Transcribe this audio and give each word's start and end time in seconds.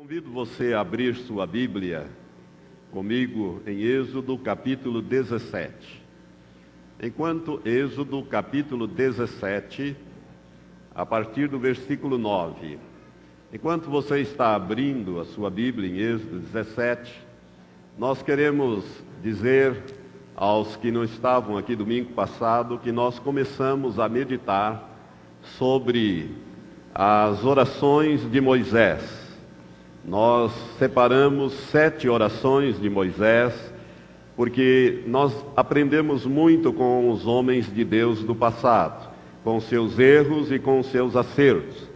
Convido 0.00 0.30
você 0.30 0.74
a 0.74 0.80
abrir 0.80 1.16
sua 1.16 1.44
Bíblia 1.44 2.06
comigo 2.92 3.60
em 3.66 3.80
Êxodo 3.80 4.38
capítulo 4.38 5.02
17. 5.02 6.00
Enquanto 7.02 7.60
Êxodo 7.64 8.22
capítulo 8.22 8.86
17, 8.86 9.96
a 10.94 11.04
partir 11.04 11.48
do 11.48 11.58
versículo 11.58 12.16
9. 12.16 12.78
Enquanto 13.52 13.90
você 13.90 14.20
está 14.20 14.54
abrindo 14.54 15.18
a 15.18 15.24
sua 15.24 15.50
Bíblia 15.50 15.90
em 15.90 15.98
Êxodo 16.14 16.38
17, 16.38 17.20
nós 17.98 18.22
queremos 18.22 18.84
dizer 19.20 19.82
aos 20.36 20.76
que 20.76 20.92
não 20.92 21.02
estavam 21.02 21.58
aqui 21.58 21.74
domingo 21.74 22.12
passado 22.12 22.78
que 22.78 22.92
nós 22.92 23.18
começamos 23.18 23.98
a 23.98 24.08
meditar 24.08 24.96
sobre 25.42 26.30
as 26.94 27.44
orações 27.44 28.30
de 28.30 28.40
Moisés 28.40 29.17
nós 30.04 30.52
separamos 30.78 31.52
sete 31.70 32.08
orações 32.08 32.80
de 32.80 32.88
Moisés, 32.88 33.52
porque 34.36 35.02
nós 35.06 35.34
aprendemos 35.56 36.24
muito 36.24 36.72
com 36.72 37.10
os 37.10 37.26
homens 37.26 37.72
de 37.72 37.84
Deus 37.84 38.22
do 38.22 38.34
passado, 38.34 39.10
com 39.42 39.60
seus 39.60 39.98
erros 39.98 40.52
e 40.52 40.58
com 40.58 40.82
seus 40.82 41.16
acertos. 41.16 41.88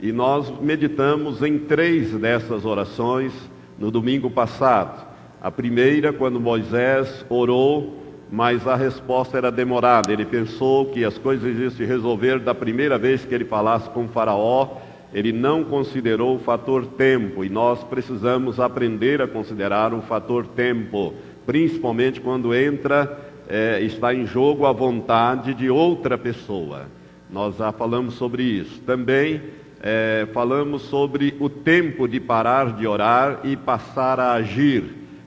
E 0.00 0.12
nós 0.12 0.52
meditamos 0.60 1.42
em 1.42 1.58
três 1.58 2.12
dessas 2.12 2.64
orações 2.64 3.32
no 3.78 3.90
domingo 3.90 4.30
passado. 4.30 5.06
A 5.40 5.50
primeira, 5.50 6.12
quando 6.12 6.38
Moisés 6.38 7.24
orou, 7.28 8.02
mas 8.30 8.66
a 8.66 8.74
resposta 8.74 9.38
era 9.38 9.50
demorada. 9.50 10.12
Ele 10.12 10.24
pensou 10.24 10.86
que 10.86 11.04
as 11.04 11.16
coisas 11.16 11.58
iam 11.58 11.70
se 11.70 11.84
resolver 11.84 12.40
da 12.40 12.54
primeira 12.54 12.98
vez 12.98 13.24
que 13.24 13.34
ele 13.34 13.44
falasse 13.44 13.88
com 13.90 14.08
Faraó 14.08 14.78
ele 15.12 15.32
não 15.32 15.64
considerou 15.64 16.36
o 16.36 16.40
fator 16.40 16.84
tempo 16.86 17.44
e 17.44 17.48
nós 17.48 17.82
precisamos 17.84 18.58
aprender 18.58 19.22
a 19.22 19.28
considerar 19.28 19.94
o 19.94 20.02
fator 20.02 20.46
tempo, 20.46 21.14
principalmente 21.46 22.20
quando 22.20 22.54
entra, 22.54 23.18
é, 23.48 23.80
está 23.80 24.12
em 24.12 24.26
jogo 24.26 24.66
a 24.66 24.72
vontade 24.72 25.54
de 25.54 25.70
outra 25.70 26.18
pessoa. 26.18 26.86
Nós 27.30 27.56
já 27.56 27.72
falamos 27.72 28.14
sobre 28.14 28.42
isso. 28.42 28.80
Também 28.82 29.40
é, 29.82 30.26
falamos 30.32 30.82
sobre 30.82 31.34
o 31.38 31.48
tempo 31.48 32.08
de 32.08 32.18
parar 32.18 32.76
de 32.76 32.86
orar 32.86 33.40
e 33.44 33.56
passar 33.56 34.18
a 34.18 34.32
agir. 34.32 34.84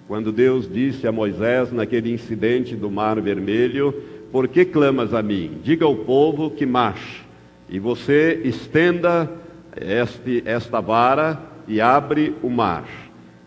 Quando 0.07 0.31
Deus 0.31 0.71
disse 0.71 1.07
a 1.07 1.11
Moisés, 1.11 1.71
naquele 1.71 2.11
incidente 2.11 2.75
do 2.75 2.89
Mar 2.89 3.19
Vermelho: 3.21 3.93
Por 4.31 4.47
que 4.47 4.65
clamas 4.65 5.13
a 5.13 5.21
mim? 5.21 5.59
Diga 5.63 5.85
ao 5.85 5.95
povo 5.95 6.49
que 6.49 6.65
marche, 6.65 7.21
e 7.69 7.79
você 7.79 8.41
estenda 8.43 9.29
este, 9.79 10.43
esta 10.45 10.79
vara 10.79 11.39
e 11.67 11.79
abre 11.79 12.35
o 12.41 12.49
mar. 12.49 12.85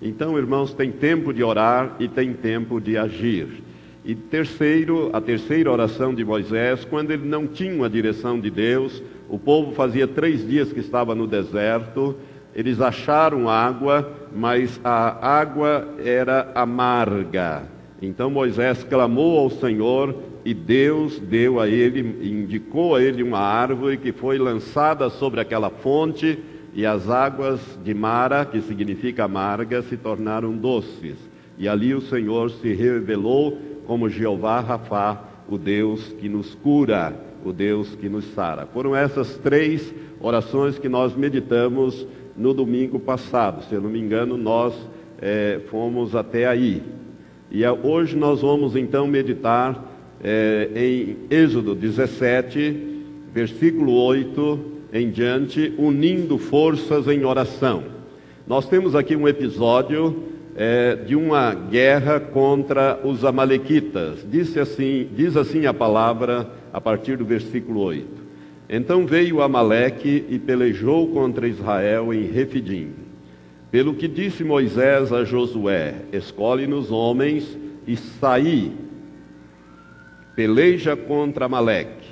Então, 0.01 0.37
irmãos, 0.37 0.75
tem 0.75 0.91
tempo 0.91 1.33
de 1.33 1.45
orar 1.45 1.97
e 1.99 2.09
tem 2.09 2.33
tempo 2.33 2.81
de 2.81 2.97
agir. 2.97 3.63
E 4.05 4.15
terceiro, 4.15 5.11
a 5.13 5.21
terceira 5.21 5.71
oração 5.71 6.13
de 6.13 6.25
Moisés, 6.25 6.85
quando 6.85 7.13
ele 7.13 7.27
não 7.27 7.47
tinha 7.47 7.87
a 7.87 7.89
direção 7.89 8.41
de 8.41 8.51
Deus, 8.51 9.01
o 9.29 9.39
povo 9.39 9.73
fazia 9.73 10.09
três 10.09 10.47
dias 10.47 10.73
que 10.73 10.81
estava 10.81 11.15
no 11.15 11.27
deserto, 11.27 12.17
eles 12.55 12.81
acharam 12.81 13.49
água, 13.49 14.13
mas 14.35 14.81
a 14.83 15.27
água 15.27 15.89
era 16.05 16.51
amarga. 16.55 17.63
Então 18.01 18.29
Moisés 18.29 18.83
clamou 18.83 19.39
ao 19.39 19.51
Senhor 19.51 20.15
e 20.45 20.53
Deus 20.53 21.19
deu 21.19 21.61
a 21.61 21.69
ele, 21.69 22.01
indicou 22.01 22.97
a 22.97 23.03
ele 23.03 23.23
uma 23.23 23.39
árvore 23.39 23.97
que 23.97 24.13
foi 24.13 24.39
lançada 24.39 25.09
sobre 25.09 25.41
aquela 25.41 25.71
fonte 25.71 26.39
e 26.75 26.85
as 26.85 27.09
águas 27.09 27.61
de 27.85 27.95
Mara, 27.95 28.45
que 28.45 28.61
significa 28.61 29.25
amarga, 29.25 29.83
se 29.83 29.97
tornaram 29.97 30.57
doces. 30.57 31.17
E 31.59 31.69
ali 31.69 31.95
o 31.95 32.01
Senhor 32.01 32.51
se 32.51 32.73
revelou 32.73 33.59
como 33.87 34.09
Jeová 34.09 34.61
Rafá, 34.61 35.23
o 35.49 35.59
Deus 35.59 36.13
que 36.19 36.29
nos 36.29 36.55
cura, 36.55 37.15
o 37.45 37.53
Deus 37.53 37.95
que 37.95 38.09
nos 38.09 38.25
sara. 38.33 38.67
Foram 38.67 38.97
essas 38.97 39.37
três 39.37 39.93
orações 40.21 40.79
que 40.79 40.89
nós 40.89 41.15
meditamos 41.15 42.07
no 42.37 42.55
domingo 42.55 42.99
passado. 42.99 43.63
Se 43.65 43.75
eu 43.75 43.81
não 43.81 43.91
me 43.91 44.01
engano, 44.01 44.37
nós 44.37 44.75
é, 45.21 45.61
fomos 45.71 46.17
até 46.17 46.47
aí. 46.47 46.83
E 47.51 47.67
hoje 47.67 48.17
nós 48.17 48.41
vamos 48.41 48.75
então 48.77 49.07
meditar 49.07 49.92
é, 50.23 50.69
em 50.75 51.17
Êxodo 51.31 51.75
17, 51.75 52.77
versículo 53.35 53.93
8 53.95 54.73
em 54.93 55.11
diante, 55.11 55.73
unindo 55.79 56.39
forças 56.39 57.09
em 57.09 57.25
oração. 57.25 57.85
Nós 58.47 58.69
temos 58.69 58.95
aqui 58.95 59.17
um 59.17 59.27
episódio 59.27 60.25
é, 60.55 60.97
de 60.97 61.17
uma 61.17 61.55
guerra 61.55 62.21
contra 62.21 63.01
os 63.03 63.25
Amalequitas. 63.25 64.19
Diz 64.31 64.57
assim, 64.57 65.09
diz 65.17 65.37
assim 65.37 65.67
a 65.67 65.73
palavra 65.73 66.51
a 66.73 66.81
partir 66.81 67.17
do 67.17 67.25
versículo 67.25 67.81
8. 67.81 68.23
Então 68.69 69.07
veio 69.07 69.43
Amaleque 69.43 70.25
e 70.29 70.39
pelejou 70.39 71.09
contra 71.09 71.49
Israel 71.49 72.13
em 72.13 72.23
Refidim. 72.25 72.91
Pelo 73.71 73.95
que 73.95 74.07
disse 74.07 74.45
Moisés 74.45 75.13
a 75.13 75.25
Josué: 75.25 75.95
Escolhe-nos 76.13 76.91
homens 76.91 77.59
e 77.87 77.97
saí 77.97 78.73
peleja 80.43 80.97
contra 80.97 81.45
Amaleque. 81.45 82.11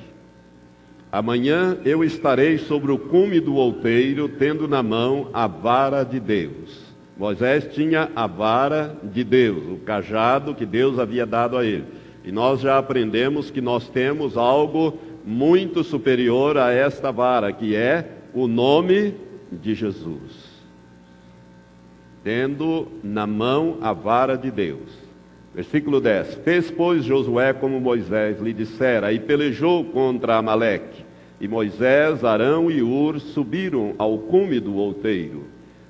Amanhã 1.10 1.76
eu 1.84 2.04
estarei 2.04 2.58
sobre 2.58 2.92
o 2.92 2.96
cume 2.96 3.41
do 3.41 3.56
outeiro, 3.56 4.28
tendo 4.28 4.68
na 4.68 4.84
mão 4.84 5.30
a 5.32 5.48
vara 5.48 6.04
de 6.04 6.20
Deus. 6.20 6.94
Moisés 7.18 7.66
tinha 7.74 8.08
a 8.14 8.28
vara 8.28 8.96
de 9.02 9.24
Deus, 9.24 9.64
o 9.72 9.78
cajado 9.78 10.54
que 10.54 10.64
Deus 10.64 10.96
havia 11.00 11.26
dado 11.26 11.58
a 11.58 11.64
ele. 11.64 11.86
E 12.22 12.30
nós 12.30 12.60
já 12.60 12.78
aprendemos 12.78 13.50
que 13.50 13.60
nós 13.60 13.88
temos 13.88 14.36
algo 14.36 14.97
muito 15.24 15.82
superior 15.82 16.56
a 16.56 16.70
esta 16.70 17.10
vara, 17.10 17.52
que 17.52 17.74
é 17.74 18.12
o 18.32 18.47
nome 18.47 19.12
de 19.50 19.74
Jesus. 19.74 20.62
Tendo 22.22 22.86
na 23.02 23.26
mão 23.26 23.78
a 23.82 23.92
vara 23.92 24.38
de 24.38 24.52
Deus. 24.52 25.09
Versículo 25.55 26.00
10: 26.00 26.37
Fez, 26.44 26.71
pois, 26.71 27.05
Josué 27.05 27.53
como 27.53 27.81
Moisés 27.81 28.41
lhe 28.41 28.53
dissera, 28.53 29.12
e 29.12 29.19
pelejou 29.19 29.84
contra 29.84 30.37
Amaleque. 30.37 31.05
E 31.41 31.49
Moisés, 31.49 32.22
Arão 32.25 32.71
e 32.71 32.83
Ur 32.83 33.19
subiram 33.19 33.94
ao 33.99 34.19
cume 34.19 34.60
do 34.60 34.77
outeiro. 34.77 35.44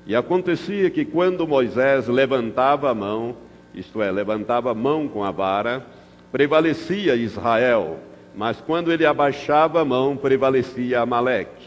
E 0.07 0.15
acontecia 0.15 0.89
que 0.91 1.05
quando 1.05 1.47
Moisés 1.47 2.09
levantava 2.09 2.91
a 2.91 2.95
mão, 2.95 3.37
isto 3.75 4.01
é, 4.01 4.11
levantava 4.11 4.71
a 4.71 4.75
mão 4.75 5.07
com 5.07 5.23
a 5.23 5.31
vara, 5.31 5.85
prevalecia 6.33 7.15
Israel, 7.15 7.99
mas 8.35 8.61
quando 8.61 8.93
ele 8.93 9.05
abaixava 9.05 9.83
a 9.83 9.85
mão, 9.85 10.17
prevalecia 10.17 11.01
Amaleque. 11.01 11.67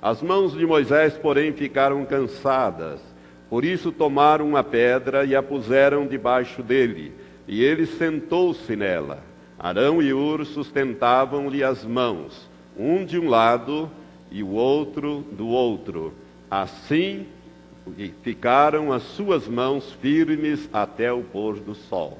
As 0.00 0.22
mãos 0.22 0.52
de 0.52 0.64
Moisés, 0.66 1.14
porém, 1.14 1.52
ficaram 1.52 2.04
cansadas, 2.04 3.00
por 3.48 3.64
isso 3.64 3.90
tomaram 3.90 4.46
uma 4.46 4.62
pedra 4.62 5.24
e 5.24 5.34
a 5.34 5.42
puseram 5.42 6.06
debaixo 6.06 6.62
dele 6.62 7.12
e 7.46 7.62
ele 7.62 7.86
sentou-se 7.86 8.74
nela. 8.74 9.22
Arão 9.58 10.02
e 10.02 10.12
Ur 10.12 10.44
sustentavam-lhe 10.44 11.62
as 11.62 11.84
mãos, 11.84 12.48
um 12.76 13.04
de 13.04 13.18
um 13.18 13.28
lado 13.28 13.90
e 14.30 14.42
o 14.42 14.50
outro 14.50 15.24
do 15.32 15.46
outro. 15.46 16.12
Assim 16.50 17.26
ficaram 18.22 18.92
as 18.92 19.02
suas 19.02 19.46
mãos 19.46 19.92
firmes 20.00 20.68
até 20.72 21.12
o 21.12 21.22
pôr 21.22 21.56
do 21.60 21.74
sol. 21.74 22.18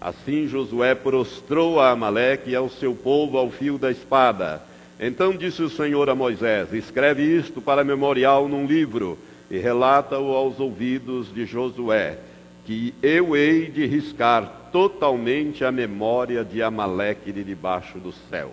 Assim 0.00 0.46
Josué 0.46 0.94
prostrou 0.94 1.80
a 1.80 1.90
Amaleque 1.90 2.50
e 2.50 2.54
ao 2.54 2.68
seu 2.68 2.94
povo 2.94 3.38
ao 3.38 3.50
fio 3.50 3.78
da 3.78 3.90
espada. 3.90 4.60
Então 5.00 5.32
disse 5.32 5.62
o 5.62 5.70
Senhor 5.70 6.10
a 6.10 6.14
Moisés: 6.14 6.72
Escreve 6.72 7.22
isto 7.22 7.60
para 7.60 7.82
memorial 7.82 8.48
num 8.48 8.66
livro 8.66 9.18
e 9.50 9.56
relata-o 9.56 10.34
aos 10.34 10.60
ouvidos 10.60 11.32
de 11.32 11.46
Josué, 11.46 12.18
que 12.66 12.94
eu 13.02 13.34
hei 13.36 13.70
de 13.70 13.86
riscar 13.86 14.63
totalmente 14.74 15.64
a 15.64 15.70
memória 15.70 16.44
de 16.44 16.60
Amaleque 16.60 17.30
de 17.30 17.44
debaixo 17.44 18.00
do 18.00 18.10
céu. 18.28 18.50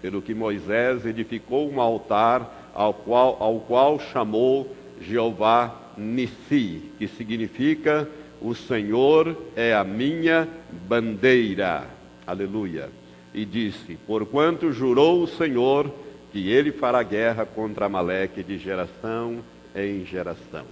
Pelo 0.00 0.22
que 0.22 0.32
Moisés 0.32 1.04
edificou 1.04 1.70
um 1.70 1.78
altar 1.78 2.70
ao 2.74 2.94
qual, 2.94 3.36
ao 3.38 3.60
qual 3.60 4.00
chamou 4.00 4.74
Jeová 4.98 5.92
Nissi, 5.98 6.90
que 6.98 7.06
significa 7.06 8.08
o 8.40 8.54
Senhor 8.54 9.36
é 9.54 9.74
a 9.74 9.84
minha 9.84 10.48
bandeira. 10.88 11.86
Aleluia. 12.26 12.88
E 13.34 13.44
disse: 13.44 13.98
Porquanto 14.06 14.72
jurou 14.72 15.22
o 15.22 15.28
Senhor 15.28 15.92
que 16.32 16.50
ele 16.50 16.72
fará 16.72 17.02
guerra 17.02 17.44
contra 17.44 17.84
Amaleque 17.84 18.42
de 18.42 18.56
geração 18.56 19.40
em 19.76 20.06
geração. 20.06 20.64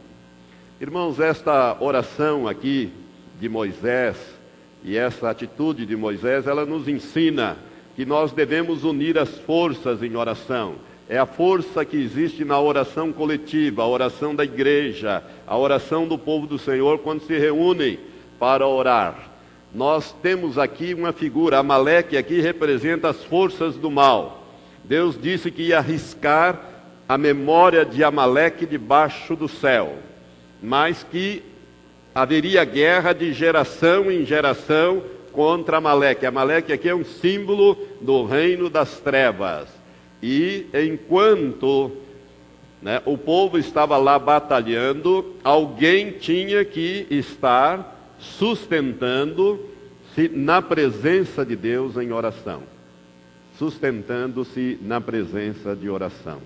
Irmãos, 0.81 1.21
esta 1.21 1.77
oração 1.83 2.49
aqui 2.49 2.91
de 3.39 3.47
Moisés 3.47 4.40
e 4.83 4.97
essa 4.97 5.31
atitude 5.31 5.85
de 5.85 5.95
Moisés, 5.97 6.47
ela 6.47 6.65
nos 6.65 6.89
ensina 6.89 7.57
que 7.95 8.05
nós 8.07 8.33
devemos 8.33 8.85
unir 8.85 9.19
as 9.19 9.39
forças 9.41 10.03
em 10.03 10.17
oração. 10.17 10.77
é 11.09 11.19
a 11.19 11.27
força 11.27 11.85
que 11.85 11.97
existe 11.97 12.45
na 12.45 12.61
oração 12.61 13.13
coletiva, 13.13 13.83
a 13.83 13.89
oração 13.89 14.33
da 14.33 14.45
igreja, 14.45 15.25
a 15.45 15.59
oração 15.59 16.07
do 16.07 16.17
povo 16.17 16.47
do 16.47 16.57
Senhor 16.57 17.01
quando 17.01 17.23
se 17.23 17.37
reúnem 17.37 17.99
para 18.39 18.65
orar. 18.65 19.31
Nós 19.75 20.15
temos 20.23 20.57
aqui 20.57 20.95
uma 20.95 21.13
figura, 21.13 21.59
Amaleque 21.59 22.17
aqui 22.17 22.41
representa 22.41 23.09
as 23.09 23.25
forças 23.25 23.75
do 23.77 23.91
mal. 23.91 24.47
Deus 24.85 25.21
disse 25.21 25.51
que 25.51 25.63
ia 25.63 25.79
arriscar 25.79 26.61
a 27.09 27.19
memória 27.19 27.85
de 27.85 28.05
Amaleque 28.05 28.65
debaixo 28.65 29.35
do 29.35 29.49
céu, 29.49 29.97
mas 30.63 31.03
que 31.03 31.43
haveria 32.21 32.65
guerra 32.65 33.15
de 33.15 33.33
geração 33.33 34.11
em 34.11 34.27
geração 34.27 35.03
contra 35.33 35.79
Amaleque. 35.79 36.27
Amaleque 36.27 36.71
aqui 36.71 36.89
é 36.89 36.95
um 36.95 37.05
símbolo 37.05 37.79
do 37.99 38.27
reino 38.27 38.69
das 38.69 39.01
trevas. 39.01 39.69
E 40.23 40.67
enquanto 40.75 41.91
né, 42.83 43.01
o 43.07 43.17
povo 43.17 43.57
estava 43.57 43.97
lá 43.97 44.19
batalhando, 44.19 45.35
alguém 45.43 46.13
tinha 46.13 46.63
que 46.63 47.07
estar 47.11 47.97
sustentando-se 48.19 50.29
na 50.29 50.61
presença 50.61 51.45
de 51.45 51.57
Deus 51.57 51.97
em 51.97 52.13
oração. 52.13 52.65
Sustentando-se 53.57 54.79
na 54.83 55.01
presença 55.01 55.75
de 55.75 55.89
oração. 55.89 56.43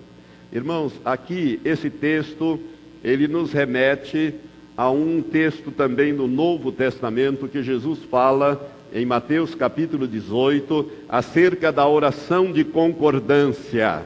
Irmãos, 0.53 0.93
aqui 1.03 1.59
esse 1.65 1.89
texto, 1.89 2.57
ele 3.03 3.27
nos 3.27 3.51
remete 3.51 4.33
a 4.77 4.89
um 4.89 5.21
texto 5.21 5.71
também 5.71 6.11
no 6.11 6.27
Novo 6.27 6.71
Testamento 6.71 7.47
que 7.47 7.63
Jesus 7.63 7.99
fala 8.09 8.69
em 8.93 9.05
Mateus 9.05 9.55
capítulo 9.55 10.07
18 10.07 10.89
acerca 11.07 11.71
da 11.71 11.87
oração 11.87 12.51
de 12.51 12.63
concordância. 12.63 14.03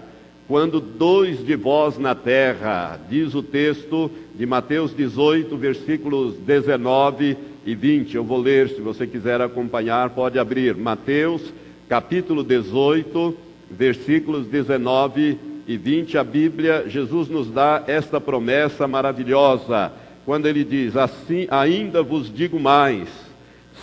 Quando 0.47 0.79
dois 0.79 1.45
de 1.45 1.55
vós 1.55 1.97
na 1.97 2.15
terra, 2.15 2.99
diz 3.07 3.35
o 3.35 3.43
texto 3.43 4.09
de 4.35 4.45
Mateus 4.45 4.95
18, 4.95 5.55
versículos 5.57 6.35
19 6.37 7.37
e 7.65 7.75
20. 7.75 8.15
Eu 8.15 8.23
vou 8.23 8.39
ler, 8.39 8.69
se 8.69 8.81
você 8.81 9.05
quiser 9.05 9.41
acompanhar, 9.41 10.09
pode 10.09 10.39
abrir. 10.39 10.75
Mateus 10.75 11.53
capítulo 11.87 12.43
18, 12.43 13.35
versículos 13.69 14.47
19 14.47 15.37
e 15.67 15.77
20. 15.77 16.17
A 16.17 16.23
Bíblia, 16.23 16.85
Jesus 16.87 17.29
nos 17.29 17.51
dá 17.51 17.83
esta 17.85 18.19
promessa 18.19 18.87
maravilhosa, 18.87 19.91
quando 20.25 20.47
ele 20.47 20.63
diz: 20.63 20.95
Assim 20.95 21.47
ainda 21.49 22.03
vos 22.03 22.33
digo 22.33 22.59
mais 22.59 23.07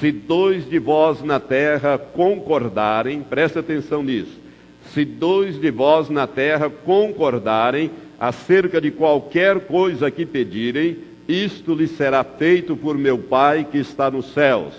se 0.00 0.12
dois 0.12 0.68
de 0.68 0.78
vós 0.78 1.22
na 1.22 1.40
terra 1.40 1.96
concordarem, 1.96 3.22
preste 3.22 3.58
atenção 3.58 4.02
nisso. 4.02 4.38
Se 4.92 5.04
dois 5.04 5.58
de 5.58 5.70
vós 5.70 6.10
na 6.10 6.26
terra 6.26 6.68
concordarem 6.68 7.90
acerca 8.20 8.78
de 8.78 8.90
qualquer 8.90 9.60
coisa 9.60 10.10
que 10.10 10.26
pedirem, 10.26 10.98
isto 11.26 11.74
lhe 11.74 11.86
será 11.86 12.22
feito 12.22 12.76
por 12.76 12.96
meu 12.96 13.18
Pai 13.18 13.66
que 13.70 13.78
está 13.78 14.10
nos 14.10 14.32
céus. 14.32 14.74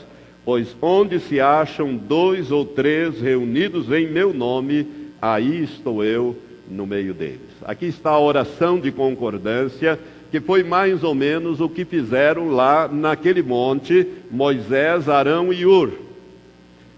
Pois 0.45 0.75
onde 0.81 1.19
se 1.19 1.41
acham 1.41 1.95
dois 1.95 2.51
ou 2.51 2.63
três 2.63 3.19
reunidos 3.19 3.91
em 3.91 4.07
meu 4.07 4.33
nome, 4.33 4.87
aí 5.19 5.63
estou 5.63 6.03
eu 6.03 6.35
no 6.69 6.85
meio 6.85 7.13
deles. 7.13 7.41
Aqui 7.63 7.87
está 7.87 8.11
a 8.11 8.19
oração 8.19 8.79
de 8.79 8.91
concordância 8.91 9.99
que 10.31 10.39
foi 10.39 10.63
mais 10.63 11.03
ou 11.03 11.15
menos 11.15 11.61
o 11.61 11.69
que 11.69 11.85
fizeram 11.85 12.49
lá 12.49 12.87
naquele 12.87 13.41
monte 13.41 14.07
Moisés, 14.29 15.07
Arão 15.07 15.53
e 15.53 15.65
Ur. 15.65 15.91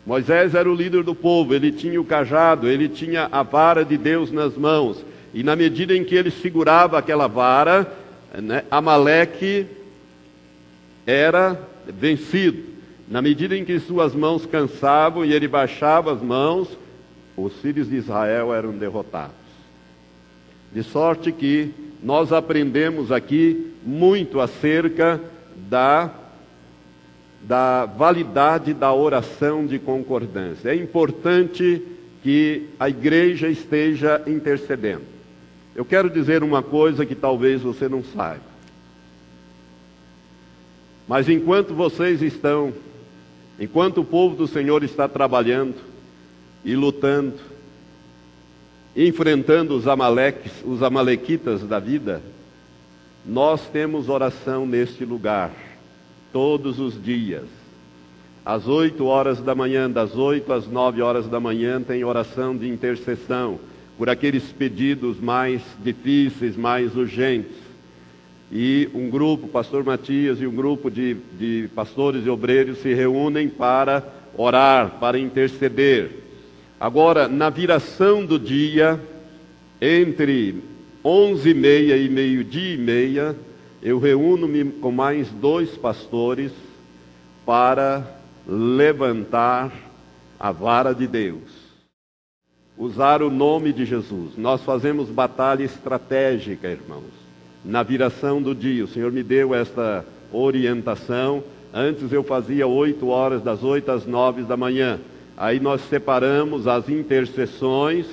Moisés 0.06 0.56
era 0.56 0.70
o 0.70 0.74
líder 0.74 1.04
do 1.04 1.14
povo, 1.14 1.54
ele 1.54 1.72
tinha 1.72 2.02
o 2.02 2.06
cajado, 2.06 2.68
ele 2.68 2.90
tinha 2.90 3.28
a 3.32 3.44
vara 3.44 3.86
de 3.86 3.98
Deus 3.98 4.32
nas 4.32 4.58
mãos, 4.58 5.06
e 5.34 5.44
na 5.44 5.56
medida 5.56 5.96
em 5.96 6.04
que 6.04 6.16
ele 6.16 6.32
segurava 6.32 6.98
aquela 6.98 7.28
vara, 7.28 7.92
né, 8.42 8.64
Amaleque 8.72 9.68
era 11.06 11.60
vencido. 11.88 12.64
Na 13.08 13.22
medida 13.22 13.56
em 13.56 13.66
que 13.66 13.80
suas 13.80 14.14
mãos 14.14 14.46
cansavam 14.46 15.26
e 15.26 15.34
ele 15.34 15.48
baixava 15.48 16.14
as 16.14 16.22
mãos, 16.22 16.78
os 17.36 17.54
filhos 17.62 17.90
de 17.90 17.96
Israel 17.96 18.54
eram 18.54 18.72
derrotados. 18.72 19.34
De 20.72 20.84
sorte 20.84 21.32
que 21.32 21.72
nós 22.02 22.32
aprendemos 22.32 23.12
aqui 23.12 23.74
muito 23.86 24.40
acerca 24.40 25.20
da, 25.70 26.12
da 27.42 27.86
validade 27.86 28.74
da 28.74 28.94
oração 28.94 29.66
de 29.66 29.78
concordância. 29.78 30.70
É 30.70 30.76
importante 30.76 31.82
que 32.24 32.68
a 32.80 32.90
igreja 32.90 33.48
esteja 33.48 34.22
intercedendo. 34.28 35.04
Eu 35.76 35.86
quero 35.86 36.10
dizer 36.10 36.44
uma 36.44 36.62
coisa 36.62 37.06
que 37.06 37.16
talvez 37.16 37.62
você 37.62 37.88
não 37.88 38.04
saiba. 38.04 38.50
Mas 41.08 41.28
enquanto 41.28 41.74
vocês 41.74 42.22
estão, 42.22 42.74
enquanto 43.60 44.02
o 44.02 44.06
povo 44.06 44.36
do 44.36 44.48
Senhor 44.48 44.84
está 44.84 45.08
trabalhando 45.08 45.76
e 46.64 46.76
lutando, 46.76 47.40
enfrentando 49.08 49.78
os 49.78 49.88
amaleques, 49.88 50.52
os 50.66 50.84
amalequitas 50.84 51.64
da 51.64 51.80
vida, 51.80 52.22
nós 53.26 53.66
temos 53.70 54.10
oração 54.10 54.66
neste 54.68 55.06
lugar, 55.06 55.52
todos 56.34 56.80
os 56.82 57.02
dias. 57.02 57.46
Às 58.46 58.68
oito 58.68 59.06
horas 59.06 59.40
da 59.40 59.56
manhã, 59.56 59.90
das 59.90 60.18
oito 60.18 60.52
às 60.52 60.68
nove 60.68 61.02
horas 61.02 61.28
da 61.28 61.40
manhã, 61.40 61.82
tem 61.82 62.04
oração 62.04 62.58
de 62.58 62.68
intercessão 62.68 63.58
por 63.98 64.10
aqueles 64.10 64.52
pedidos 64.52 65.18
mais 65.18 65.62
difíceis, 65.82 66.58
mais 66.58 66.94
urgentes. 66.98 67.56
E 68.52 68.90
um 68.94 69.10
grupo, 69.10 69.48
pastor 69.48 69.82
Matias 69.82 70.42
e 70.42 70.48
um 70.48 70.54
grupo 70.54 70.92
de, 70.92 71.16
de 71.38 71.70
pastores 71.74 72.26
e 72.26 72.30
obreiros 72.30 72.80
se 72.80 72.94
reúnem 72.94 73.48
para 73.48 74.04
orar, 74.36 74.98
para 75.00 75.18
interceder. 75.18 76.29
Agora, 76.80 77.28
na 77.28 77.50
viração 77.50 78.26
do 78.26 78.40
dia, 78.40 79.00
entre 79.82 80.64
onze 81.04 81.50
e 81.50 81.54
meia 81.54 81.98
e 81.98 82.08
meio-dia 82.08 82.76
e 82.76 82.78
meia, 82.78 83.36
eu 83.84 84.00
reúno-me 84.00 84.64
com 84.64 84.90
mais 84.90 85.30
dois 85.30 85.76
pastores 85.76 86.54
para 87.46 88.06
levantar 88.48 89.74
a 90.40 90.52
vara 90.54 90.94
de 90.94 91.06
Deus. 91.06 91.70
Usar 92.78 93.22
o 93.22 93.30
nome 93.30 93.74
de 93.74 93.86
Jesus. 93.86 94.38
Nós 94.38 94.64
fazemos 94.64 95.10
batalha 95.10 95.64
estratégica, 95.64 96.70
irmãos. 96.70 97.12
Na 97.64 97.84
viração 97.84 98.42
do 98.42 98.56
dia, 98.56 98.86
o 98.86 98.88
Senhor 98.88 99.12
me 99.12 99.22
deu 99.22 99.54
esta 99.54 100.06
orientação. 100.32 101.44
Antes 101.74 102.14
eu 102.14 102.24
fazia 102.24 102.66
oito 102.66 103.10
horas, 103.10 103.44
das 103.44 103.64
oito 103.64 103.92
às 103.92 104.06
nove 104.06 104.44
da 104.44 104.56
manhã. 104.56 104.98
Aí 105.40 105.58
nós 105.58 105.80
separamos 105.90 106.68
as 106.68 106.90
intercessões 106.90 108.06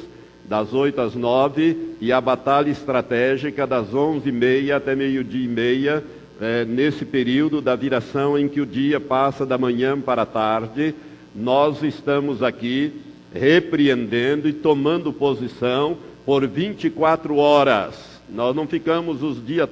das 0.45 0.73
oito 0.73 1.01
às 1.01 1.17
nove 1.17 1.97
e 2.01 2.13
a 2.13 2.21
batalha 2.21 2.71
estratégica 2.71 3.67
das 3.67 3.93
onze 3.93 4.29
e 4.29 4.33
meia 4.33 4.77
até 4.77 4.95
meio-dia 4.95 5.45
e 5.45 5.49
meia, 5.49 6.05
é, 6.41 6.65
nesse 6.65 7.05
período 7.05 7.61
da 7.61 7.75
viração 7.75 8.39
em 8.39 8.47
que 8.49 8.61
o 8.61 8.67
dia 8.67 9.01
passa 9.01 9.45
da 9.45 9.59
manhã 9.59 10.01
para 10.01 10.23
a 10.23 10.27
tarde, 10.27 10.95
nós 11.35 11.83
estamos 11.83 12.45
aqui 12.45 12.93
repreendendo 13.35 14.49
e 14.49 14.53
tomando 14.53 15.13
posição 15.13 15.99
por 16.25 16.47
24 16.47 17.39
horas. 17.39 18.21
Nós 18.31 18.55
não 18.55 18.69
ficamos 18.69 19.25
os 19.25 19.45
dias, 19.45 19.69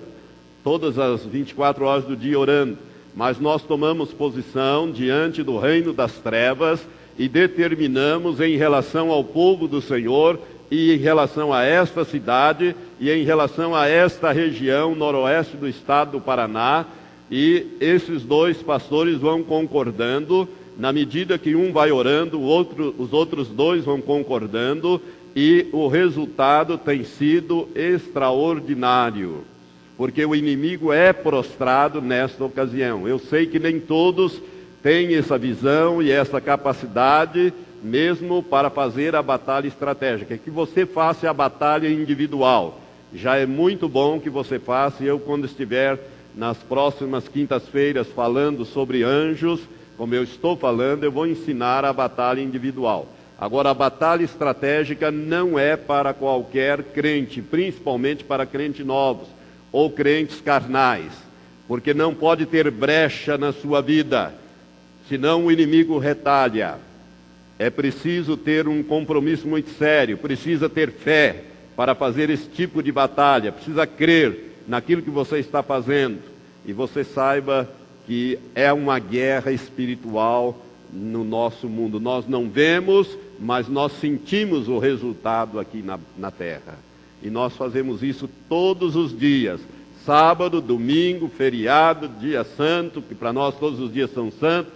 todas 0.64 0.98
as 0.98 1.24
24 1.24 1.84
horas 1.84 2.04
do 2.04 2.16
dia 2.16 2.36
orando, 2.36 2.78
mas 3.14 3.38
nós 3.38 3.62
tomamos 3.62 4.12
posição 4.12 4.90
diante 4.90 5.40
do 5.40 5.56
reino 5.56 5.92
das 5.92 6.14
trevas 6.14 6.84
e 7.18 7.28
determinamos 7.28 8.40
em 8.40 8.56
relação 8.56 9.10
ao 9.10 9.22
povo 9.22 9.68
do 9.68 9.80
Senhor 9.80 10.38
e 10.70 10.92
em 10.92 10.98
relação 10.98 11.52
a 11.52 11.62
esta 11.62 12.04
cidade 12.04 12.74
e 12.98 13.10
em 13.10 13.24
relação 13.24 13.74
a 13.74 13.86
esta 13.86 14.32
região 14.32 14.94
noroeste 14.94 15.56
do 15.56 15.68
estado 15.68 16.12
do 16.12 16.20
Paraná. 16.20 16.86
E 17.30 17.66
esses 17.80 18.22
dois 18.22 18.62
pastores 18.62 19.18
vão 19.18 19.42
concordando, 19.42 20.48
na 20.76 20.92
medida 20.92 21.38
que 21.38 21.54
um 21.54 21.72
vai 21.72 21.90
orando, 21.90 22.40
outro, 22.40 22.94
os 22.98 23.12
outros 23.12 23.48
dois 23.48 23.84
vão 23.84 24.00
concordando, 24.00 25.00
e 25.34 25.66
o 25.72 25.88
resultado 25.88 26.78
tem 26.78 27.02
sido 27.02 27.68
extraordinário, 27.74 29.44
porque 29.96 30.24
o 30.24 30.34
inimigo 30.34 30.92
é 30.92 31.12
prostrado 31.12 32.00
nesta 32.00 32.44
ocasião. 32.44 33.08
Eu 33.08 33.18
sei 33.18 33.46
que 33.46 33.58
nem 33.58 33.80
todos 33.80 34.40
tem 34.84 35.14
essa 35.14 35.38
visão 35.38 36.02
e 36.02 36.10
essa 36.10 36.42
capacidade 36.42 37.54
mesmo 37.82 38.42
para 38.42 38.68
fazer 38.68 39.16
a 39.16 39.22
batalha 39.22 39.66
estratégica. 39.66 40.36
Que 40.36 40.50
você 40.50 40.84
faça 40.84 41.28
a 41.30 41.32
batalha 41.32 41.88
individual. 41.88 42.78
Já 43.14 43.36
é 43.36 43.46
muito 43.46 43.88
bom 43.88 44.20
que 44.20 44.28
você 44.28 44.58
faça. 44.58 45.02
Eu, 45.02 45.18
quando 45.18 45.46
estiver 45.46 45.98
nas 46.34 46.58
próximas 46.58 47.26
quintas-feiras 47.26 48.08
falando 48.08 48.66
sobre 48.66 49.02
anjos, 49.02 49.58
como 49.96 50.14
eu 50.14 50.22
estou 50.22 50.54
falando, 50.54 51.04
eu 51.04 51.12
vou 51.12 51.26
ensinar 51.26 51.82
a 51.82 51.92
batalha 51.92 52.42
individual. 52.42 53.08
Agora, 53.38 53.70
a 53.70 53.74
batalha 53.74 54.22
estratégica 54.22 55.10
não 55.10 55.58
é 55.58 55.78
para 55.78 56.12
qualquer 56.12 56.82
crente, 56.82 57.40
principalmente 57.40 58.22
para 58.22 58.44
crentes 58.44 58.84
novos 58.84 59.28
ou 59.72 59.88
crentes 59.88 60.42
carnais, 60.42 61.10
porque 61.66 61.94
não 61.94 62.14
pode 62.14 62.44
ter 62.44 62.70
brecha 62.70 63.38
na 63.38 63.50
sua 63.50 63.80
vida, 63.80 64.43
senão 65.08 65.46
o 65.46 65.52
inimigo 65.52 65.98
retalha. 65.98 66.78
É 67.58 67.70
preciso 67.70 68.36
ter 68.36 68.66
um 68.66 68.82
compromisso 68.82 69.46
muito 69.46 69.70
sério, 69.70 70.18
precisa 70.18 70.68
ter 70.68 70.90
fé 70.90 71.44
para 71.76 71.94
fazer 71.94 72.30
esse 72.30 72.48
tipo 72.48 72.82
de 72.82 72.90
batalha, 72.90 73.52
precisa 73.52 73.86
crer 73.86 74.52
naquilo 74.66 75.02
que 75.02 75.10
você 75.10 75.38
está 75.38 75.62
fazendo 75.62 76.18
e 76.66 76.72
você 76.72 77.04
saiba 77.04 77.68
que 78.06 78.38
é 78.54 78.72
uma 78.72 78.98
guerra 78.98 79.52
espiritual 79.52 80.64
no 80.92 81.24
nosso 81.24 81.68
mundo. 81.68 82.00
Nós 82.00 82.26
não 82.28 82.48
vemos, 82.48 83.08
mas 83.38 83.68
nós 83.68 83.92
sentimos 83.92 84.68
o 84.68 84.78
resultado 84.78 85.58
aqui 85.58 85.82
na, 85.82 85.98
na 86.16 86.30
terra. 86.30 86.78
E 87.22 87.30
nós 87.30 87.56
fazemos 87.56 88.02
isso 88.02 88.28
todos 88.48 88.96
os 88.96 89.18
dias. 89.18 89.60
Sábado, 90.04 90.60
domingo, 90.60 91.28
feriado, 91.28 92.08
dia 92.20 92.44
santo, 92.44 93.00
que 93.00 93.14
para 93.14 93.32
nós 93.32 93.56
todos 93.58 93.80
os 93.80 93.92
dias 93.92 94.12
são 94.12 94.30
santos, 94.30 94.72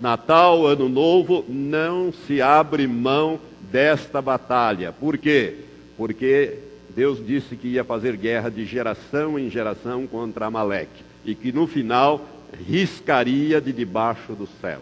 Natal, 0.00 0.66
Ano 0.66 0.88
Novo, 0.88 1.44
não 1.48 2.12
se 2.12 2.40
abre 2.40 2.86
mão 2.86 3.38
desta 3.70 4.22
batalha. 4.22 4.92
Por 4.92 5.18
quê? 5.18 5.56
Porque 5.96 6.58
Deus 6.94 7.24
disse 7.24 7.54
que 7.54 7.68
ia 7.68 7.84
fazer 7.84 8.16
guerra 8.16 8.50
de 8.50 8.64
geração 8.64 9.38
em 9.38 9.50
geração 9.50 10.06
contra 10.06 10.46
Amaleque 10.46 11.04
e 11.24 11.34
que 11.34 11.52
no 11.52 11.66
final 11.66 12.24
riscaria 12.66 13.60
de 13.60 13.72
debaixo 13.72 14.32
do 14.32 14.48
céu 14.60 14.80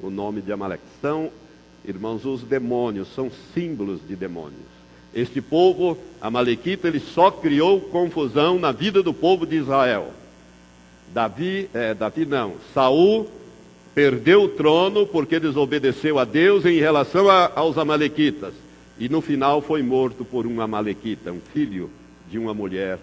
o 0.00 0.10
nome 0.10 0.42
de 0.42 0.52
Amaleque. 0.52 0.84
São, 1.00 1.30
irmãos, 1.84 2.24
os 2.24 2.42
demônios, 2.42 3.08
são 3.14 3.30
símbolos 3.54 4.00
de 4.06 4.14
demônios. 4.14 4.76
Este 5.14 5.40
povo 5.40 5.96
amalequita, 6.20 6.88
ele 6.88 7.00
só 7.00 7.30
criou 7.30 7.80
confusão 7.80 8.58
na 8.58 8.72
vida 8.72 9.02
do 9.02 9.14
povo 9.14 9.46
de 9.46 9.56
Israel. 9.56 10.12
Davi, 11.14 11.70
é, 11.72 11.94
Davi 11.94 12.26
não, 12.26 12.54
Saul 12.74 13.26
perdeu 13.96 14.42
o 14.42 14.48
trono 14.48 15.06
porque 15.06 15.40
desobedeceu 15.40 16.18
a 16.18 16.26
Deus 16.26 16.66
em 16.66 16.78
relação 16.78 17.30
a, 17.30 17.50
aos 17.56 17.78
amalequitas. 17.78 18.52
E 18.98 19.08
no 19.08 19.22
final 19.22 19.62
foi 19.62 19.82
morto 19.82 20.22
por 20.22 20.46
um 20.46 20.60
amalequita, 20.60 21.32
um 21.32 21.40
filho 21.40 21.88
de 22.30 22.38
uma 22.38 22.52
mulher 22.52 22.98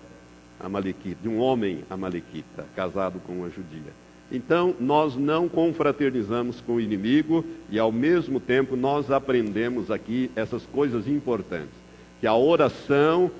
amalequita, 0.59 1.17
de 1.23 1.27
um 1.27 1.39
homem 1.39 1.79
amalequita, 1.89 2.67
casado 2.75 3.19
com 3.25 3.33
uma 3.33 3.49
judia. 3.49 3.91
Então, 4.31 4.75
nós 4.79 5.15
não 5.15 5.49
confraternizamos 5.49 6.61
com 6.61 6.73
o 6.73 6.81
inimigo 6.81 7.43
e, 7.71 7.79
ao 7.79 7.91
mesmo 7.91 8.39
tempo, 8.39 8.75
nós 8.75 9.09
aprendemos 9.09 9.89
aqui 9.89 10.29
essas 10.35 10.63
coisas 10.63 11.07
importantes. 11.07 11.73
Que 12.21 12.27
a 12.27 12.35
oração, 12.35 13.31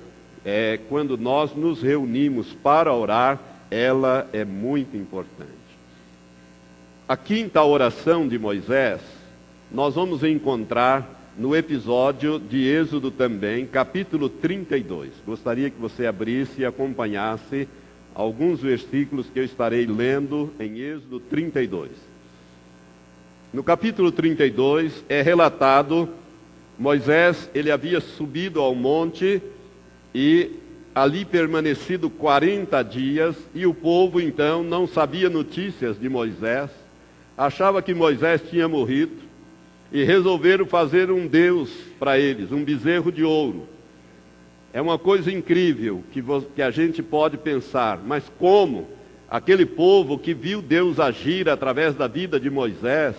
é, 0.44 0.80
quando 0.88 1.16
nós 1.16 1.54
nos 1.54 1.80
reunimos 1.82 2.52
para 2.52 2.92
orar, 2.92 3.40
ela 3.70 4.28
é 4.32 4.44
muito 4.44 4.96
importante. 4.96 5.63
A 7.06 7.18
quinta 7.18 7.62
oração 7.62 8.26
de 8.26 8.38
Moisés, 8.38 8.98
nós 9.70 9.94
vamos 9.94 10.24
encontrar 10.24 11.34
no 11.36 11.54
episódio 11.54 12.38
de 12.38 12.66
Êxodo 12.66 13.10
também, 13.10 13.66
capítulo 13.66 14.30
32. 14.30 15.10
Gostaria 15.26 15.68
que 15.68 15.78
você 15.78 16.06
abrisse 16.06 16.62
e 16.62 16.64
acompanhasse 16.64 17.68
alguns 18.14 18.60
versículos 18.60 19.26
que 19.26 19.38
eu 19.38 19.44
estarei 19.44 19.84
lendo 19.84 20.50
em 20.58 20.78
Êxodo 20.78 21.20
32. 21.20 21.90
No 23.52 23.62
capítulo 23.62 24.10
32 24.10 25.04
é 25.06 25.20
relatado 25.20 26.08
Moisés, 26.78 27.50
ele 27.54 27.70
havia 27.70 28.00
subido 28.00 28.60
ao 28.60 28.74
monte 28.74 29.42
e 30.14 30.52
ali 30.94 31.26
permanecido 31.26 32.08
40 32.08 32.82
dias, 32.82 33.36
e 33.54 33.66
o 33.66 33.74
povo 33.74 34.22
então 34.22 34.62
não 34.62 34.86
sabia 34.86 35.28
notícias 35.28 36.00
de 36.00 36.08
Moisés, 36.08 36.70
achava 37.36 37.82
que 37.82 37.94
Moisés 37.94 38.42
tinha 38.48 38.68
morrido 38.68 39.22
e 39.92 40.02
resolveram 40.04 40.66
fazer 40.66 41.10
um 41.10 41.26
Deus 41.26 41.70
para 41.98 42.18
eles, 42.18 42.52
um 42.52 42.64
bezerro 42.64 43.12
de 43.12 43.22
ouro. 43.22 43.68
É 44.72 44.80
uma 44.80 44.98
coisa 44.98 45.30
incrível 45.30 46.02
que, 46.12 46.22
que 46.54 46.62
a 46.62 46.70
gente 46.70 47.02
pode 47.02 47.36
pensar, 47.38 48.00
mas 48.04 48.24
como 48.38 48.88
aquele 49.30 49.64
povo 49.64 50.18
que 50.18 50.34
viu 50.34 50.60
Deus 50.60 50.98
agir 50.98 51.48
através 51.48 51.94
da 51.94 52.08
vida 52.08 52.40
de 52.40 52.50
Moisés, 52.50 53.14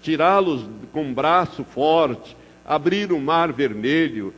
tirá-los 0.00 0.64
com 0.92 1.02
um 1.02 1.14
braço 1.14 1.64
forte, 1.64 2.36
abrir 2.64 3.12
o 3.12 3.20
mar 3.20 3.52
vermelho, 3.52 4.32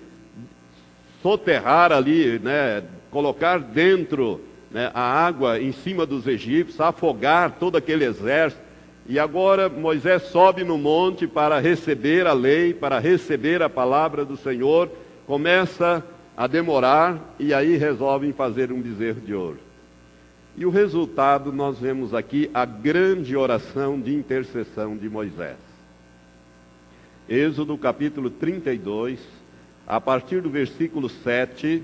soterrar 1.22 1.92
ali, 1.92 2.38
né, 2.38 2.82
colocar 3.10 3.58
dentro 3.58 4.40
né, 4.70 4.90
a 4.92 5.02
água 5.02 5.60
em 5.60 5.72
cima 5.72 6.04
dos 6.04 6.26
egípcios, 6.26 6.80
afogar 6.80 7.56
todo 7.60 7.76
aquele 7.76 8.04
exército. 8.04 8.63
E 9.06 9.18
agora 9.18 9.68
Moisés 9.68 10.22
sobe 10.24 10.64
no 10.64 10.78
monte 10.78 11.26
para 11.26 11.58
receber 11.58 12.26
a 12.26 12.32
lei, 12.32 12.72
para 12.72 12.98
receber 12.98 13.62
a 13.62 13.68
palavra 13.68 14.24
do 14.24 14.36
Senhor, 14.36 14.90
começa 15.26 16.02
a 16.36 16.46
demorar 16.46 17.34
e 17.38 17.52
aí 17.52 17.76
resolvem 17.76 18.32
fazer 18.32 18.72
um 18.72 18.80
bezerro 18.80 19.20
de 19.20 19.34
ouro. 19.34 19.58
E 20.56 20.64
o 20.64 20.70
resultado 20.70 21.52
nós 21.52 21.78
vemos 21.78 22.14
aqui 22.14 22.50
a 22.54 22.64
grande 22.64 23.36
oração 23.36 24.00
de 24.00 24.14
intercessão 24.14 24.96
de 24.96 25.08
Moisés. 25.08 25.56
Êxodo 27.28 27.76
capítulo 27.76 28.30
32, 28.30 29.18
a 29.86 30.00
partir 30.00 30.40
do 30.40 30.48
versículo 30.48 31.08
7 31.08 31.82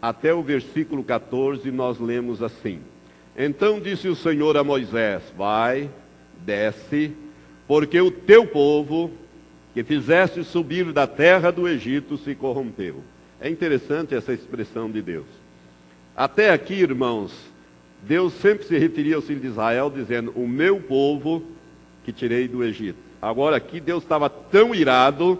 até 0.00 0.32
o 0.32 0.42
versículo 0.42 1.02
14, 1.02 1.70
nós 1.70 1.98
lemos 1.98 2.42
assim: 2.42 2.80
Então 3.36 3.80
disse 3.80 4.08
o 4.08 4.14
Senhor 4.14 4.56
a 4.56 4.62
Moisés: 4.62 5.22
Vai, 5.36 5.90
desce, 6.46 7.12
porque 7.66 8.00
o 8.00 8.10
teu 8.10 8.46
povo, 8.46 9.10
que 9.74 9.82
fizeste 9.82 10.44
subir 10.44 10.92
da 10.92 11.06
terra 11.06 11.50
do 11.50 11.68
Egito, 11.68 12.16
se 12.16 12.34
corrompeu. 12.34 13.02
É 13.40 13.50
interessante 13.50 14.14
essa 14.14 14.32
expressão 14.32 14.90
de 14.90 15.02
Deus. 15.02 15.26
Até 16.16 16.50
aqui, 16.50 16.74
irmãos, 16.74 17.34
Deus 18.02 18.32
sempre 18.34 18.64
se 18.66 18.78
referia 18.78 19.16
ao 19.16 19.22
filho 19.22 19.40
de 19.40 19.48
Israel, 19.48 19.92
dizendo: 19.94 20.32
O 20.34 20.46
meu 20.46 20.80
povo 20.80 21.42
que 22.04 22.12
tirei 22.12 22.46
do 22.46 22.64
Egito. 22.64 22.98
Agora, 23.20 23.56
aqui, 23.56 23.80
Deus 23.80 24.04
estava 24.04 24.30
tão 24.30 24.74
irado 24.74 25.38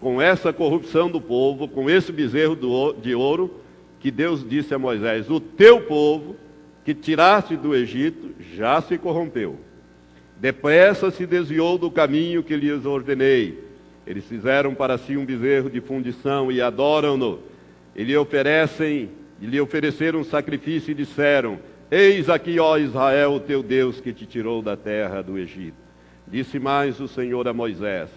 com 0.00 0.20
essa 0.20 0.52
corrupção 0.52 1.10
do 1.10 1.20
povo, 1.20 1.68
com 1.68 1.88
esse 1.88 2.10
bezerro 2.10 2.56
de 3.00 3.14
ouro, 3.14 3.60
que 4.00 4.10
Deus 4.10 4.46
disse 4.46 4.74
a 4.74 4.78
Moisés: 4.78 5.30
O 5.30 5.40
teu 5.40 5.82
povo 5.82 6.36
que 6.84 6.94
tiraste 6.94 7.56
do 7.56 7.74
Egito 7.74 8.30
já 8.54 8.80
se 8.80 8.98
corrompeu. 8.98 9.58
Depressa 10.40 11.10
se 11.10 11.26
desviou 11.26 11.78
do 11.78 11.90
caminho 11.90 12.42
que 12.42 12.56
lhes 12.56 12.84
ordenei 12.84 13.70
eles 14.10 14.24
fizeram 14.24 14.74
para 14.74 14.98
si 14.98 15.16
um 15.16 15.24
bezerro 15.24 15.70
de 15.70 15.80
fundição 15.80 16.50
e 16.50 16.60
adoram-no. 16.60 17.38
E 17.94 18.02
lhe 18.02 18.16
oferecem, 18.16 19.08
e 19.40 19.46
lhe 19.46 19.60
ofereceram 19.60 20.24
sacrifício 20.24 20.90
e 20.90 20.94
disseram: 20.94 21.60
Eis 21.88 22.28
aqui, 22.28 22.58
ó 22.58 22.76
Israel, 22.76 23.34
o 23.34 23.40
teu 23.40 23.62
Deus 23.62 24.00
que 24.00 24.12
te 24.12 24.26
tirou 24.26 24.62
da 24.62 24.76
terra 24.76 25.22
do 25.22 25.38
Egito. 25.38 25.76
Disse 26.26 26.58
mais 26.58 26.98
o 26.98 27.06
Senhor 27.06 27.46
a 27.46 27.52
Moisés: 27.52 28.08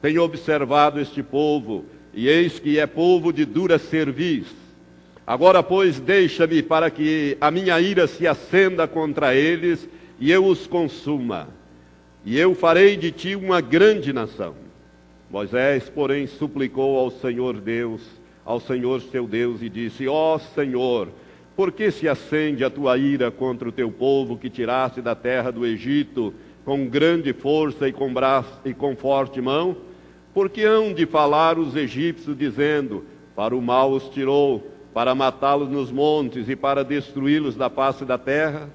Tenho 0.00 0.22
observado 0.22 0.98
este 0.98 1.22
povo, 1.22 1.84
e 2.14 2.28
eis 2.28 2.58
que 2.58 2.78
é 2.78 2.86
povo 2.86 3.30
de 3.30 3.44
dura 3.44 3.78
cerviz. 3.78 4.46
Agora, 5.26 5.62
pois, 5.62 6.00
deixa-me 6.00 6.62
para 6.62 6.90
que 6.90 7.36
a 7.40 7.50
minha 7.50 7.78
ira 7.78 8.06
se 8.06 8.26
acenda 8.26 8.88
contra 8.88 9.34
eles 9.34 9.86
e 10.18 10.32
eu 10.32 10.46
os 10.46 10.66
consuma. 10.66 11.48
E 12.24 12.38
eu 12.38 12.54
farei 12.54 12.96
de 12.96 13.10
ti 13.10 13.34
uma 13.34 13.60
grande 13.60 14.12
nação. 14.12 14.54
Moisés, 15.28 15.88
porém, 15.88 16.26
suplicou 16.26 16.96
ao 16.96 17.10
Senhor 17.10 17.60
Deus, 17.60 18.00
ao 18.44 18.60
Senhor 18.60 19.00
seu 19.00 19.26
Deus, 19.26 19.60
e 19.60 19.68
disse: 19.68 20.06
Ó 20.06 20.36
oh, 20.36 20.38
Senhor, 20.38 21.08
por 21.56 21.72
que 21.72 21.90
se 21.90 22.08
acende 22.08 22.64
a 22.64 22.70
tua 22.70 22.96
ira 22.96 23.30
contra 23.30 23.68
o 23.68 23.72
teu 23.72 23.90
povo 23.90 24.36
que 24.36 24.48
tiraste 24.48 25.02
da 25.02 25.16
terra 25.16 25.50
do 25.50 25.66
Egito 25.66 26.32
com 26.64 26.86
grande 26.86 27.32
força 27.32 27.88
e 27.88 27.92
com 27.92 28.12
braço 28.12 28.60
e 28.64 28.72
com 28.72 28.94
forte 28.94 29.40
mão? 29.40 29.76
Porque 30.32 30.62
hão 30.62 30.94
de 30.94 31.06
falar 31.06 31.58
os 31.58 31.74
egípcios, 31.74 32.38
dizendo: 32.38 33.04
Para 33.34 33.56
o 33.56 33.60
mal 33.60 33.90
os 33.90 34.08
tirou, 34.10 34.70
para 34.94 35.12
matá-los 35.12 35.68
nos 35.68 35.90
montes 35.90 36.48
e 36.48 36.54
para 36.54 36.84
destruí-los 36.84 37.56
da 37.56 37.68
face 37.68 38.04
da 38.04 38.16
terra? 38.16 38.70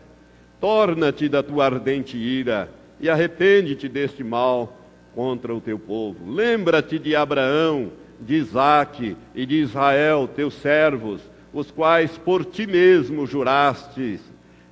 Torna-te 0.60 1.30
da 1.30 1.42
tua 1.42 1.66
ardente 1.66 2.18
ira 2.18 2.77
e 3.00 3.10
arrepende-te 3.10 3.88
deste 3.88 4.24
mal 4.24 4.78
contra 5.14 5.54
o 5.54 5.62
teu 5.62 5.80
povo. 5.80 6.32
Lembra-te 6.32 7.00
de 7.00 7.16
Abraão, 7.16 7.92
de 8.20 8.36
Isaque 8.36 9.16
e 9.34 9.46
de 9.46 9.56
Israel, 9.56 10.28
teus 10.28 10.54
servos, 10.56 11.22
os 11.54 11.72
quais 11.72 12.18
por 12.18 12.46
ti 12.46 12.68
mesmo 12.68 13.26
jurastes 13.26 14.22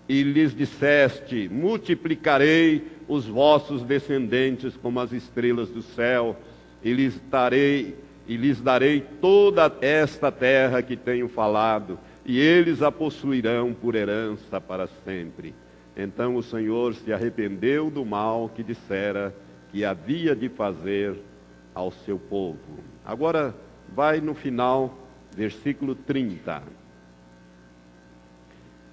e 0.07 0.23
lhes 0.23 0.55
disseste: 0.55 1.49
Multiplicarei 1.51 2.83
os 3.07 3.25
vossos 3.25 3.83
descendentes 3.83 4.75
como 4.77 4.99
as 4.99 5.11
estrelas 5.11 5.69
do 5.69 5.81
céu 5.81 6.35
e 6.83 6.93
lhes 6.93 7.19
darei 7.29 7.95
e 8.27 8.37
lhes 8.37 8.59
darei 8.59 9.03
toda 9.21 9.71
esta 9.81 10.31
terra 10.31 10.81
que 10.81 10.95
tenho 10.95 11.27
falado, 11.27 11.99
e 12.25 12.39
eles 12.39 12.81
a 12.81 12.91
possuirão 12.91 13.71
por 13.71 13.93
herança 13.93 14.59
para 14.59 14.87
sempre. 15.05 15.53
Então 15.95 16.35
o 16.35 16.43
Senhor 16.43 16.93
se 16.93 17.13
arrependeu 17.13 17.89
do 17.89 18.03
mal 18.03 18.49
que 18.49 18.63
dissera 18.63 19.33
que 19.71 19.85
havia 19.85 20.35
de 20.35 20.49
fazer 20.49 21.15
ao 21.73 21.91
seu 21.91 22.19
povo. 22.19 22.59
Agora 23.05 23.55
vai 23.93 24.19
no 24.19 24.33
final, 24.33 24.97
versículo 25.35 25.95
30. 25.95 26.63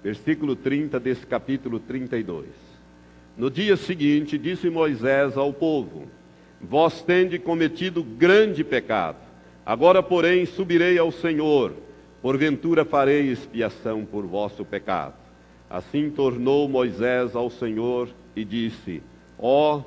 Versículo 0.03 0.55
30 0.55 0.99
desse 0.99 1.25
capítulo 1.25 1.79
32. 1.79 2.47
No 3.37 3.49
dia 3.49 3.75
seguinte, 3.75 4.37
disse 4.37 4.69
Moisés 4.69 5.35
ao 5.37 5.51
povo: 5.51 6.07
Vós 6.61 7.01
tende 7.01 7.39
cometido 7.39 8.03
grande 8.03 8.63
pecado. 8.63 9.17
Agora, 9.65 10.03
porém, 10.03 10.45
subirei 10.45 10.97
ao 10.97 11.11
Senhor, 11.11 11.73
porventura 12.21 12.83
farei 12.83 13.31
expiação 13.31 14.05
por 14.05 14.25
vosso 14.25 14.63
pecado. 14.65 15.22
Assim 15.73 16.11
tornou 16.11 16.69
Moisés 16.69 17.35
ao 17.35 17.49
Senhor 17.49 18.07
e 18.35 18.45
disse: 18.45 19.01
Ó, 19.39 19.77
oh, 19.77 19.83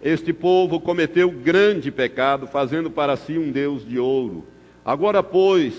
este 0.00 0.32
povo 0.32 0.78
cometeu 0.78 1.32
grande 1.32 1.90
pecado, 1.90 2.46
fazendo 2.46 2.92
para 2.92 3.16
si 3.16 3.36
um 3.36 3.50
Deus 3.50 3.84
de 3.84 3.98
ouro. 3.98 4.46
Agora, 4.84 5.24
pois, 5.24 5.74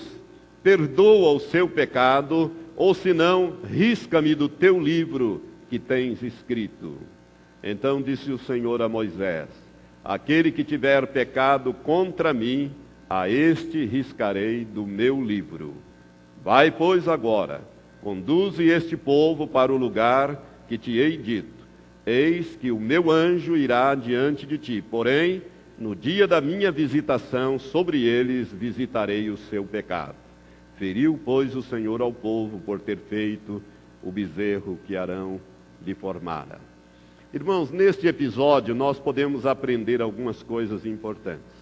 perdoa 0.62 1.32
o 1.32 1.39
seu 1.39 1.70
pecado, 1.70 2.51
ou 2.75 2.94
senão, 2.94 3.54
risca-me 3.63 4.36
do 4.36 4.50
teu 4.50 4.77
livro 4.77 5.42
que 5.70 5.80
tens 5.80 6.22
escrito. 6.22 6.98
Então 7.63 8.01
disse 8.01 8.30
o 8.34 8.38
Senhor 8.38 8.82
a 8.82 8.89
Moisés: 8.89 9.48
Aquele 10.04 10.51
que 10.51 10.66
tiver 10.66 11.08
pecado 11.08 11.74
contra 11.74 12.34
mim, 12.34 12.70
a 13.10 13.30
este 13.30 13.86
riscarei 13.86 14.66
do 14.66 14.86
meu 14.86 15.24
livro. 15.24 15.74
Vai, 16.44 16.70
pois, 16.70 17.08
agora, 17.08 17.62
conduze 18.01 18.63
este 18.63 18.96
povo 18.96 19.48
para 19.48 19.74
o 19.74 19.77
lugar 19.77 20.42
que 20.68 20.77
te 20.77 20.98
hei 20.98 21.18
dito. 21.18 21.66
Eis 22.06 22.56
que 22.56 22.72
o 22.72 22.80
meu 22.80 23.12
anjo 23.12 23.58
irá 23.58 23.94
diante 23.94 24.46
de 24.46 24.58
ti, 24.58 24.82
porém, 24.82 25.42
no 25.77 25.96
dia 25.96 26.27
da 26.27 26.39
minha 26.39 26.72
visitação, 26.72 27.60
sobre 27.60 28.01
eles 28.04 28.51
visitarei 28.51 29.30
o 29.30 29.38
seu 29.38 29.63
pecado. 29.63 30.16
Feriu, 30.77 31.20
pois, 31.24 31.56
o 31.56 31.62
Senhor 31.62 32.01
ao 32.01 32.13
povo 32.13 32.60
por 32.60 32.80
ter 32.80 32.98
feito 32.98 33.62
o 34.01 34.12
bezerro 34.12 34.80
que 34.86 34.96
Arão 34.96 35.42
lhe 35.86 35.94
formara. 35.94 36.60
Irmãos, 37.34 37.72
neste 37.72 38.08
episódio 38.08 38.74
nós 38.74 39.00
podemos 39.00 39.46
aprender 39.46 40.01
algumas 40.01 40.42
coisas 40.42 40.86
importantes. 40.86 41.58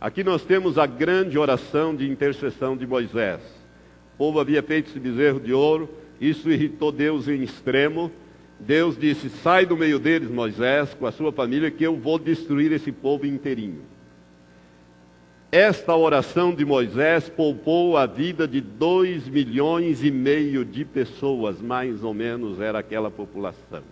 Aqui 0.00 0.22
nós 0.22 0.44
temos 0.44 0.78
a 0.78 0.86
grande 0.86 1.38
oração 1.38 1.96
de 1.96 2.08
intercessão 2.08 2.76
de 2.76 2.86
Moisés. 2.86 3.40
Povo 4.18 4.40
havia 4.40 4.62
feito 4.62 4.90
esse 4.90 4.98
bezerro 4.98 5.40
de 5.40 5.52
ouro, 5.52 5.88
isso 6.20 6.50
irritou 6.50 6.90
Deus 6.92 7.28
em 7.28 7.42
extremo. 7.42 8.10
Deus 8.58 8.98
disse: 8.98 9.30
Sai 9.30 9.64
do 9.64 9.76
meio 9.76 9.98
deles, 9.98 10.28
Moisés, 10.28 10.92
com 10.92 11.06
a 11.06 11.12
sua 11.12 11.32
família, 11.32 11.70
que 11.70 11.84
eu 11.84 11.96
vou 11.96 12.18
destruir 12.18 12.72
esse 12.72 12.90
povo 12.90 13.24
inteirinho. 13.24 13.82
Esta 15.50 15.96
oração 15.96 16.54
de 16.54 16.62
Moisés 16.62 17.30
poupou 17.30 17.96
a 17.96 18.04
vida 18.04 18.46
de 18.46 18.60
dois 18.60 19.26
milhões 19.26 20.04
e 20.04 20.10
meio 20.10 20.62
de 20.62 20.84
pessoas, 20.84 21.58
mais 21.58 22.04
ou 22.04 22.12
menos 22.12 22.60
era 22.60 22.80
aquela 22.80 23.10
população. 23.10 23.82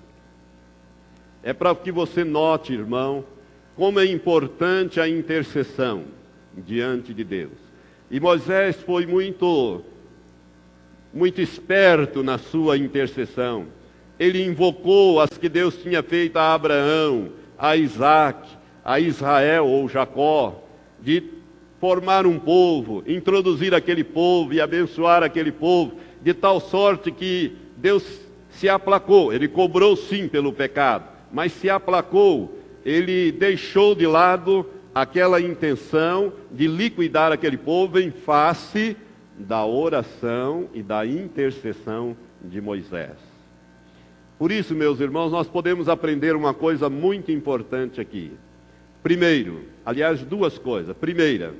É 1.42 1.54
para 1.54 1.74
que 1.74 1.90
você 1.90 2.24
note, 2.24 2.74
irmão, 2.74 3.24
como 3.74 4.00
é 4.00 4.04
importante 4.04 5.00
a 5.00 5.08
intercessão 5.08 6.04
diante 6.54 7.14
de 7.14 7.24
Deus. 7.24 7.52
E 8.10 8.20
Moisés 8.20 8.76
foi 8.76 9.06
muito, 9.06 9.82
muito 11.16 11.40
esperto 11.40 12.22
na 12.22 12.36
sua 12.36 12.76
intercessão. 12.76 13.64
Ele 14.18 14.44
invocou 14.44 15.18
as 15.18 15.30
que 15.30 15.48
Deus 15.48 15.74
tinha 15.82 16.02
feito 16.02 16.36
a 16.36 16.52
Abraão, 16.52 17.30
a 17.58 17.74
Isaac, 17.74 18.46
a 18.84 19.00
Israel 19.00 19.66
ou 19.66 19.88
Jacó, 19.88 20.62
de 21.00 21.22
formar 21.80 22.26
um 22.26 22.38
povo, 22.38 23.02
introduzir 23.06 23.74
aquele 23.74 24.04
povo 24.04 24.52
e 24.52 24.60
abençoar 24.60 25.22
aquele 25.22 25.50
povo, 25.50 25.94
de 26.20 26.34
tal 26.34 26.60
sorte 26.60 27.10
que 27.10 27.56
Deus 27.78 28.04
se 28.50 28.68
aplacou. 28.68 29.32
Ele 29.32 29.48
cobrou 29.48 29.96
sim 29.96 30.28
pelo 30.28 30.52
pecado, 30.52 31.04
mas 31.32 31.50
se 31.52 31.70
aplacou. 31.70 32.58
Ele 32.84 33.32
deixou 33.32 33.94
de 33.94 34.06
lado 34.06 34.66
aquela 34.94 35.40
intenção 35.40 36.30
de 36.52 36.66
liquidar 36.66 37.32
aquele 37.32 37.56
povo 37.56 37.98
em 37.98 38.10
face 38.10 38.94
da 39.38 39.64
oração 39.64 40.68
e 40.72 40.82
da 40.82 41.06
intercessão 41.06 42.16
de 42.42 42.60
Moisés. 42.60 43.16
Por 44.38 44.52
isso, 44.52 44.74
meus 44.74 45.00
irmãos, 45.00 45.30
nós 45.32 45.48
podemos 45.48 45.88
aprender 45.88 46.36
uma 46.36 46.52
coisa 46.52 46.90
muito 46.90 47.32
importante 47.32 48.00
aqui. 48.00 48.32
Primeiro, 49.02 49.64
aliás, 49.84 50.22
duas 50.22 50.58
coisas. 50.58 50.96
Primeira, 50.96 51.54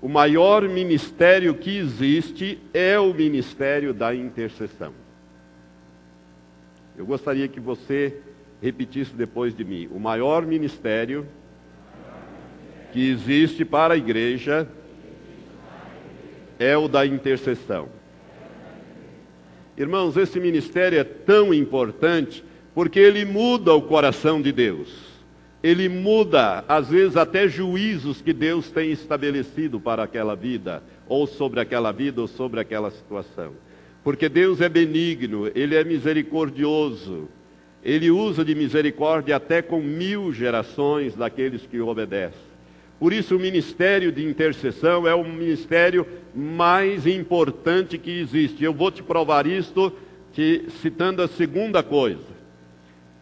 o 0.00 0.08
maior 0.08 0.68
ministério 0.68 1.54
que 1.54 1.78
existe 1.78 2.58
é 2.74 2.98
o 2.98 3.14
ministério 3.14 3.94
da 3.94 4.14
intercessão. 4.14 4.92
Eu 6.96 7.06
gostaria 7.06 7.48
que 7.48 7.60
você 7.60 8.20
repetisse 8.60 9.14
depois 9.14 9.54
de 9.54 9.64
mim. 9.64 9.88
O 9.90 9.98
maior 9.98 10.44
ministério 10.44 11.26
que 12.92 13.10
existe 13.10 13.64
para 13.64 13.94
a 13.94 13.96
igreja 13.96 14.68
é 16.58 16.76
o 16.76 16.88
da 16.88 17.06
intercessão. 17.06 17.88
Irmãos, 19.76 20.16
esse 20.16 20.40
ministério 20.40 20.98
é 20.98 21.04
tão 21.04 21.52
importante 21.52 22.44
porque 22.74 22.98
ele 22.98 23.24
muda 23.24 23.74
o 23.74 23.82
coração 23.82 24.40
de 24.40 24.52
Deus 24.52 25.16
ele 25.66 25.88
muda, 25.88 26.64
às 26.68 26.88
vezes, 26.88 27.16
até 27.16 27.48
juízos 27.48 28.22
que 28.22 28.32
Deus 28.32 28.70
tem 28.70 28.92
estabelecido 28.92 29.80
para 29.80 30.04
aquela 30.04 30.36
vida, 30.36 30.80
ou 31.08 31.26
sobre 31.26 31.58
aquela 31.58 31.90
vida, 31.90 32.20
ou 32.20 32.28
sobre 32.28 32.60
aquela 32.60 32.88
situação. 32.90 33.52
Porque 34.04 34.28
Deus 34.28 34.60
é 34.60 34.68
benigno, 34.68 35.50
Ele 35.56 35.74
é 35.74 35.82
misericordioso, 35.82 37.28
Ele 37.82 38.12
usa 38.12 38.44
de 38.44 38.54
misericórdia 38.54 39.34
até 39.34 39.60
com 39.60 39.80
mil 39.80 40.32
gerações 40.32 41.16
daqueles 41.16 41.66
que 41.66 41.80
obedecem. 41.80 42.55
Por 42.98 43.12
isso, 43.12 43.36
o 43.36 43.38
ministério 43.38 44.10
de 44.10 44.24
intercessão 44.24 45.06
é 45.06 45.14
o 45.14 45.24
ministério 45.24 46.06
mais 46.34 47.06
importante 47.06 47.98
que 47.98 48.20
existe. 48.20 48.64
Eu 48.64 48.72
vou 48.72 48.90
te 48.90 49.02
provar 49.02 49.46
isto 49.46 49.92
citando 50.82 51.22
a 51.22 51.28
segunda 51.28 51.82
coisa. 51.82 52.36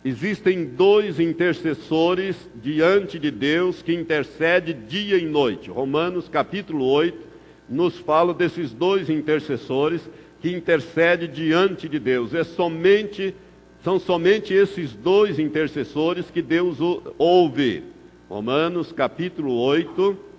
Existem 0.04 0.64
dois 0.64 1.18
intercessores 1.18 2.36
diante 2.56 3.18
de 3.18 3.30
Deus 3.30 3.82
que 3.82 3.94
intercede 3.94 4.74
dia 4.74 5.16
e 5.16 5.24
noite. 5.24 5.70
Romanos 5.70 6.28
capítulo 6.28 6.84
8 6.86 7.34
nos 7.68 7.96
fala 7.98 8.34
desses 8.34 8.72
dois 8.72 9.08
intercessores 9.08 10.02
que 10.42 10.52
intercedem 10.52 11.30
diante 11.30 11.88
de 11.88 11.98
Deus. 11.98 12.34
É 12.34 12.44
somente 12.44 13.34
são 13.82 13.98
somente 13.98 14.54
esses 14.54 14.94
dois 14.94 15.38
intercessores 15.38 16.30
que 16.30 16.40
Deus 16.40 16.78
ouve. 17.18 17.82
Romanos 18.28 18.90
capítulo 18.92 19.54
8 19.54 20.34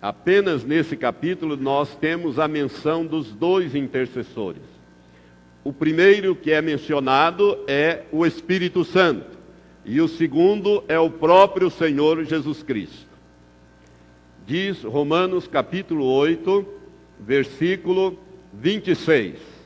Apenas 0.00 0.64
nesse 0.64 0.96
capítulo 0.96 1.58
nós 1.58 1.94
temos 1.94 2.38
a 2.38 2.48
menção 2.48 3.04
dos 3.04 3.32
dois 3.32 3.74
intercessores. 3.74 4.62
O 5.62 5.74
primeiro 5.74 6.34
que 6.34 6.50
é 6.52 6.62
mencionado 6.62 7.58
é 7.66 8.04
o 8.10 8.24
Espírito 8.24 8.82
Santo, 8.82 9.38
e 9.84 10.00
o 10.00 10.08
segundo 10.08 10.82
é 10.88 10.98
o 10.98 11.10
próprio 11.10 11.68
Senhor 11.68 12.24
Jesus 12.24 12.62
Cristo. 12.62 13.10
Diz 14.46 14.82
Romanos 14.82 15.46
capítulo 15.46 16.06
8, 16.06 16.66
versículo 17.20 18.18
26. 18.54 19.59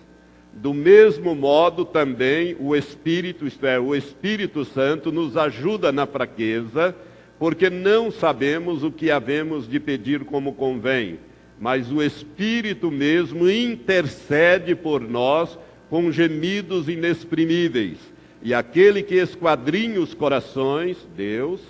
Do 0.57 0.73
mesmo 0.73 1.35
modo 1.35 1.85
também 1.85 2.57
o 2.61 2.77
Espírito, 2.77 3.47
isto 3.47 3.67
é, 3.67 3.79
o 3.79 3.95
Espírito 3.95 4.65
Santo 4.65 5.11
nos 5.11 5.37
ajuda 5.37 5.91
na 5.91 6.07
fraqueza, 6.07 6.95
porque 7.39 7.69
não 7.69 8.11
sabemos 8.11 8.85
o 8.85 8.91
que 8.91 9.11
havemos 9.11 9.69
de 9.69 9.81
pedir 9.81 10.25
como 10.25 10.55
convém, 10.55 11.19
mas 11.61 11.91
o 11.91 12.01
Espírito 12.01 12.91
mesmo 12.91 13.51
intercede 13.51 14.75
por 14.75 15.01
nós 15.01 15.59
com 15.91 16.11
gemidos 16.13 16.89
inexprimíveis. 16.89 17.99
E 18.41 18.55
aquele 18.55 19.03
que 19.03 19.17
esquadrinha 19.17 20.01
os 20.01 20.15
corações, 20.15 20.97
Deus, 21.17 21.61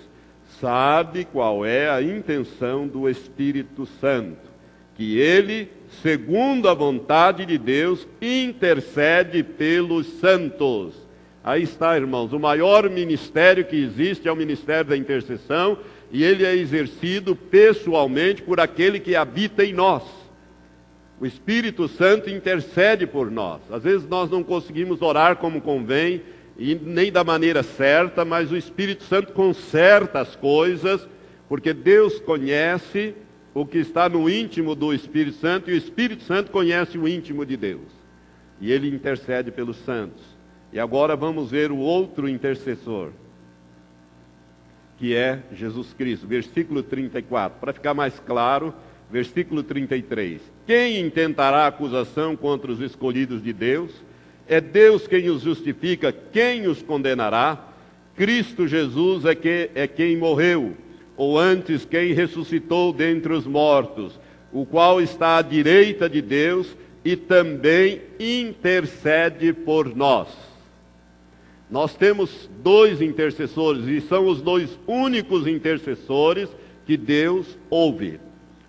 sabe 0.59 1.25
qual 1.25 1.65
é 1.65 1.89
a 1.89 2.01
intenção 2.01 2.87
do 2.87 3.09
Espírito 3.09 3.85
Santo, 3.99 4.44
que 4.95 5.19
ele, 5.19 5.69
segundo 6.01 6.69
a 6.69 6.73
vontade 6.73 7.45
de 7.45 7.57
Deus, 7.57 8.07
intercede 8.21 9.43
pelos 9.43 10.07
santos. 10.19 10.93
Aí 11.43 11.63
está, 11.63 11.95
irmãos, 11.95 12.33
o 12.33 12.39
maior 12.39 12.89
ministério 12.89 13.65
que 13.65 13.75
existe 13.75 14.27
é 14.27 14.31
o 14.31 14.35
ministério 14.35 14.89
da 14.89 14.97
intercessão, 14.97 15.77
e 16.11 16.23
ele 16.23 16.45
é 16.45 16.55
exercido 16.55 17.35
pessoalmente 17.35 18.41
por 18.41 18.59
aquele 18.59 18.99
que 18.99 19.15
habita 19.15 19.63
em 19.63 19.73
nós. 19.73 20.03
O 21.19 21.25
Espírito 21.25 21.87
Santo 21.87 22.29
intercede 22.29 23.05
por 23.05 23.29
nós. 23.29 23.61
Às 23.71 23.83
vezes 23.83 24.07
nós 24.07 24.29
não 24.29 24.43
conseguimos 24.43 25.01
orar 25.01 25.35
como 25.37 25.61
convém, 25.61 26.21
e 26.57 26.73
nem 26.73 27.11
da 27.11 27.23
maneira 27.23 27.63
certa, 27.63 28.23
mas 28.23 28.51
o 28.51 28.57
Espírito 28.57 29.03
Santo 29.03 29.33
conserta 29.33 30.21
as 30.21 30.35
coisas, 30.35 31.07
porque 31.49 31.73
Deus 31.73 32.19
conhece 32.19 33.13
o 33.55 33.65
que 33.65 33.77
está 33.77 34.09
no 34.09 34.29
íntimo 34.29 34.75
do 34.75 34.93
Espírito 34.93 35.37
Santo, 35.37 35.71
e 35.71 35.73
o 35.73 35.77
Espírito 35.77 36.23
Santo 36.23 36.51
conhece 36.51 36.97
o 36.97 37.07
íntimo 37.07 37.45
de 37.45 37.55
Deus. 37.55 37.87
E 38.59 38.69
ele 38.69 38.89
intercede 38.89 39.49
pelos 39.49 39.77
santos. 39.77 40.21
E 40.73 40.79
agora 40.79 41.15
vamos 41.15 41.51
ver 41.51 41.71
o 41.71 41.77
outro 41.77 42.27
intercessor, 42.27 43.11
que 44.97 45.15
é 45.15 45.41
Jesus 45.53 45.93
Cristo. 45.93 46.27
Versículo 46.27 46.83
34. 46.83 47.57
Para 47.57 47.71
ficar 47.71 47.93
mais 47.93 48.19
claro, 48.19 48.73
versículo 49.09 49.63
33. 49.63 50.41
Quem 50.67 50.99
intentará 50.99 51.65
acusação 51.65 52.35
contra 52.35 52.69
os 52.69 52.81
escolhidos 52.81 53.41
de 53.41 53.53
Deus? 53.53 53.91
É 54.49 54.59
Deus 54.59 55.07
quem 55.07 55.29
os 55.29 55.41
justifica, 55.41 56.11
quem 56.11 56.67
os 56.67 56.83
condenará? 56.83 57.69
Cristo 58.17 58.67
Jesus 58.67 59.23
é, 59.23 59.33
que, 59.33 59.69
é 59.73 59.87
quem 59.87 60.17
morreu, 60.17 60.75
ou 61.17 61.39
antes 61.39 61.85
quem 61.85 62.13
ressuscitou 62.13 62.91
dentre 62.91 63.33
os 63.33 63.45
mortos, 63.45 64.19
o 64.51 64.65
qual 64.65 65.01
está 65.01 65.37
à 65.37 65.41
direita 65.41 66.09
de 66.09 66.21
Deus 66.21 66.75
e 67.03 67.15
também 67.15 68.01
intercede 68.19 69.53
por 69.53 69.95
nós. 69.95 70.27
Nós 71.69 71.95
temos 71.95 72.49
dois 72.63 73.01
intercessores 73.01 73.87
e 73.87 74.01
são 74.01 74.27
os 74.27 74.41
dois 74.41 74.77
únicos 74.87 75.47
intercessores 75.47 76.49
que 76.85 76.95
Deus 76.95 77.57
ouve. 77.69 78.19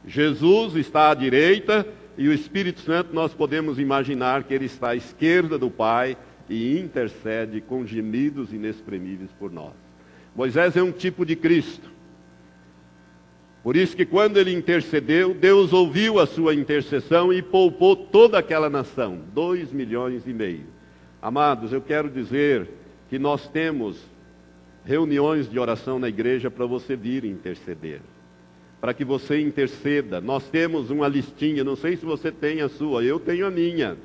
Jesus 0.07 0.75
está 0.77 1.11
à 1.11 1.15
direita 1.15 1.87
e 2.17 2.29
o 2.29 2.33
Espírito 2.33 2.81
Santo 2.81 3.15
nós 3.15 3.35
podemos 3.35 3.79
imaginar 3.79 4.45
que 4.45 4.55
ele 4.55 4.65
está 4.65 4.91
à 4.91 4.97
esquerda 4.97 5.59
do 5.59 5.71
Pai 5.71 6.17
e 6.49 6.79
intercede 6.79 7.61
com 7.61 7.85
gemidos 7.85 8.53
inexprimíveis 8.53 9.31
por 9.39 9.53
nós. 9.53 9.75
Moisés 10.35 10.77
é 10.77 10.83
um 10.83 10.93
tipo 10.93 11.25
de 11.27 11.37
Cristo. 11.37 11.96
Por 13.67 13.75
isso 13.75 13.97
que 13.97 14.07
quando 14.07 14.37
ele 14.37 14.53
intercedeu, 14.53 15.35
Deus 15.35 15.73
ouviu 15.73 16.21
a 16.21 16.27
sua 16.27 16.55
intercessão 16.55 17.33
e 17.33 17.43
poupou 17.43 17.97
toda 17.97 18.39
aquela 18.39 18.71
nação, 18.71 19.19
dois 19.35 19.73
milhões 19.73 20.25
e 20.25 20.33
meio. 20.33 20.67
Amados, 21.21 21.73
eu 21.73 21.81
quero 21.81 22.09
dizer 22.09 22.69
que 23.11 23.19
nós 23.19 23.49
temos 23.49 24.01
reuniões 24.85 25.51
de 25.51 25.59
oração 25.59 25.99
na 25.99 26.09
igreja 26.09 26.49
para 26.49 26.65
você 26.65 26.95
vir 26.95 27.25
interceder. 27.25 28.03
Para 28.81 28.95
que 28.95 29.05
você 29.05 29.41
interceda. 29.41 30.21
Nós 30.21 30.49
temos 30.49 30.89
uma 30.89 31.09
listinha, 31.09 31.65
não 31.65 31.75
sei 31.75 31.97
se 31.97 32.07
você 32.07 32.31
tem 32.31 32.61
a 32.61 32.69
sua, 32.69 33.03
eu 33.03 33.19
tenho 33.19 33.49
a 33.49 33.51
minha. 33.51 33.97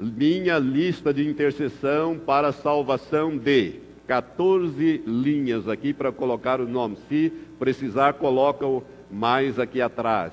Minha 0.00 0.58
lista 0.58 1.14
de 1.14 1.24
intercessão 1.24 2.18
para 2.18 2.50
salvação 2.50 3.38
de 3.38 3.85
14 4.06 5.02
linhas 5.06 5.68
aqui 5.68 5.92
para 5.92 6.12
colocar 6.12 6.60
o 6.60 6.68
nome. 6.68 6.96
Se 7.08 7.32
precisar, 7.58 8.14
coloca 8.14 8.66
mais 9.10 9.58
aqui 9.58 9.80
atrás. 9.80 10.32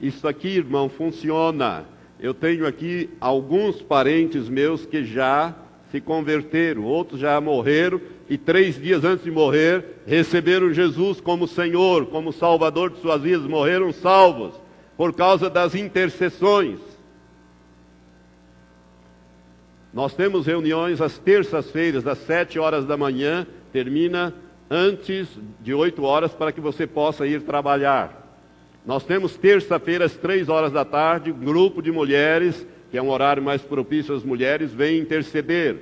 Isso 0.00 0.26
aqui, 0.26 0.48
irmão, 0.56 0.88
funciona. 0.88 1.84
Eu 2.18 2.34
tenho 2.34 2.66
aqui 2.66 3.10
alguns 3.20 3.80
parentes 3.80 4.48
meus 4.48 4.84
que 4.86 5.04
já 5.04 5.54
se 5.90 6.00
converteram, 6.00 6.84
outros 6.84 7.20
já 7.20 7.40
morreram 7.40 8.00
e 8.28 8.38
três 8.38 8.80
dias 8.80 9.04
antes 9.04 9.24
de 9.24 9.30
morrer 9.30 9.84
receberam 10.06 10.72
Jesus 10.72 11.20
como 11.20 11.46
Senhor, 11.46 12.06
como 12.06 12.32
Salvador 12.32 12.90
de 12.90 13.00
suas 13.00 13.22
vidas, 13.22 13.46
morreram 13.46 13.92
salvos 13.92 14.54
por 14.96 15.12
causa 15.12 15.50
das 15.50 15.74
intercessões. 15.74 16.78
Nós 19.92 20.14
temos 20.14 20.46
reuniões 20.46 21.00
às 21.00 21.18
terças-feiras, 21.18 22.06
às 22.06 22.18
sete 22.18 22.58
horas 22.58 22.86
da 22.86 22.96
manhã, 22.96 23.46
termina 23.72 24.32
antes 24.70 25.28
de 25.60 25.74
oito 25.74 26.02
horas 26.04 26.32
para 26.32 26.52
que 26.52 26.60
você 26.60 26.86
possa 26.86 27.26
ir 27.26 27.42
trabalhar. 27.42 28.20
Nós 28.86 29.04
temos 29.04 29.36
terça-feira 29.36 30.06
às 30.06 30.16
três 30.16 30.48
horas 30.48 30.72
da 30.72 30.84
tarde, 30.84 31.30
um 31.30 31.38
grupo 31.38 31.82
de 31.82 31.92
mulheres 31.92 32.66
que 32.92 32.98
é 32.98 33.02
um 33.02 33.08
horário 33.08 33.42
mais 33.42 33.62
propício 33.62 34.14
às 34.14 34.22
mulheres, 34.22 34.70
vem 34.70 34.98
interceder. 34.98 35.78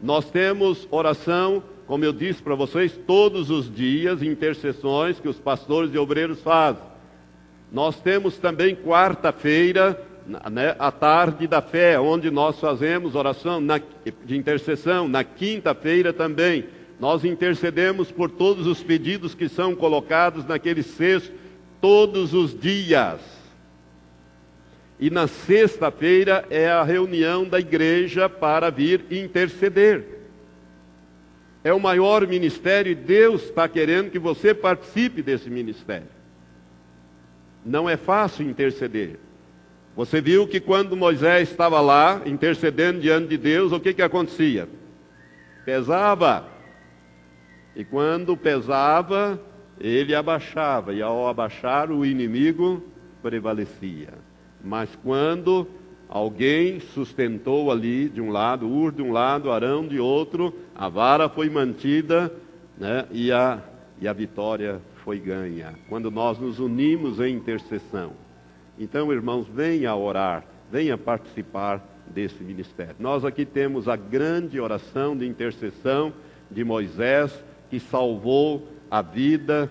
Nós 0.00 0.30
temos 0.30 0.88
oração, 0.90 1.62
como 1.86 2.06
eu 2.06 2.12
disse 2.12 2.42
para 2.42 2.54
vocês, 2.54 2.98
todos 3.06 3.50
os 3.50 3.70
dias, 3.70 4.22
intercessões 4.22 5.20
que 5.20 5.28
os 5.28 5.38
pastores 5.38 5.92
e 5.92 5.98
obreiros 5.98 6.40
fazem. 6.40 6.82
Nós 7.70 8.00
temos 8.00 8.38
também 8.38 8.74
quarta-feira, 8.74 10.00
né, 10.26 10.74
a 10.78 10.90
tarde 10.90 11.46
da 11.46 11.60
fé, 11.60 11.98
onde 11.98 12.30
nós 12.30 12.58
fazemos 12.58 13.14
oração 13.14 13.60
na, 13.60 13.78
de 14.24 14.36
intercessão. 14.36 15.08
Na 15.08 15.22
quinta-feira 15.22 16.12
também, 16.12 16.66
nós 16.98 17.24
intercedemos 17.24 18.10
por 18.10 18.30
todos 18.30 18.66
os 18.66 18.82
pedidos 18.82 19.34
que 19.34 19.48
são 19.48 19.74
colocados 19.74 20.46
naquele 20.46 20.82
cesto, 20.82 21.32
todos 21.80 22.32
os 22.32 22.58
dias. 22.58 23.20
E 24.98 25.10
na 25.10 25.26
sexta-feira 25.26 26.46
é 26.48 26.68
a 26.68 26.82
reunião 26.82 27.44
da 27.44 27.60
igreja 27.60 28.28
para 28.28 28.70
vir 28.70 29.04
interceder. 29.10 30.14
É 31.62 31.72
o 31.72 31.80
maior 31.80 32.26
ministério 32.26 32.92
e 32.92 32.94
Deus 32.94 33.44
está 33.44 33.68
querendo 33.68 34.10
que 34.10 34.18
você 34.18 34.54
participe 34.54 35.22
desse 35.22 35.50
ministério. 35.50 36.08
Não 37.64 37.88
é 37.88 37.96
fácil 37.96 38.48
interceder. 38.48 39.18
Você 39.96 40.20
viu 40.20 40.48
que 40.48 40.58
quando 40.58 40.96
Moisés 40.96 41.50
estava 41.50 41.80
lá 41.80 42.20
intercedendo 42.26 43.00
diante 43.00 43.28
de 43.28 43.38
Deus, 43.38 43.70
o 43.70 43.78
que, 43.78 43.94
que 43.94 44.02
acontecia? 44.02 44.68
Pesava. 45.64 46.46
E 47.76 47.84
quando 47.84 48.36
pesava, 48.36 49.40
ele 49.78 50.14
abaixava. 50.14 50.92
E 50.92 51.00
ao 51.00 51.28
abaixar, 51.28 51.92
o 51.92 52.04
inimigo 52.04 52.82
prevalecia. 53.22 54.14
Mas 54.62 54.88
quando 55.02 55.66
alguém 56.08 56.80
sustentou 56.80 57.70
ali 57.70 58.08
de 58.08 58.20
um 58.20 58.30
lado, 58.30 58.68
Ur 58.68 58.90
de 58.90 59.02
um 59.02 59.12
lado, 59.12 59.52
Arão 59.52 59.86
de 59.86 60.00
outro, 60.00 60.52
a 60.74 60.88
vara 60.88 61.28
foi 61.28 61.48
mantida 61.48 62.32
né, 62.76 63.06
e, 63.12 63.30
a, 63.30 63.62
e 64.00 64.08
a 64.08 64.12
vitória 64.12 64.80
foi 65.04 65.20
ganha. 65.20 65.74
Quando 65.88 66.10
nós 66.10 66.38
nos 66.38 66.58
unimos 66.58 67.20
em 67.20 67.34
intercessão. 67.34 68.23
Então, 68.78 69.12
irmãos, 69.12 69.46
venha 69.46 69.94
orar, 69.94 70.44
venha 70.70 70.98
participar 70.98 71.84
desse 72.06 72.42
ministério. 72.42 72.96
Nós 72.98 73.24
aqui 73.24 73.44
temos 73.44 73.88
a 73.88 73.96
grande 73.96 74.60
oração 74.60 75.16
de 75.16 75.26
intercessão 75.26 76.12
de 76.50 76.64
Moisés, 76.64 77.32
que 77.70 77.78
salvou 77.80 78.68
a 78.90 79.00
vida, 79.00 79.70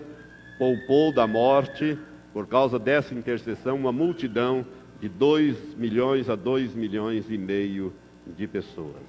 poupou 0.58 1.12
da 1.12 1.26
morte, 1.26 1.98
por 2.32 2.46
causa 2.46 2.78
dessa 2.78 3.14
intercessão, 3.14 3.76
uma 3.76 3.92
multidão 3.92 4.66
de 5.00 5.08
2 5.08 5.76
milhões 5.76 6.28
a 6.28 6.34
2 6.34 6.74
milhões 6.74 7.30
e 7.30 7.38
meio 7.38 7.92
de 8.26 8.46
pessoas. 8.46 9.02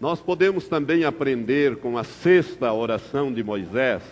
Nós 0.00 0.20
podemos 0.20 0.68
também 0.68 1.04
aprender 1.04 1.76
com 1.76 1.98
a 1.98 2.04
sexta 2.04 2.72
oração 2.72 3.32
de 3.32 3.42
Moisés, 3.42 4.02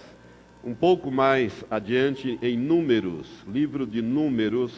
um 0.66 0.74
pouco 0.74 1.12
mais 1.12 1.64
adiante 1.70 2.40
em 2.42 2.58
Números, 2.58 3.28
livro 3.46 3.86
de 3.86 4.02
Números, 4.02 4.72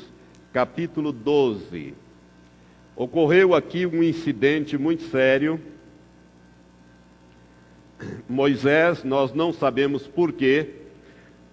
capítulo 0.52 1.12
12. 1.12 1.94
Ocorreu 2.94 3.54
aqui 3.54 3.86
um 3.86 4.02
incidente 4.02 4.76
muito 4.76 5.04
sério. 5.04 5.58
Moisés, 8.28 9.02
nós 9.02 9.32
não 9.32 9.50
sabemos 9.50 10.06
por 10.06 10.30
quê, 10.30 10.72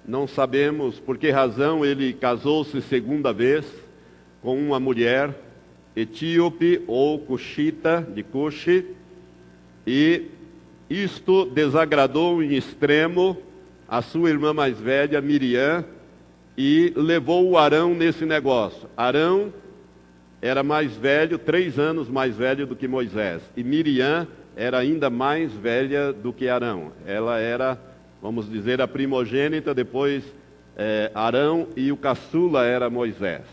não 0.05 0.27
sabemos 0.27 0.99
por 0.99 1.17
que 1.17 1.31
razão 1.31 1.85
ele 1.85 2.11
casou-se 2.11 2.81
segunda 2.81 3.31
vez 3.31 3.65
com 4.41 4.59
uma 4.59 4.81
mulher 4.81 5.33
etíope 5.95 6.83
ou 6.87 7.19
cuxita 7.19 8.05
de 8.13 8.21
Cuxi, 8.21 8.85
e 9.87 10.23
isto 10.89 11.45
desagradou 11.45 12.43
em 12.43 12.53
extremo 12.53 13.41
a 13.87 14.01
sua 14.01 14.29
irmã 14.29 14.53
mais 14.53 14.79
velha, 14.79 15.21
Miriam, 15.21 15.85
e 16.57 16.93
levou 16.95 17.49
o 17.49 17.57
Arão 17.57 17.93
nesse 17.93 18.25
negócio. 18.25 18.89
Arão 18.95 19.53
era 20.41 20.63
mais 20.63 20.95
velho, 20.95 21.37
três 21.37 21.77
anos 21.77 22.09
mais 22.09 22.35
velho 22.35 22.65
do 22.65 22.75
que 22.75 22.87
Moisés, 22.87 23.41
e 23.55 23.63
Miriam 23.63 24.27
era 24.55 24.77
ainda 24.77 25.09
mais 25.09 25.51
velha 25.51 26.13
do 26.13 26.31
que 26.31 26.47
Arão. 26.47 26.91
Ela 27.05 27.39
era, 27.39 27.77
vamos 28.21 28.49
dizer, 28.49 28.81
a 28.81 28.87
primogênita, 28.87 29.73
depois 29.73 30.23
é, 30.77 31.11
Arão, 31.13 31.67
e 31.75 31.91
o 31.91 31.97
caçula 31.97 32.65
era 32.65 32.89
Moisés. 32.89 33.43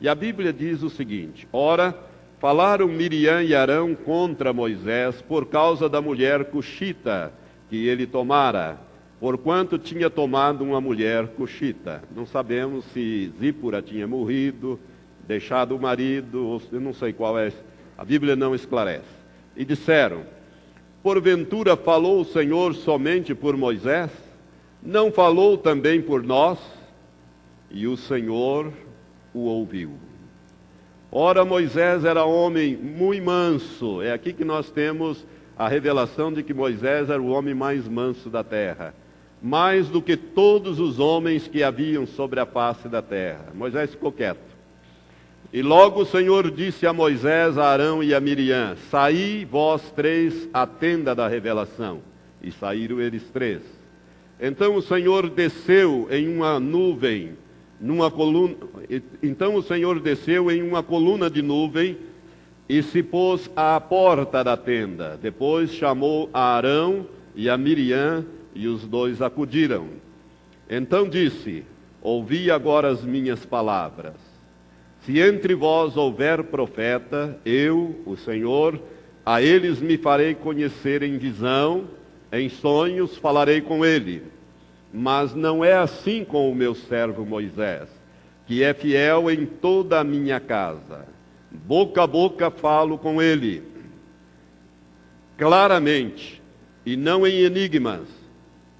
E 0.00 0.08
a 0.08 0.14
Bíblia 0.14 0.52
diz 0.52 0.82
o 0.82 0.90
seguinte: 0.90 1.46
Ora, 1.52 1.94
falaram 2.38 2.88
Miriam 2.88 3.42
e 3.42 3.54
Arão 3.54 3.94
contra 3.94 4.52
Moisés 4.52 5.20
por 5.22 5.46
causa 5.46 5.88
da 5.88 6.00
mulher 6.00 6.46
cuxita 6.46 7.32
que 7.68 7.86
ele 7.88 8.06
tomara, 8.06 8.78
porquanto 9.20 9.78
tinha 9.78 10.10
tomado 10.10 10.62
uma 10.62 10.80
mulher 10.80 11.28
cuxita. 11.28 12.02
Não 12.14 12.26
sabemos 12.26 12.84
se 12.86 13.32
Zípora 13.40 13.80
tinha 13.80 14.06
morrido, 14.06 14.78
deixado 15.26 15.74
o 15.74 15.80
marido, 15.80 16.46
ou 16.46 16.62
eu 16.72 16.80
não 16.80 16.92
sei 16.92 17.12
qual 17.12 17.38
é, 17.38 17.52
a 17.96 18.04
Bíblia 18.04 18.36
não 18.36 18.54
esclarece. 18.54 19.04
E 19.56 19.64
disseram: 19.64 20.22
Porventura 21.02 21.76
falou 21.76 22.20
o 22.20 22.24
Senhor 22.24 22.74
somente 22.74 23.34
por 23.34 23.56
Moisés? 23.56 24.10
Não 24.82 25.10
falou 25.10 25.56
também 25.56 26.00
por 26.00 26.22
nós? 26.22 26.58
E 27.70 27.86
o 27.86 27.96
Senhor 27.96 28.72
o 29.34 29.40
ouviu. 29.40 29.92
Ora, 31.10 31.44
Moisés 31.44 32.04
era 32.04 32.24
homem 32.24 32.76
muito 32.76 33.24
manso. 33.24 34.02
É 34.02 34.12
aqui 34.12 34.32
que 34.32 34.44
nós 34.44 34.70
temos 34.70 35.24
a 35.56 35.68
revelação 35.68 36.32
de 36.32 36.42
que 36.42 36.52
Moisés 36.52 37.08
era 37.08 37.20
o 37.20 37.28
homem 37.28 37.54
mais 37.54 37.88
manso 37.88 38.28
da 38.28 38.44
terra. 38.44 38.94
Mais 39.46 39.88
do 39.88 40.02
que 40.02 40.16
todos 40.16 40.80
os 40.80 40.98
homens 40.98 41.46
que 41.46 41.62
haviam 41.62 42.04
sobre 42.04 42.40
a 42.40 42.44
face 42.44 42.88
da 42.88 43.00
terra. 43.00 43.46
Moisés 43.54 43.92
ficou 43.92 44.10
quieto. 44.10 44.40
E 45.52 45.62
logo 45.62 46.00
o 46.00 46.04
Senhor 46.04 46.50
disse 46.50 46.84
a 46.84 46.92
Moisés, 46.92 47.56
a 47.56 47.66
Arão 47.66 48.02
e 48.02 48.12
a 48.12 48.18
Miriam: 48.18 48.74
Saí 48.90 49.44
vós 49.44 49.88
três 49.92 50.48
à 50.52 50.66
tenda 50.66 51.14
da 51.14 51.28
revelação. 51.28 52.00
E 52.42 52.50
saíram 52.50 53.00
eles 53.00 53.22
três. 53.30 53.62
Então 54.40 54.74
o 54.74 54.82
Senhor 54.82 55.30
desceu 55.30 56.08
em 56.10 56.26
uma 56.26 56.58
nuvem 56.58 57.34
numa 57.80 58.10
coluna. 58.10 58.56
Então 59.22 59.54
o 59.54 59.62
Senhor 59.62 60.00
desceu 60.00 60.50
em 60.50 60.60
uma 60.60 60.82
coluna 60.82 61.30
de 61.30 61.40
nuvem 61.40 61.96
e 62.68 62.82
se 62.82 63.00
pôs 63.00 63.48
à 63.54 63.80
porta 63.80 64.42
da 64.42 64.56
tenda. 64.56 65.16
Depois 65.22 65.70
chamou 65.70 66.28
a 66.34 66.56
Arão 66.56 67.06
e 67.36 67.48
a 67.48 67.56
Miriam 67.56 68.26
e 68.56 68.66
os 68.66 68.86
dois 68.86 69.22
acudiram. 69.22 69.88
Então 70.68 71.08
disse: 71.08 71.64
Ouvi 72.02 72.50
agora 72.50 72.88
as 72.88 73.04
minhas 73.04 73.44
palavras. 73.46 74.14
Se 75.02 75.20
entre 75.20 75.54
vós 75.54 75.96
houver 75.96 76.42
profeta, 76.44 77.38
eu, 77.44 78.02
o 78.04 78.16
Senhor, 78.16 78.80
a 79.24 79.40
eles 79.40 79.80
me 79.80 79.96
farei 79.96 80.34
conhecer 80.34 81.02
em 81.04 81.16
visão, 81.16 81.84
em 82.32 82.48
sonhos 82.48 83.16
falarei 83.16 83.60
com 83.60 83.84
ele 83.84 84.36
mas 84.98 85.34
não 85.34 85.62
é 85.62 85.74
assim 85.74 86.24
com 86.24 86.50
o 86.50 86.54
meu 86.54 86.74
servo 86.74 87.24
Moisés, 87.26 87.86
que 88.46 88.62
é 88.62 88.72
fiel 88.72 89.30
em 89.30 89.44
toda 89.44 90.00
a 90.00 90.04
minha 90.04 90.40
casa. 90.40 91.04
Boca 91.50 92.02
a 92.02 92.06
boca 92.06 92.50
falo 92.50 92.96
com 92.96 93.20
ele, 93.20 93.62
claramente, 95.36 96.42
e 96.84 96.96
não 96.96 97.26
em 97.26 97.40
enigmas, 97.40 98.08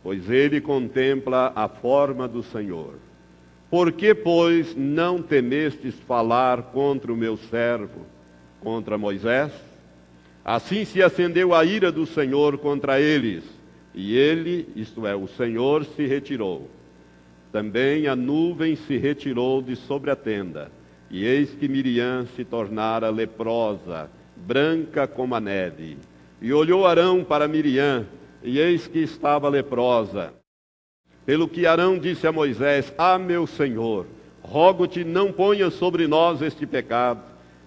pois 0.07 0.31
ele 0.31 0.61
contempla 0.61 1.53
a 1.57 1.67
forma 1.67 2.29
do 2.29 2.41
Senhor. 2.41 2.95
Por 3.69 3.91
que, 3.91 4.15
pois, 4.15 4.73
não 4.77 5.21
temestes 5.21 5.97
falar 6.07 6.63
contra 6.71 7.13
o 7.13 7.17
meu 7.17 7.37
servo, 7.37 8.07
contra 8.61 8.97
Moisés? 8.97 9.51
Assim 10.45 10.85
se 10.85 11.03
acendeu 11.03 11.53
a 11.53 11.65
ira 11.65 11.91
do 11.91 12.07
Senhor 12.07 12.57
contra 12.59 13.01
eles 13.01 13.43
e 13.93 14.17
ele, 14.17 14.69
isto 14.77 15.05
é, 15.09 15.17
o 15.17 15.27
Senhor, 15.27 15.85
se 15.85 16.07
retirou. 16.07 16.71
Também 17.51 18.07
a 18.07 18.15
nuvem 18.15 18.77
se 18.77 18.97
retirou 18.97 19.61
de 19.61 19.75
sobre 19.75 20.13
a 20.13 20.15
tenda. 20.15 20.71
E 21.11 21.25
eis 21.25 21.51
que 21.51 21.67
Miriam 21.67 22.29
se 22.37 22.45
tornara 22.45 23.11
leprosa, 23.11 24.09
branca 24.37 25.05
como 25.09 25.35
a 25.35 25.41
neve. 25.41 25.99
E 26.41 26.53
olhou 26.53 26.87
Arão 26.87 27.25
para 27.25 27.49
Miriam, 27.49 28.07
e 28.47 28.59
eis 28.61 28.87
que 28.87 29.01
estava 29.01 29.49
leprosa. 29.49 30.33
Pelo 31.27 31.49
que 31.49 31.67
Arão 31.67 31.99
disse 31.99 32.27
a 32.27 32.33
Moisés: 32.33 32.95
Ah, 32.97 33.19
meu 33.19 33.47
senhor, 33.47 34.07
rogo-te, 34.41 35.03
não 35.05 35.33
ponha 35.33 35.69
sobre 35.71 36.07
nós 36.07 36.41
este 36.41 36.65
pecado, 36.65 37.21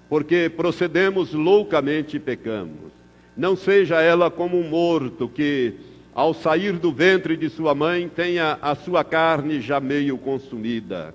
porque 0.07 0.49
procedemos 0.49 1.33
loucamente 1.33 2.15
e 2.15 2.19
pecamos. 2.19 2.93
Não 3.35 3.55
seja 3.55 4.01
ela 4.01 4.31
como 4.31 4.57
um 4.57 4.69
morto 4.69 5.27
que 5.27 5.75
ao 6.15 6.33
sair 6.33 6.73
do 6.73 6.91
ventre 6.91 7.37
de 7.37 7.49
sua 7.49 7.75
mãe, 7.75 8.09
tenha 8.09 8.57
a 8.61 8.75
sua 8.75 9.03
carne 9.03 9.61
já 9.61 9.79
meio 9.79 10.17
consumida. 10.17 11.13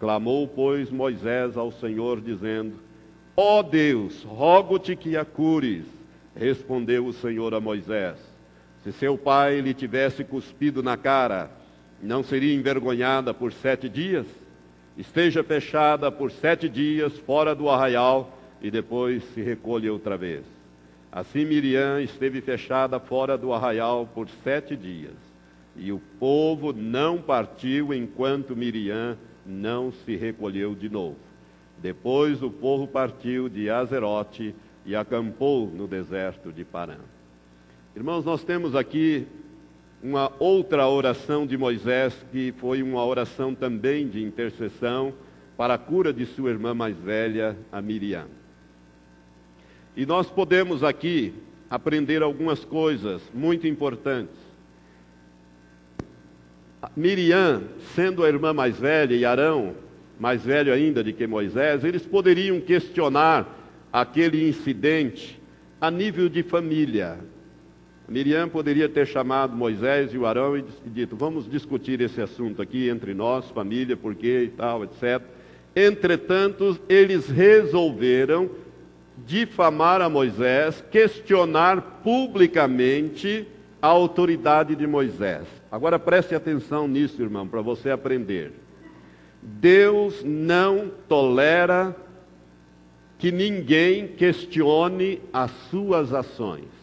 Clamou, 0.00 0.48
pois, 0.48 0.90
Moisés 0.90 1.56
ao 1.56 1.70
Senhor, 1.70 2.20
dizendo: 2.20 2.74
Ó 3.36 3.60
oh 3.60 3.62
Deus, 3.62 4.22
rogo-te 4.24 4.96
que 4.96 5.16
a 5.16 5.24
cures. 5.24 5.84
Respondeu 6.34 7.06
o 7.06 7.12
Senhor 7.12 7.52
a 7.54 7.60
Moisés: 7.60 8.31
Se 8.82 8.92
seu 8.92 9.16
pai 9.16 9.60
lhe 9.60 9.72
tivesse 9.72 10.24
cuspido 10.24 10.82
na 10.82 10.96
cara, 10.96 11.50
não 12.02 12.22
seria 12.24 12.54
envergonhada 12.54 13.32
por 13.32 13.52
sete 13.52 13.88
dias? 13.88 14.26
Esteja 14.98 15.44
fechada 15.44 16.10
por 16.10 16.30
sete 16.30 16.68
dias 16.68 17.16
fora 17.20 17.54
do 17.54 17.68
arraial 17.68 18.38
e 18.60 18.70
depois 18.70 19.22
se 19.32 19.40
recolhe 19.40 19.88
outra 19.88 20.16
vez. 20.16 20.42
Assim 21.12 21.44
Miriam 21.44 22.00
esteve 22.00 22.40
fechada 22.40 22.98
fora 22.98 23.38
do 23.38 23.52
arraial 23.52 24.08
por 24.14 24.28
sete 24.42 24.74
dias, 24.74 25.14
e 25.76 25.92
o 25.92 26.00
povo 26.18 26.72
não 26.72 27.18
partiu 27.18 27.92
enquanto 27.92 28.56
Miriam 28.56 29.16
não 29.44 29.92
se 29.92 30.16
recolheu 30.16 30.74
de 30.74 30.88
novo. 30.88 31.18
Depois 31.78 32.42
o 32.42 32.50
povo 32.50 32.86
partiu 32.86 33.48
de 33.48 33.68
Azerote 33.68 34.54
e 34.86 34.96
acampou 34.96 35.66
no 35.66 35.86
deserto 35.86 36.52
de 36.52 36.64
Parã. 36.64 36.96
Irmãos, 37.94 38.24
nós 38.24 38.42
temos 38.42 38.74
aqui 38.74 39.26
uma 40.02 40.32
outra 40.38 40.88
oração 40.88 41.46
de 41.46 41.58
Moisés, 41.58 42.14
que 42.32 42.50
foi 42.56 42.82
uma 42.82 43.04
oração 43.04 43.54
também 43.54 44.08
de 44.08 44.22
intercessão 44.22 45.12
para 45.58 45.74
a 45.74 45.78
cura 45.78 46.10
de 46.10 46.24
sua 46.24 46.48
irmã 46.48 46.72
mais 46.72 46.96
velha, 46.96 47.54
a 47.70 47.82
Miriam. 47.82 48.28
E 49.94 50.06
nós 50.06 50.30
podemos 50.30 50.82
aqui 50.82 51.34
aprender 51.68 52.22
algumas 52.22 52.64
coisas 52.64 53.20
muito 53.34 53.66
importantes. 53.66 54.40
Miriam, 56.96 57.62
sendo 57.94 58.24
a 58.24 58.28
irmã 58.28 58.54
mais 58.54 58.78
velha, 58.78 59.14
e 59.14 59.26
Arão, 59.26 59.74
mais 60.18 60.42
velho 60.42 60.72
ainda 60.72 61.04
de 61.04 61.12
que 61.12 61.26
Moisés, 61.26 61.84
eles 61.84 62.06
poderiam 62.06 62.58
questionar 62.58 63.46
aquele 63.92 64.48
incidente 64.48 65.38
a 65.78 65.90
nível 65.90 66.30
de 66.30 66.42
família. 66.42 67.18
Miriam 68.08 68.48
poderia 68.48 68.88
ter 68.88 69.06
chamado 69.06 69.56
Moisés 69.56 70.12
e 70.12 70.18
o 70.18 70.26
Arão 70.26 70.56
e 70.56 70.64
dito: 70.86 71.16
Vamos 71.16 71.48
discutir 71.50 72.00
esse 72.00 72.20
assunto 72.20 72.60
aqui 72.60 72.88
entre 72.88 73.14
nós, 73.14 73.48
família, 73.50 73.96
por 73.96 74.14
quê 74.14 74.44
e 74.44 74.48
tal, 74.48 74.84
etc. 74.84 75.22
Entretanto, 75.74 76.78
eles 76.88 77.28
resolveram 77.28 78.50
difamar 79.26 80.00
a 80.00 80.08
Moisés, 80.08 80.82
questionar 80.90 82.00
publicamente 82.02 83.46
a 83.80 83.88
autoridade 83.88 84.74
de 84.76 84.86
Moisés. 84.86 85.46
Agora 85.70 85.98
preste 85.98 86.34
atenção 86.34 86.86
nisso, 86.86 87.22
irmão, 87.22 87.46
para 87.46 87.60
você 87.60 87.90
aprender. 87.90 88.52
Deus 89.40 90.22
não 90.24 90.90
tolera 91.08 91.96
que 93.18 93.32
ninguém 93.32 94.08
questione 94.08 95.20
as 95.32 95.50
suas 95.70 96.12
ações. 96.12 96.81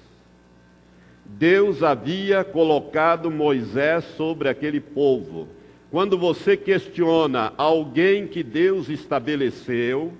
Deus 1.37 1.83
havia 1.83 2.43
colocado 2.43 3.29
Moisés 3.29 4.03
sobre 4.17 4.49
aquele 4.49 4.79
povo. 4.79 5.47
Quando 5.91 6.17
você 6.17 6.57
questiona 6.57 7.53
alguém 7.55 8.27
que 8.27 8.43
Deus 8.43 8.89
estabeleceu, 8.89 10.13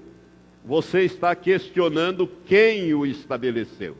você 0.64 1.02
está 1.02 1.36
questionando 1.36 2.28
quem 2.46 2.94
o 2.94 3.06
estabeleceu. 3.06 3.98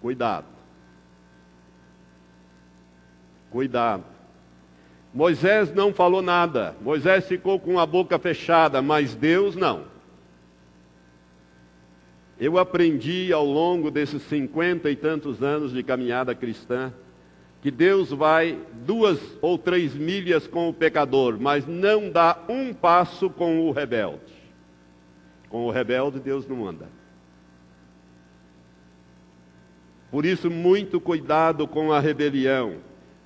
Cuidado. 0.00 0.46
Cuidado. 3.50 4.04
Moisés 5.12 5.74
não 5.74 5.92
falou 5.92 6.22
nada. 6.22 6.74
Moisés 6.80 7.26
ficou 7.26 7.58
com 7.58 7.78
a 7.78 7.84
boca 7.84 8.18
fechada, 8.18 8.80
mas 8.80 9.14
Deus 9.14 9.56
não. 9.56 9.91
Eu 12.42 12.58
aprendi 12.58 13.32
ao 13.32 13.46
longo 13.46 13.88
desses 13.88 14.20
cinquenta 14.22 14.90
e 14.90 14.96
tantos 14.96 15.44
anos 15.44 15.72
de 15.72 15.80
caminhada 15.80 16.34
cristã 16.34 16.92
que 17.60 17.70
Deus 17.70 18.10
vai 18.10 18.58
duas 18.84 19.20
ou 19.40 19.56
três 19.56 19.94
milhas 19.94 20.48
com 20.48 20.68
o 20.68 20.74
pecador, 20.74 21.38
mas 21.40 21.68
não 21.68 22.10
dá 22.10 22.36
um 22.48 22.74
passo 22.74 23.30
com 23.30 23.60
o 23.60 23.70
rebelde. 23.70 24.32
Com 25.48 25.66
o 25.66 25.70
rebelde, 25.70 26.18
Deus 26.18 26.44
não 26.48 26.66
anda. 26.66 26.88
Por 30.10 30.26
isso, 30.26 30.50
muito 30.50 31.00
cuidado 31.00 31.68
com 31.68 31.92
a 31.92 32.00
rebelião. 32.00 32.78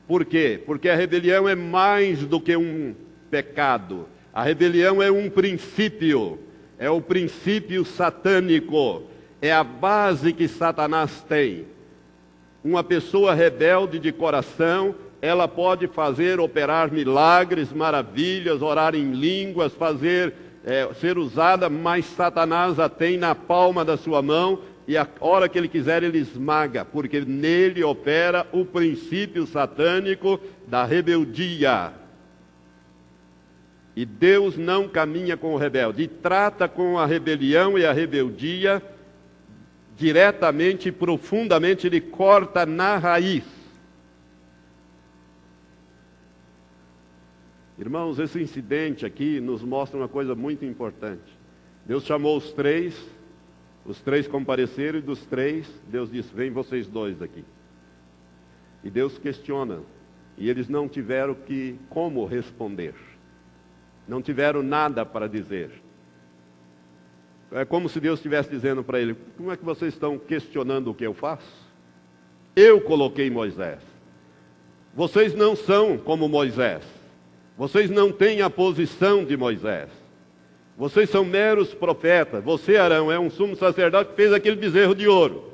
Por 0.06 0.26
quê? 0.26 0.62
Porque 0.66 0.90
a 0.90 0.94
rebelião 0.94 1.48
é 1.48 1.54
mais 1.54 2.22
do 2.26 2.38
que 2.38 2.54
um 2.54 2.94
pecado. 3.30 4.06
A 4.30 4.42
rebelião 4.42 5.02
é 5.02 5.10
um 5.10 5.30
princípio. 5.30 6.38
É 6.78 6.90
o 6.90 7.00
princípio 7.00 7.84
satânico, 7.84 9.02
é 9.40 9.52
a 9.52 9.64
base 9.64 10.32
que 10.32 10.48
Satanás 10.48 11.24
tem. 11.28 11.66
Uma 12.62 12.82
pessoa 12.82 13.34
rebelde 13.34 13.98
de 13.98 14.12
coração, 14.12 14.94
ela 15.22 15.48
pode 15.48 15.86
fazer, 15.86 16.40
operar 16.40 16.92
milagres, 16.92 17.72
maravilhas, 17.72 18.60
orar 18.60 18.94
em 18.94 19.12
línguas, 19.12 19.72
fazer, 19.72 20.34
é, 20.64 20.88
ser 21.00 21.16
usada, 21.16 21.70
mas 21.70 22.04
Satanás 22.04 22.78
a 22.78 22.88
tem 22.88 23.16
na 23.16 23.34
palma 23.34 23.84
da 23.84 23.96
sua 23.96 24.20
mão 24.20 24.60
e 24.86 24.96
a 24.96 25.06
hora 25.20 25.48
que 25.48 25.58
ele 25.58 25.68
quiser 25.68 26.02
ele 26.02 26.18
esmaga, 26.18 26.84
porque 26.84 27.20
nele 27.20 27.82
opera 27.82 28.46
o 28.52 28.64
princípio 28.64 29.46
satânico 29.46 30.38
da 30.66 30.84
rebeldia. 30.84 31.92
E 33.96 34.04
Deus 34.04 34.58
não 34.58 34.86
caminha 34.86 35.38
com 35.38 35.54
o 35.54 35.56
rebelde, 35.56 36.02
e 36.02 36.06
trata 36.06 36.68
com 36.68 36.98
a 36.98 37.06
rebelião 37.06 37.78
e 37.78 37.86
a 37.86 37.94
rebeldia 37.94 38.82
diretamente 39.96 40.90
e 40.90 40.92
profundamente, 40.92 41.86
ele 41.86 42.02
corta 42.02 42.66
na 42.66 42.98
raiz. 42.98 43.42
Irmãos, 47.78 48.18
esse 48.18 48.38
incidente 48.38 49.06
aqui 49.06 49.40
nos 49.40 49.62
mostra 49.62 49.98
uma 49.98 50.08
coisa 50.08 50.34
muito 50.34 50.66
importante. 50.66 51.34
Deus 51.86 52.04
chamou 52.04 52.36
os 52.36 52.52
três, 52.52 52.94
os 53.86 53.98
três 54.02 54.28
compareceram 54.28 54.98
e 54.98 55.02
dos 55.02 55.24
três, 55.24 55.66
Deus 55.88 56.10
disse: 56.10 56.34
Vem 56.34 56.50
vocês 56.50 56.86
dois 56.86 57.22
aqui. 57.22 57.44
E 58.84 58.90
Deus 58.90 59.16
questiona, 59.16 59.80
e 60.36 60.50
eles 60.50 60.68
não 60.68 60.86
tiveram 60.86 61.34
que 61.34 61.78
como 61.88 62.26
responder 62.26 62.94
não 64.08 64.22
tiveram 64.22 64.62
nada 64.62 65.04
para 65.04 65.28
dizer. 65.28 65.70
É 67.52 67.64
como 67.64 67.88
se 67.88 68.00
Deus 68.00 68.18
estivesse 68.18 68.50
dizendo 68.50 68.82
para 68.82 69.00
ele: 69.00 69.16
Como 69.36 69.52
é 69.52 69.56
que 69.56 69.64
vocês 69.64 69.94
estão 69.94 70.18
questionando 70.18 70.90
o 70.90 70.94
que 70.94 71.04
eu 71.04 71.14
faço? 71.14 71.66
Eu 72.54 72.80
coloquei 72.80 73.30
Moisés. 73.30 73.80
Vocês 74.94 75.34
não 75.34 75.54
são 75.54 75.98
como 75.98 76.28
Moisés. 76.28 76.82
Vocês 77.56 77.90
não 77.90 78.10
têm 78.10 78.42
a 78.42 78.50
posição 78.50 79.24
de 79.24 79.36
Moisés. 79.36 79.88
Vocês 80.76 81.08
são 81.08 81.24
meros 81.24 81.72
profetas. 81.72 82.44
Você, 82.44 82.76
Arão, 82.76 83.10
é 83.10 83.18
um 83.18 83.30
sumo 83.30 83.56
sacerdote 83.56 84.10
que 84.10 84.16
fez 84.16 84.32
aquele 84.32 84.56
bezerro 84.56 84.94
de 84.94 85.08
ouro. 85.08 85.52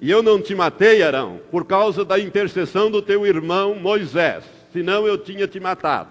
E 0.00 0.10
eu 0.10 0.22
não 0.22 0.40
te 0.40 0.54
matei, 0.54 1.02
Arão, 1.02 1.40
por 1.50 1.64
causa 1.64 2.04
da 2.04 2.18
intercessão 2.18 2.90
do 2.90 3.00
teu 3.00 3.26
irmão 3.26 3.74
Moisés. 3.74 4.44
Senão 4.72 5.06
eu 5.06 5.16
tinha 5.16 5.46
te 5.46 5.60
matado. 5.60 6.10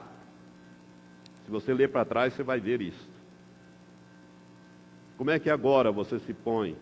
Se 1.52 1.54
você 1.54 1.74
ler 1.74 1.90
para 1.90 2.06
trás, 2.06 2.32
você 2.32 2.44
vai 2.44 2.62
ver 2.62 2.82
isso. 2.82 3.10
Como 5.18 5.30
é 5.30 5.38
que 5.38 5.50
agora 5.50 5.92
você 5.92 6.18
se 6.20 6.34
põe? 6.34 6.78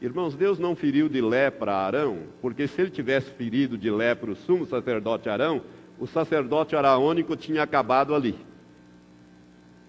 Irmãos, 0.00 0.36
Deus 0.36 0.60
não 0.60 0.76
feriu 0.76 1.08
de 1.08 1.20
lepra 1.20 1.74
Arão, 1.74 2.20
porque 2.40 2.68
se 2.68 2.80
ele 2.80 2.90
tivesse 2.90 3.32
ferido 3.32 3.76
de 3.76 3.90
lepra 3.90 4.30
o 4.30 4.36
sumo 4.36 4.64
sacerdote 4.64 5.28
Arão, 5.28 5.60
o 5.98 6.06
sacerdote 6.06 6.76
araônico 6.76 7.34
tinha 7.34 7.64
acabado 7.64 8.14
ali. 8.14 8.36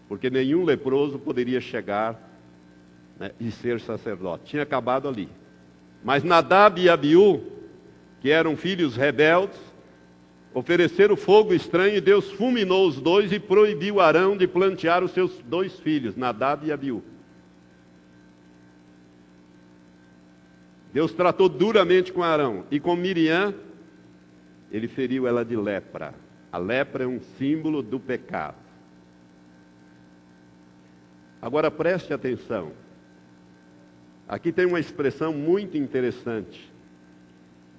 Porque 0.10 0.32
nenhum 0.32 0.66
leproso 0.66 1.20
poderia 1.20 1.62
chegar 1.62 2.20
né, 3.20 3.34
e 3.40 3.52
ser 3.52 3.80
sacerdote. 3.80 4.46
Tinha 4.46 4.64
acabado 4.64 5.08
ali. 5.08 5.30
Mas 6.04 6.24
Nadab 6.24 6.82
e 6.82 6.90
Abiú, 6.90 7.40
que 8.20 8.32
eram 8.32 8.58
filhos 8.58 8.96
rebeldes, 8.96 9.60
ofereceram 10.58 11.16
fogo 11.16 11.54
estranho 11.54 11.98
e 11.98 12.02
Deus 12.02 12.32
fulminou 12.32 12.88
os 12.88 13.00
dois 13.00 13.32
e 13.32 13.40
proibiu 13.40 14.00
Arão 14.00 14.36
de 14.36 14.48
plantear 14.48 15.04
os 15.04 15.12
seus 15.12 15.38
dois 15.44 15.80
filhos, 15.80 16.16
Nadab 16.16 16.66
e 16.66 16.72
Abiú. 16.72 17.04
Deus 20.92 21.14
tratou 21.14 21.48
duramente 21.48 22.12
com 22.12 22.24
Arão 22.24 22.66
e 22.72 22.80
com 22.80 22.96
Miriam, 22.96 23.54
ele 24.72 24.88
feriu 24.88 25.28
ela 25.28 25.46
de 25.46 25.56
lepra. 25.56 26.16
A 26.52 26.58
lepra 26.58 27.04
é 27.04 27.08
um 27.08 27.20
símbolo 27.38 27.84
do 27.84 28.00
pecado. 28.00 28.58
Agora 31.40 31.70
preste 31.70 32.12
atenção. 32.12 32.72
Aqui 34.28 34.52
tem 34.52 34.66
uma 34.66 34.80
expressão 34.80 35.32
muito 35.32 35.78
interessante. 35.78 36.74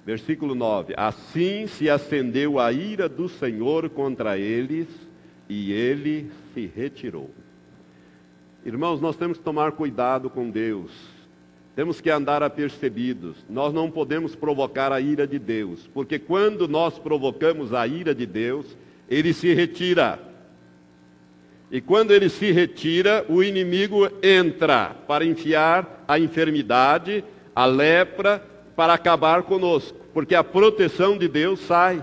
Versículo 0.08 0.54
9: 0.54 0.94
Assim 0.96 1.66
se 1.66 1.90
acendeu 1.90 2.58
a 2.58 2.72
ira 2.72 3.10
do 3.10 3.28
Senhor 3.28 3.90
contra 3.90 4.38
eles, 4.38 4.88
e 5.50 5.70
ele 5.70 6.30
se 6.54 6.64
retirou. 6.64 7.28
Irmãos, 8.64 9.02
nós 9.02 9.16
temos 9.16 9.36
que 9.36 9.44
tomar 9.44 9.72
cuidado 9.72 10.30
com 10.30 10.48
Deus. 10.48 10.90
Temos 11.76 12.00
que 12.00 12.08
andar 12.08 12.42
apercebidos. 12.42 13.36
Nós 13.50 13.74
não 13.74 13.90
podemos 13.90 14.34
provocar 14.34 14.92
a 14.92 14.98
ira 14.98 15.26
de 15.26 15.38
Deus, 15.38 15.86
porque 15.92 16.18
quando 16.18 16.66
nós 16.66 16.98
provocamos 16.98 17.74
a 17.74 17.86
ira 17.86 18.14
de 18.14 18.24
Deus, 18.24 18.64
ele 19.10 19.34
se 19.34 19.52
retira. 19.52 20.18
E 21.70 21.82
quando 21.82 22.12
ele 22.12 22.30
se 22.30 22.50
retira, 22.50 23.26
o 23.28 23.42
inimigo 23.42 24.08
entra 24.22 24.96
para 25.06 25.22
enfiar 25.22 26.02
a 26.08 26.18
enfermidade, 26.18 27.22
a 27.54 27.66
lepra, 27.66 28.42
para 28.78 28.94
acabar 28.94 29.42
conosco, 29.42 29.98
porque 30.14 30.36
a 30.36 30.44
proteção 30.44 31.18
de 31.18 31.26
Deus 31.26 31.58
sai. 31.58 32.00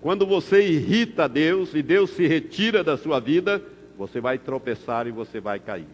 Quando 0.00 0.24
você 0.24 0.68
irrita 0.68 1.28
Deus 1.28 1.74
e 1.74 1.82
Deus 1.82 2.10
se 2.10 2.28
retira 2.28 2.84
da 2.84 2.96
sua 2.96 3.18
vida, 3.18 3.60
você 3.98 4.20
vai 4.20 4.38
tropeçar 4.38 5.08
e 5.08 5.10
você 5.10 5.40
vai 5.40 5.58
cair. 5.58 5.88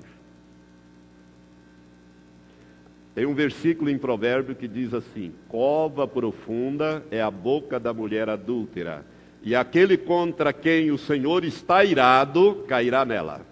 Tem 3.15 3.25
um 3.25 3.35
versículo 3.35 3.89
em 3.89 3.97
Provérbio 3.97 4.55
que 4.55 4.69
diz 4.69 4.93
assim: 4.93 5.33
Cova 5.49 6.07
profunda 6.07 7.03
é 7.11 7.23
a 7.23 7.31
boca 7.31 7.81
da 7.81 7.95
mulher 7.95 8.29
adúltera, 8.29 9.03
e 9.43 9.57
aquele 9.57 9.97
contra 9.97 10.53
quem 10.53 10.91
o 10.91 10.99
Senhor 10.99 11.43
está 11.43 11.83
irado 11.83 12.67
cairá 12.69 13.03
nela. 13.07 13.52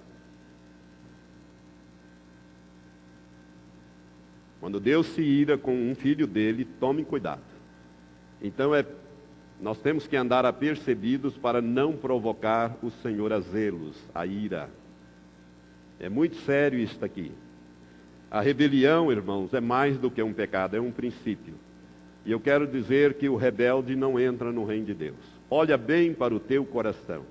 Quando 4.60 4.78
Deus 4.78 5.06
se 5.06 5.22
ira 5.22 5.56
com 5.56 5.74
um 5.74 5.94
filho 5.94 6.26
dele, 6.26 6.66
tome 6.78 7.04
cuidado. 7.04 7.40
Então 8.42 8.74
é, 8.74 8.84
nós 9.60 9.78
temos 9.78 10.06
que 10.06 10.16
andar 10.16 10.44
apercebidos 10.44 11.36
para 11.36 11.62
não 11.62 11.94
provocar 11.94 12.76
o 12.82 12.90
Senhor 12.90 13.32
a 13.32 13.40
zelos, 13.40 13.96
a 14.14 14.26
ira. 14.26 14.68
É 15.98 16.08
muito 16.08 16.36
sério 16.36 16.78
isso 16.78 17.02
aqui. 17.04 17.32
A 18.30 18.40
rebelião, 18.40 19.10
irmãos, 19.10 19.52
é 19.54 19.60
mais 19.60 19.98
do 19.98 20.10
que 20.10 20.22
um 20.22 20.32
pecado, 20.32 20.76
é 20.76 20.80
um 20.80 20.92
princípio. 20.92 21.54
E 22.24 22.30
eu 22.30 22.38
quero 22.38 22.66
dizer 22.66 23.14
que 23.14 23.28
o 23.28 23.36
rebelde 23.36 23.96
não 23.96 24.20
entra 24.20 24.52
no 24.52 24.64
reino 24.64 24.86
de 24.86 24.94
Deus. 24.94 25.16
Olha 25.50 25.76
bem 25.76 26.12
para 26.12 26.34
o 26.34 26.38
teu 26.38 26.64
coração. 26.64 27.24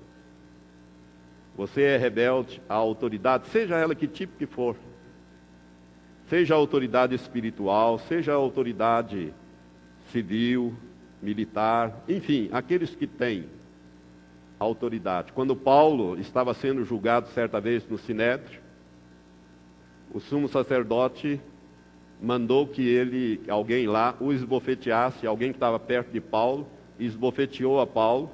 Você 1.56 1.82
é 1.82 1.96
rebelde 1.96 2.60
à 2.68 2.74
autoridade, 2.74 3.48
seja 3.48 3.76
ela 3.76 3.94
que 3.94 4.06
tipo 4.06 4.36
que 4.36 4.46
for 4.46 4.76
seja 6.30 6.54
a 6.54 6.56
autoridade 6.56 7.12
espiritual, 7.12 7.98
seja 7.98 8.30
a 8.32 8.36
autoridade 8.36 9.34
civil, 10.12 10.72
militar, 11.20 12.04
enfim, 12.08 12.48
aqueles 12.52 12.94
que 12.94 13.04
têm 13.04 13.46
autoridade. 14.56 15.32
Quando 15.32 15.56
Paulo 15.56 16.16
estava 16.20 16.54
sendo 16.54 16.84
julgado 16.84 17.26
certa 17.30 17.60
vez 17.60 17.86
no 17.88 17.98
Sinédrio, 17.98 18.60
o 20.14 20.20
sumo 20.20 20.46
sacerdote 20.46 21.40
mandou 22.22 22.64
que 22.64 22.86
ele, 22.86 23.40
alguém 23.48 23.88
lá, 23.88 24.14
o 24.20 24.32
esbofeteasse, 24.32 25.26
alguém 25.26 25.50
que 25.50 25.56
estava 25.56 25.80
perto 25.80 26.12
de 26.12 26.20
Paulo, 26.20 26.68
esbofeteou 26.96 27.80
a 27.80 27.86
Paulo, 27.86 28.30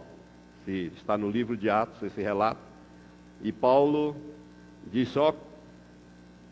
está 0.66 1.16
no 1.16 1.30
livro 1.30 1.56
de 1.56 1.70
Atos 1.70 2.02
esse 2.02 2.20
relato, 2.20 2.60
e 3.42 3.52
Paulo 3.52 4.14
disse, 4.92 5.18
ó, 5.18 5.32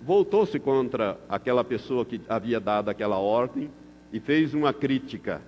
voltou-se 0.05 0.59
contra 0.59 1.19
aquela 1.29 1.64
pessoa 1.64 2.05
que 2.05 2.21
havia 2.29 2.61
dado 2.61 2.90
aquela 2.90 3.19
ordem 3.19 3.71
e 4.12 4.21
fez 4.21 4.53
uma 4.53 4.73
crítica. 4.73 5.40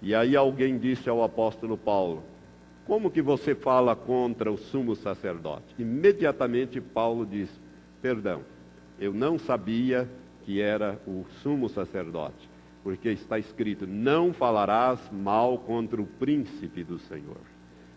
E 0.00 0.14
aí 0.14 0.36
alguém 0.36 0.78
disse 0.78 1.10
ao 1.10 1.22
apóstolo 1.22 1.76
Paulo: 1.76 2.22
Como 2.86 3.10
que 3.10 3.20
você 3.20 3.54
fala 3.54 3.96
contra 3.96 4.50
o 4.50 4.56
sumo 4.56 4.94
sacerdote? 4.94 5.74
Imediatamente 5.78 6.80
Paulo 6.80 7.26
disse: 7.26 7.58
Perdão, 8.00 8.42
eu 8.98 9.12
não 9.12 9.38
sabia 9.38 10.08
que 10.44 10.60
era 10.60 11.00
o 11.06 11.24
sumo 11.42 11.68
sacerdote, 11.68 12.48
porque 12.84 13.10
está 13.10 13.38
escrito: 13.38 13.86
Não 13.88 14.32
falarás 14.32 15.00
mal 15.10 15.58
contra 15.58 16.00
o 16.00 16.06
príncipe 16.06 16.84
do 16.84 16.98
Senhor, 17.00 17.40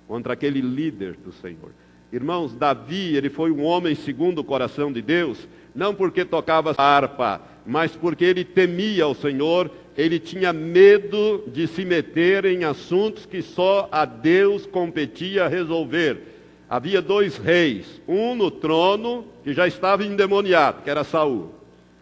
contra 0.07 0.33
aquele 0.33 0.59
líder 0.59 1.15
do 1.17 1.31
Senhor. 1.31 1.71
Irmãos, 2.13 2.53
Davi, 2.53 3.15
ele 3.15 3.27
foi 3.27 3.49
um 3.49 3.63
homem 3.63 3.95
segundo 3.95 4.37
o 4.37 4.43
coração 4.43 4.93
de 4.93 5.01
Deus, 5.01 5.47
não 5.73 5.95
porque 5.95 6.23
tocava 6.23 6.75
harpa, 6.77 7.41
mas 7.65 7.95
porque 7.95 8.23
ele 8.23 8.43
temia 8.45 9.07
o 9.07 9.15
Senhor, 9.15 9.71
ele 9.97 10.19
tinha 10.19 10.53
medo 10.53 11.43
de 11.47 11.65
se 11.65 11.83
meter 11.83 12.45
em 12.45 12.65
assuntos 12.65 13.25
que 13.25 13.41
só 13.41 13.89
a 13.91 14.05
Deus 14.05 14.67
competia 14.67 15.47
resolver. 15.47 16.21
havia 16.69 17.01
dois 17.01 17.35
reis, 17.37 17.99
um 18.07 18.35
no 18.35 18.51
trono 18.51 19.25
que 19.43 19.51
já 19.51 19.67
estava 19.67 20.05
endemoniado, 20.05 20.83
que 20.83 20.91
era 20.91 21.03
Saul, 21.03 21.49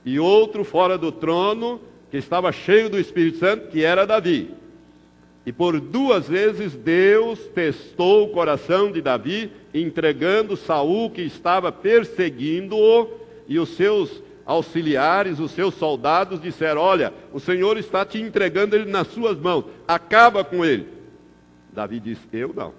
e 0.04 0.20
outro 0.20 0.66
fora 0.66 0.98
do 0.98 1.14
trono 1.14 1.80
que 2.10 2.18
estava 2.18 2.52
cheio 2.52 2.90
do 2.90 3.00
Espírito 3.00 3.38
Santo, 3.38 3.70
que 3.70 3.82
era 3.82 4.06
Davi. 4.06 4.50
E 5.46 5.52
por 5.52 5.80
duas 5.80 6.28
vezes 6.28 6.74
Deus 6.76 7.40
testou 7.48 8.26
o 8.26 8.30
coração 8.30 8.92
de 8.92 9.02
Davi, 9.02 9.52
entregando 9.74 10.56
Saul 10.56 11.10
que 11.10 11.22
estava 11.22 11.72
perseguindo-o, 11.72 13.08
e 13.48 13.58
os 13.58 13.70
seus 13.70 14.22
auxiliares, 14.46 15.40
os 15.40 15.52
seus 15.52 15.74
soldados 15.74 16.40
disseram: 16.42 16.82
"Olha, 16.82 17.14
o 17.34 17.40
Senhor 17.40 17.78
está 17.78 18.06
te 18.06 18.22
entregando 18.22 18.76
ele 18.76 18.90
nas 18.90 19.08
suas 19.08 19.38
mãos. 19.38 19.66
Acaba 19.88 20.44
com 20.44 20.64
ele." 20.64 20.88
Davi 21.74 22.00
disse: 22.00 22.28
"Eu 22.32 22.54
não. 22.54 22.74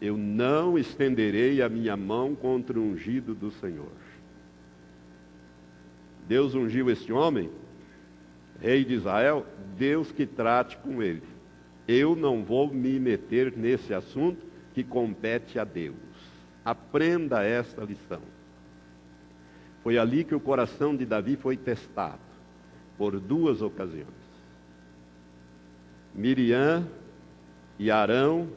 Eu 0.00 0.16
não 0.16 0.78
estenderei 0.78 1.60
a 1.60 1.68
minha 1.68 1.96
mão 1.96 2.36
contra 2.36 2.78
o 2.78 2.82
ungido 2.82 3.34
do 3.34 3.50
Senhor." 3.50 3.90
Deus 6.28 6.54
ungiu 6.54 6.90
este 6.90 7.12
homem 7.12 7.50
rei 8.60 8.84
de 8.84 8.94
Israel, 8.94 9.46
Deus 9.76 10.10
que 10.10 10.26
trate 10.26 10.76
com 10.78 11.02
ele. 11.02 11.22
Eu 11.86 12.14
não 12.14 12.44
vou 12.44 12.72
me 12.72 12.98
meter 12.98 13.56
nesse 13.56 13.94
assunto 13.94 14.44
que 14.74 14.84
compete 14.84 15.58
a 15.58 15.64
Deus. 15.64 15.96
Aprenda 16.64 17.42
esta 17.42 17.82
lição. 17.82 18.20
Foi 19.82 19.96
ali 19.96 20.24
que 20.24 20.34
o 20.34 20.40
coração 20.40 20.94
de 20.94 21.06
Davi 21.06 21.36
foi 21.36 21.56
testado, 21.56 22.18
por 22.98 23.18
duas 23.18 23.62
ocasiões. 23.62 24.06
Miriam 26.14 26.86
e 27.78 27.90
Arão 27.90 28.48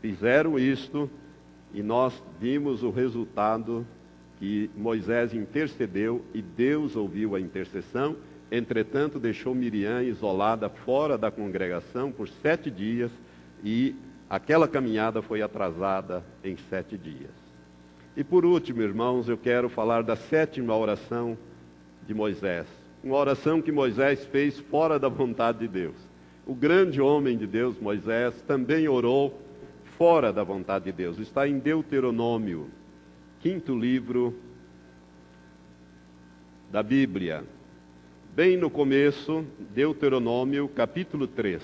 fizeram 0.00 0.58
isto 0.58 1.10
e 1.72 1.82
nós 1.82 2.22
vimos 2.40 2.82
o 2.82 2.90
resultado 2.90 3.84
que 4.38 4.70
Moisés 4.76 5.34
intercedeu 5.34 6.24
e 6.32 6.40
Deus 6.40 6.94
ouviu 6.94 7.34
a 7.34 7.40
intercessão 7.40 8.16
Entretanto, 8.56 9.18
deixou 9.18 9.52
Miriam 9.52 10.00
isolada 10.04 10.68
fora 10.68 11.18
da 11.18 11.28
congregação 11.28 12.12
por 12.12 12.28
sete 12.28 12.70
dias 12.70 13.10
e 13.64 13.96
aquela 14.30 14.68
caminhada 14.68 15.20
foi 15.20 15.42
atrasada 15.42 16.24
em 16.44 16.56
sete 16.70 16.96
dias. 16.96 17.32
E 18.16 18.22
por 18.22 18.44
último, 18.44 18.80
irmãos, 18.80 19.28
eu 19.28 19.36
quero 19.36 19.68
falar 19.68 20.04
da 20.04 20.14
sétima 20.14 20.76
oração 20.76 21.36
de 22.06 22.14
Moisés. 22.14 22.68
Uma 23.02 23.16
oração 23.16 23.60
que 23.60 23.72
Moisés 23.72 24.24
fez 24.26 24.56
fora 24.60 25.00
da 25.00 25.08
vontade 25.08 25.58
de 25.58 25.66
Deus. 25.66 25.96
O 26.46 26.54
grande 26.54 27.00
homem 27.00 27.36
de 27.36 27.48
Deus, 27.48 27.76
Moisés, 27.80 28.40
também 28.42 28.86
orou 28.86 29.36
fora 29.98 30.32
da 30.32 30.44
vontade 30.44 30.84
de 30.84 30.92
Deus. 30.92 31.18
Está 31.18 31.48
em 31.48 31.58
Deuteronômio, 31.58 32.70
quinto 33.40 33.76
livro 33.76 34.32
da 36.70 36.84
Bíblia 36.84 37.42
bem 38.34 38.56
no 38.56 38.68
começo, 38.68 39.46
Deuteronômio 39.72 40.66
capítulo 40.66 41.28
3. 41.28 41.62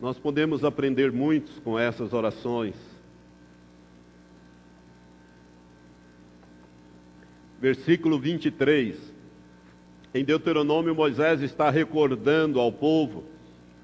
Nós 0.00 0.18
podemos 0.18 0.64
aprender 0.64 1.12
muitos 1.12 1.56
com 1.60 1.78
essas 1.78 2.12
orações. 2.12 2.74
Versículo 7.60 8.18
23. 8.18 8.96
Em 10.12 10.24
Deuteronômio, 10.24 10.96
Moisés 10.96 11.42
está 11.42 11.70
recordando 11.70 12.58
ao 12.58 12.72
povo 12.72 13.22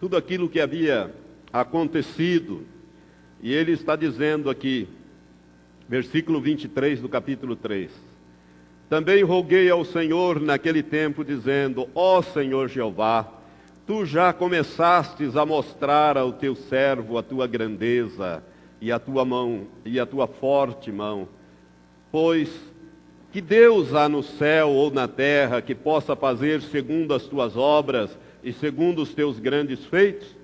tudo 0.01 0.17
aquilo 0.17 0.49
que 0.49 0.59
havia 0.59 1.15
acontecido. 1.53 2.67
E 3.41 3.55
ele 3.55 3.71
está 3.71 3.95
dizendo 3.95 4.51
aqui: 4.51 4.89
versículo 5.91 6.41
23 6.41 7.01
do 7.01 7.09
capítulo 7.09 7.57
3. 7.57 7.91
Também 8.89 9.25
roguei 9.25 9.69
ao 9.69 9.85
Senhor 9.85 10.41
naquele 10.41 10.85
tempo, 10.85 11.25
dizendo: 11.25 11.89
Ó 11.97 12.23
Senhor 12.23 12.69
Jeová, 12.69 13.29
tu 13.89 14.07
já 14.07 14.33
começastes 14.33 15.35
a 15.35 15.45
mostrar 15.45 16.17
ao 16.17 16.33
teu 16.33 16.55
servo 16.55 17.19
a 17.19 17.25
tua 17.25 17.49
grandeza 17.49 18.41
e 18.81 18.93
a 18.93 19.01
tua 19.01 19.25
mão 19.25 19.67
e 19.85 19.99
a 19.99 20.07
tua 20.07 20.29
forte 20.29 20.93
mão. 20.93 21.29
Pois 22.13 22.49
que 23.33 23.41
Deus 23.41 23.93
há 23.93 24.09
no 24.09 24.23
céu 24.23 24.69
ou 24.69 24.93
na 24.93 25.09
terra 25.09 25.61
que 25.61 25.75
possa 25.75 26.15
fazer 26.15 26.63
segundo 26.63 27.13
as 27.15 27.25
tuas 27.25 27.57
obras 27.57 28.17
e 28.45 28.53
segundo 28.53 29.03
os 29.03 29.13
teus 29.13 29.41
grandes 29.41 29.85
feitos? 29.87 30.37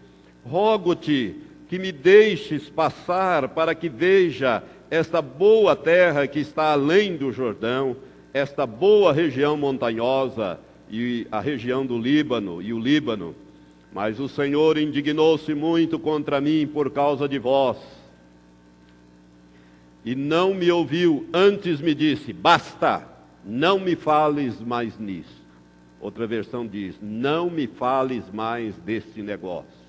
Rogo-te 0.44 1.36
que 1.68 1.78
me 1.78 1.90
deixes 1.92 2.68
passar 2.68 3.48
para 3.48 3.74
que 3.74 3.88
veja 3.88 4.62
esta 4.90 5.20
boa 5.20 5.74
terra 5.74 6.26
que 6.26 6.38
está 6.38 6.72
além 6.72 7.16
do 7.16 7.32
Jordão, 7.32 7.96
esta 8.32 8.66
boa 8.66 9.12
região 9.12 9.56
montanhosa 9.56 10.58
e 10.90 11.26
a 11.30 11.40
região 11.40 11.84
do 11.84 11.98
Líbano 11.98 12.62
e 12.62 12.72
o 12.72 12.78
Líbano. 12.78 13.34
Mas 13.92 14.20
o 14.20 14.28
Senhor 14.28 14.76
indignou-se 14.76 15.54
muito 15.54 15.98
contra 15.98 16.40
mim 16.40 16.66
por 16.66 16.90
causa 16.90 17.28
de 17.28 17.38
vós. 17.38 17.78
E 20.04 20.14
não 20.14 20.54
me 20.54 20.70
ouviu, 20.70 21.26
antes 21.32 21.80
me 21.80 21.94
disse: 21.94 22.32
Basta, 22.32 23.08
não 23.44 23.78
me 23.78 23.96
fales 23.96 24.60
mais 24.60 24.98
nisso. 24.98 25.42
Outra 26.00 26.26
versão 26.26 26.66
diz: 26.66 26.96
Não 27.00 27.50
me 27.50 27.66
fales 27.66 28.22
mais 28.32 28.76
deste 28.76 29.22
negócio. 29.22 29.85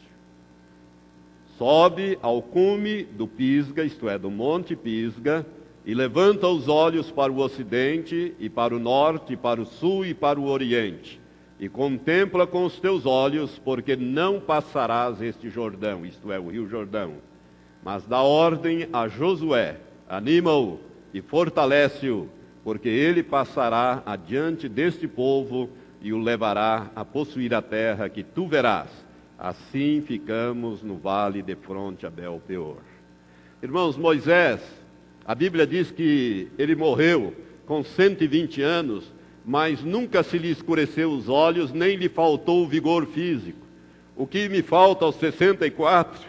Sobe 1.58 2.20
ao 2.22 2.40
cume 2.40 3.04
do 3.04 3.28
Pisga, 3.28 3.84
isto 3.84 4.08
é, 4.08 4.16
do 4.16 4.30
Monte 4.30 4.76
Pisga, 4.76 5.44
e 5.84 5.96
levanta 5.96 6.48
os 6.48 6.68
olhos 6.68 7.10
para 7.10 7.32
o 7.32 7.40
ocidente, 7.40 8.36
e 8.40 8.48
para 8.48 8.76
o 8.76 8.80
norte, 8.80 9.34
e 9.34 9.38
para 9.38 9.60
o 9.60 9.66
sul 9.66 10.06
e 10.06 10.14
para 10.14 10.40
o 10.40 10.46
oriente. 10.46 11.20
E 11.60 11.68
contempla 11.68 12.46
com 12.46 12.64
os 12.64 12.80
teus 12.80 13.08
olhos, 13.08 13.58
porque 13.58 13.96
não 13.96 14.40
passarás 14.40 15.20
este 15.20 15.50
Jordão, 15.50 16.06
isto 16.06 16.32
é, 16.32 16.38
o 16.38 16.50
rio 16.50 16.68
Jordão. 16.70 17.14
Mas 17.84 18.06
dá 18.06 18.22
ordem 18.22 18.88
a 18.94 19.08
Josué, 19.08 19.78
anima-o 20.08 20.80
e 21.12 21.22
fortalece-o, 21.22 22.30
porque 22.64 22.90
ele 22.90 23.24
passará 23.24 24.04
adiante 24.06 24.70
deste 24.70 25.08
povo 25.08 25.70
e 26.04 26.14
o 26.14 26.20
levará 26.20 26.92
a 26.96 27.04
possuir 27.04 27.56
a 27.56 27.64
terra 27.64 28.10
que 28.10 28.22
tu 28.22 28.46
verás 28.46 29.07
Assim 29.38 30.02
ficamos 30.02 30.82
no 30.82 30.98
vale 30.98 31.44
de 31.44 31.56
fronte 31.56 32.08
a 32.08 32.10
Bel 32.10 32.42
Peor. 32.48 32.82
Irmãos, 33.62 33.96
Moisés, 33.96 34.60
a 35.24 35.36
Bíblia 35.36 35.68
diz 35.68 35.92
que 35.92 36.48
ele 36.58 36.76
morreu 36.76 37.36
com 37.68 37.84
120 37.84 38.64
anos, 38.64 39.14
mas 39.46 39.84
nunca 39.84 40.24
se 40.24 40.40
lhe 40.40 40.50
escureceu 40.50 41.12
os 41.12 41.30
olhos, 41.30 41.72
nem 41.72 41.96
lhe 41.96 42.10
faltou 42.10 42.64
o 42.64 42.68
vigor 42.68 43.06
físico. 43.06 43.60
O 44.16 44.26
que 44.26 44.50
me 44.50 44.64
falta 44.64 45.06
aos 45.06 45.16
64, 45.18 46.20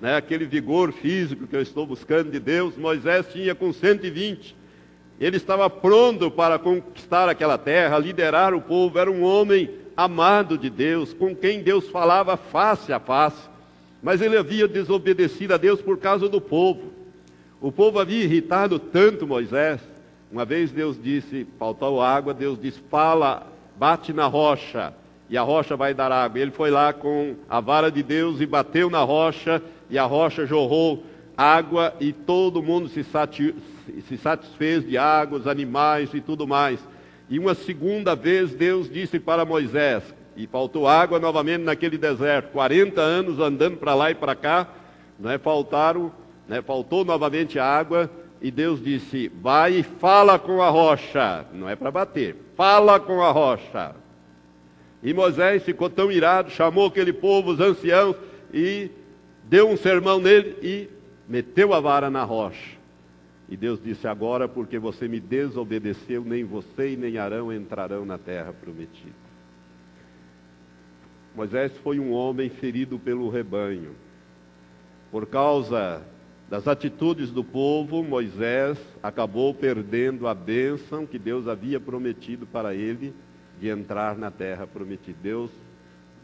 né, 0.00 0.16
aquele 0.16 0.44
vigor 0.44 0.92
físico 0.92 1.46
que 1.46 1.54
eu 1.54 1.62
estou 1.62 1.86
buscando 1.86 2.30
de 2.30 2.40
Deus, 2.40 2.76
Moisés 2.76 3.26
tinha 3.32 3.54
com 3.54 3.72
120. 3.72 4.56
Ele 5.20 5.36
estava 5.36 5.70
pronto 5.70 6.28
para 6.28 6.58
conquistar 6.58 7.28
aquela 7.28 7.56
terra, 7.56 7.98
liderar 7.98 8.52
o 8.52 8.60
povo, 8.60 8.98
era 8.98 9.10
um 9.10 9.22
homem 9.22 9.70
amado 9.98 10.56
de 10.56 10.70
Deus, 10.70 11.12
com 11.12 11.34
quem 11.34 11.60
Deus 11.60 11.88
falava 11.88 12.36
face 12.36 12.92
a 12.92 13.00
face, 13.00 13.48
mas 14.00 14.22
ele 14.22 14.36
havia 14.36 14.68
desobedecido 14.68 15.54
a 15.54 15.56
Deus 15.56 15.82
por 15.82 15.98
causa 15.98 16.28
do 16.28 16.40
povo. 16.40 16.92
O 17.60 17.72
povo 17.72 17.98
havia 17.98 18.22
irritado 18.22 18.78
tanto 18.78 19.26
Moisés. 19.26 19.80
Uma 20.30 20.44
vez 20.44 20.70
Deus 20.70 20.96
disse, 21.02 21.44
faltou 21.58 22.00
água, 22.00 22.32
Deus 22.32 22.60
disse, 22.62 22.80
fala, 22.88 23.48
bate 23.76 24.12
na 24.12 24.26
rocha, 24.26 24.94
e 25.28 25.36
a 25.36 25.42
rocha 25.42 25.74
vai 25.74 25.92
dar 25.92 26.12
água. 26.12 26.38
Ele 26.38 26.52
foi 26.52 26.70
lá 26.70 26.92
com 26.92 27.34
a 27.50 27.58
vara 27.58 27.90
de 27.90 28.04
Deus 28.04 28.40
e 28.40 28.46
bateu 28.46 28.88
na 28.88 29.00
rocha, 29.00 29.60
e 29.90 29.98
a 29.98 30.04
rocha 30.04 30.46
jorrou 30.46 31.02
água, 31.36 31.92
e 31.98 32.12
todo 32.12 32.62
mundo 32.62 32.88
se, 32.88 33.04
satisfez 34.16 34.86
de 34.86 34.96
água, 34.96 35.40
os 35.40 35.48
animais 35.48 36.14
e 36.14 36.20
tudo 36.20 36.46
mais. 36.46 36.78
E 37.28 37.38
uma 37.38 37.54
segunda 37.54 38.14
vez 38.14 38.54
Deus 38.54 38.90
disse 38.90 39.18
para 39.18 39.44
Moisés, 39.44 40.02
e 40.36 40.46
faltou 40.46 40.86
água 40.86 41.18
novamente 41.18 41.64
naquele 41.64 41.98
deserto, 41.98 42.52
40 42.52 43.00
anos 43.00 43.40
andando 43.40 43.76
para 43.76 43.94
lá 43.94 44.10
e 44.10 44.14
para 44.14 44.36
cá, 44.36 44.68
né, 45.18 45.36
faltaram, 45.36 46.12
né, 46.46 46.62
faltou 46.62 47.04
novamente 47.04 47.58
água, 47.58 48.08
e 48.40 48.50
Deus 48.50 48.80
disse: 48.82 49.28
Vai 49.42 49.74
e 49.74 49.82
fala 49.82 50.38
com 50.38 50.62
a 50.62 50.70
rocha, 50.70 51.44
não 51.52 51.68
é 51.68 51.74
para 51.74 51.90
bater, 51.90 52.36
fala 52.56 53.00
com 53.00 53.20
a 53.20 53.32
rocha. 53.32 53.96
E 55.02 55.12
Moisés 55.12 55.64
ficou 55.64 55.90
tão 55.90 56.10
irado, 56.10 56.50
chamou 56.50 56.86
aquele 56.86 57.12
povo, 57.12 57.50
os 57.50 57.60
anciãos, 57.60 58.16
e 58.54 58.90
deu 59.44 59.68
um 59.68 59.76
sermão 59.76 60.20
nele 60.20 60.56
e 60.62 60.88
meteu 61.28 61.74
a 61.74 61.80
vara 61.80 62.08
na 62.08 62.22
rocha. 62.22 62.77
E 63.48 63.56
Deus 63.56 63.82
disse: 63.82 64.06
Agora, 64.06 64.46
porque 64.46 64.78
você 64.78 65.08
me 65.08 65.18
desobedeceu, 65.18 66.24
nem 66.24 66.44
você 66.44 66.92
e 66.92 66.96
nem 66.96 67.18
Arão 67.18 67.52
entrarão 67.52 68.04
na 68.04 68.18
terra 68.18 68.52
prometida. 68.52 69.28
Moisés 71.34 71.72
foi 71.78 71.98
um 71.98 72.12
homem 72.12 72.50
ferido 72.50 72.98
pelo 72.98 73.30
rebanho. 73.30 73.92
Por 75.10 75.26
causa 75.26 76.02
das 76.50 76.66
atitudes 76.66 77.30
do 77.30 77.44
povo, 77.44 78.02
Moisés 78.02 78.78
acabou 79.02 79.54
perdendo 79.54 80.26
a 80.26 80.34
bênção 80.34 81.06
que 81.06 81.18
Deus 81.18 81.46
havia 81.46 81.78
prometido 81.78 82.46
para 82.46 82.74
ele 82.74 83.14
de 83.60 83.68
entrar 83.68 84.18
na 84.18 84.30
terra 84.30 84.66
prometida. 84.66 85.16
Deus 85.22 85.50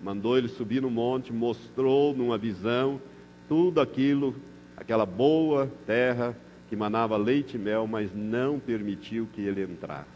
mandou 0.02 0.36
ele 0.36 0.48
subir 0.48 0.82
no 0.82 0.90
monte, 0.90 1.32
mostrou 1.32 2.14
numa 2.14 2.36
visão 2.36 3.00
tudo 3.48 3.80
aquilo, 3.80 4.34
aquela 4.76 5.06
boa 5.06 5.70
terra 5.86 6.36
que 6.74 6.76
manava 6.76 7.16
leite 7.16 7.54
e 7.54 7.58
mel, 7.58 7.86
mas 7.86 8.10
não 8.12 8.58
permitiu 8.58 9.28
que 9.32 9.40
ele 9.40 9.62
entrasse. 9.62 10.08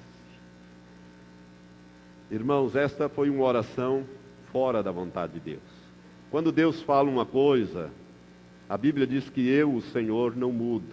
Irmãos, 2.33 2.75
esta 2.75 3.09
foi 3.09 3.31
uma 3.31 3.45
oração 3.45 4.05
fora 4.53 4.83
da 4.83 4.91
vontade 4.91 5.35
de 5.35 5.39
Deus. 5.39 5.63
Quando 6.33 6.51
Deus 6.51 6.83
fala 6.83 7.09
uma 7.09 7.25
coisa, 7.25 7.91
a 8.69 8.77
Bíblia 8.77 9.07
diz 9.07 9.31
que 9.31 9.49
eu, 9.49 9.73
o 9.73 9.81
Senhor, 9.81 10.37
não 10.37 10.51
mudo. 10.51 10.93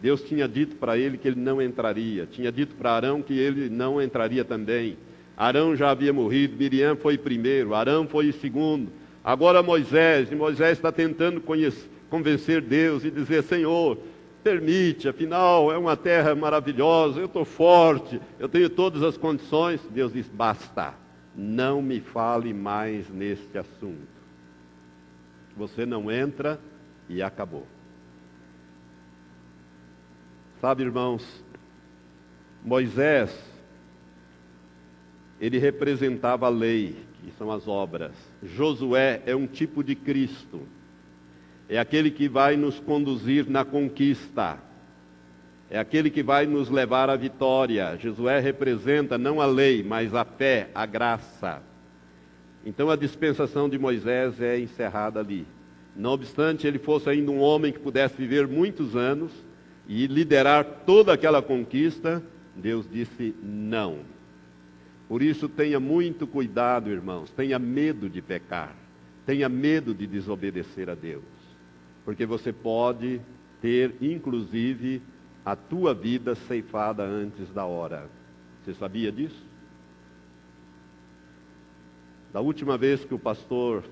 Deus 0.00 0.22
tinha 0.22 0.48
dito 0.48 0.76
para 0.76 0.96
ele 0.96 1.18
que 1.18 1.28
ele 1.28 1.38
não 1.38 1.60
entraria, 1.60 2.24
tinha 2.24 2.50
dito 2.50 2.74
para 2.74 2.92
Arão 2.92 3.20
que 3.20 3.34
ele 3.34 3.68
não 3.68 4.00
entraria 4.00 4.42
também. 4.42 4.96
Arão 5.36 5.76
já 5.76 5.90
havia 5.90 6.14
morrido, 6.14 6.56
Miriam 6.56 6.96
foi 6.96 7.18
primeiro, 7.18 7.74
Arão 7.74 8.08
foi 8.08 8.32
segundo. 8.32 8.90
Agora 9.22 9.62
Moisés, 9.62 10.32
e 10.32 10.34
Moisés 10.34 10.78
está 10.78 10.90
tentando 10.90 11.42
conhecer, 11.42 11.90
convencer 12.08 12.62
Deus 12.62 13.04
e 13.04 13.10
dizer: 13.10 13.42
Senhor, 13.42 13.98
permite, 14.42 15.08
afinal 15.08 15.72
é 15.72 15.78
uma 15.78 15.96
terra 15.96 16.34
maravilhosa, 16.34 17.20
eu 17.20 17.26
estou 17.26 17.44
forte, 17.44 18.20
eu 18.38 18.48
tenho 18.48 18.68
todas 18.68 19.02
as 19.02 19.16
condições. 19.16 19.80
Deus 19.90 20.12
diz: 20.12 20.28
basta, 20.28 20.94
não 21.34 21.80
me 21.80 22.00
fale 22.00 22.52
mais 22.52 23.08
neste 23.08 23.56
assunto. 23.56 24.08
Você 25.56 25.86
não 25.86 26.10
entra 26.10 26.60
e 27.08 27.22
acabou. 27.22 27.66
Sabe, 30.60 30.82
irmãos, 30.82 31.44
Moisés, 32.64 33.36
ele 35.40 35.58
representava 35.58 36.46
a 36.46 36.48
lei, 36.48 36.96
que 37.22 37.32
são 37.32 37.50
as 37.50 37.66
obras. 37.66 38.12
Josué 38.42 39.22
é 39.26 39.34
um 39.34 39.46
tipo 39.46 39.82
de 39.82 39.94
Cristo. 39.96 40.66
É 41.72 41.78
aquele 41.78 42.10
que 42.10 42.28
vai 42.28 42.54
nos 42.54 42.78
conduzir 42.78 43.48
na 43.48 43.64
conquista. 43.64 44.58
É 45.70 45.78
aquele 45.78 46.10
que 46.10 46.22
vai 46.22 46.44
nos 46.44 46.68
levar 46.68 47.08
à 47.08 47.16
vitória. 47.16 47.96
Josué 47.98 48.40
representa 48.40 49.16
não 49.16 49.40
a 49.40 49.46
lei, 49.46 49.82
mas 49.82 50.14
a 50.14 50.22
fé, 50.22 50.68
a 50.74 50.84
graça. 50.84 51.62
Então 52.62 52.90
a 52.90 52.94
dispensação 52.94 53.70
de 53.70 53.78
Moisés 53.78 54.38
é 54.38 54.60
encerrada 54.60 55.20
ali. 55.20 55.46
Não 55.96 56.10
obstante 56.10 56.66
ele 56.66 56.78
fosse 56.78 57.08
ainda 57.08 57.30
um 57.30 57.40
homem 57.40 57.72
que 57.72 57.78
pudesse 57.78 58.16
viver 58.18 58.46
muitos 58.46 58.94
anos 58.94 59.32
e 59.88 60.06
liderar 60.06 60.82
toda 60.84 61.14
aquela 61.14 61.40
conquista, 61.40 62.22
Deus 62.54 62.86
disse 62.86 63.34
não. 63.42 64.00
Por 65.08 65.22
isso 65.22 65.48
tenha 65.48 65.80
muito 65.80 66.26
cuidado, 66.26 66.90
irmãos, 66.90 67.30
tenha 67.30 67.58
medo 67.58 68.10
de 68.10 68.20
pecar, 68.20 68.76
tenha 69.24 69.48
medo 69.48 69.94
de 69.94 70.06
desobedecer 70.06 70.90
a 70.90 70.94
Deus, 70.94 71.24
porque 72.04 72.26
você 72.26 72.52
pode 72.52 73.20
ter, 73.60 73.94
inclusive, 74.00 75.02
a 75.44 75.54
tua 75.54 75.94
vida 75.94 76.34
ceifada 76.34 77.02
antes 77.02 77.50
da 77.52 77.64
hora. 77.64 78.08
Você 78.62 78.74
sabia 78.74 79.10
disso? 79.10 79.44
Da 82.32 82.40
última 82.40 82.78
vez 82.78 83.04
que 83.04 83.14
o 83.14 83.18
pastor 83.18 83.84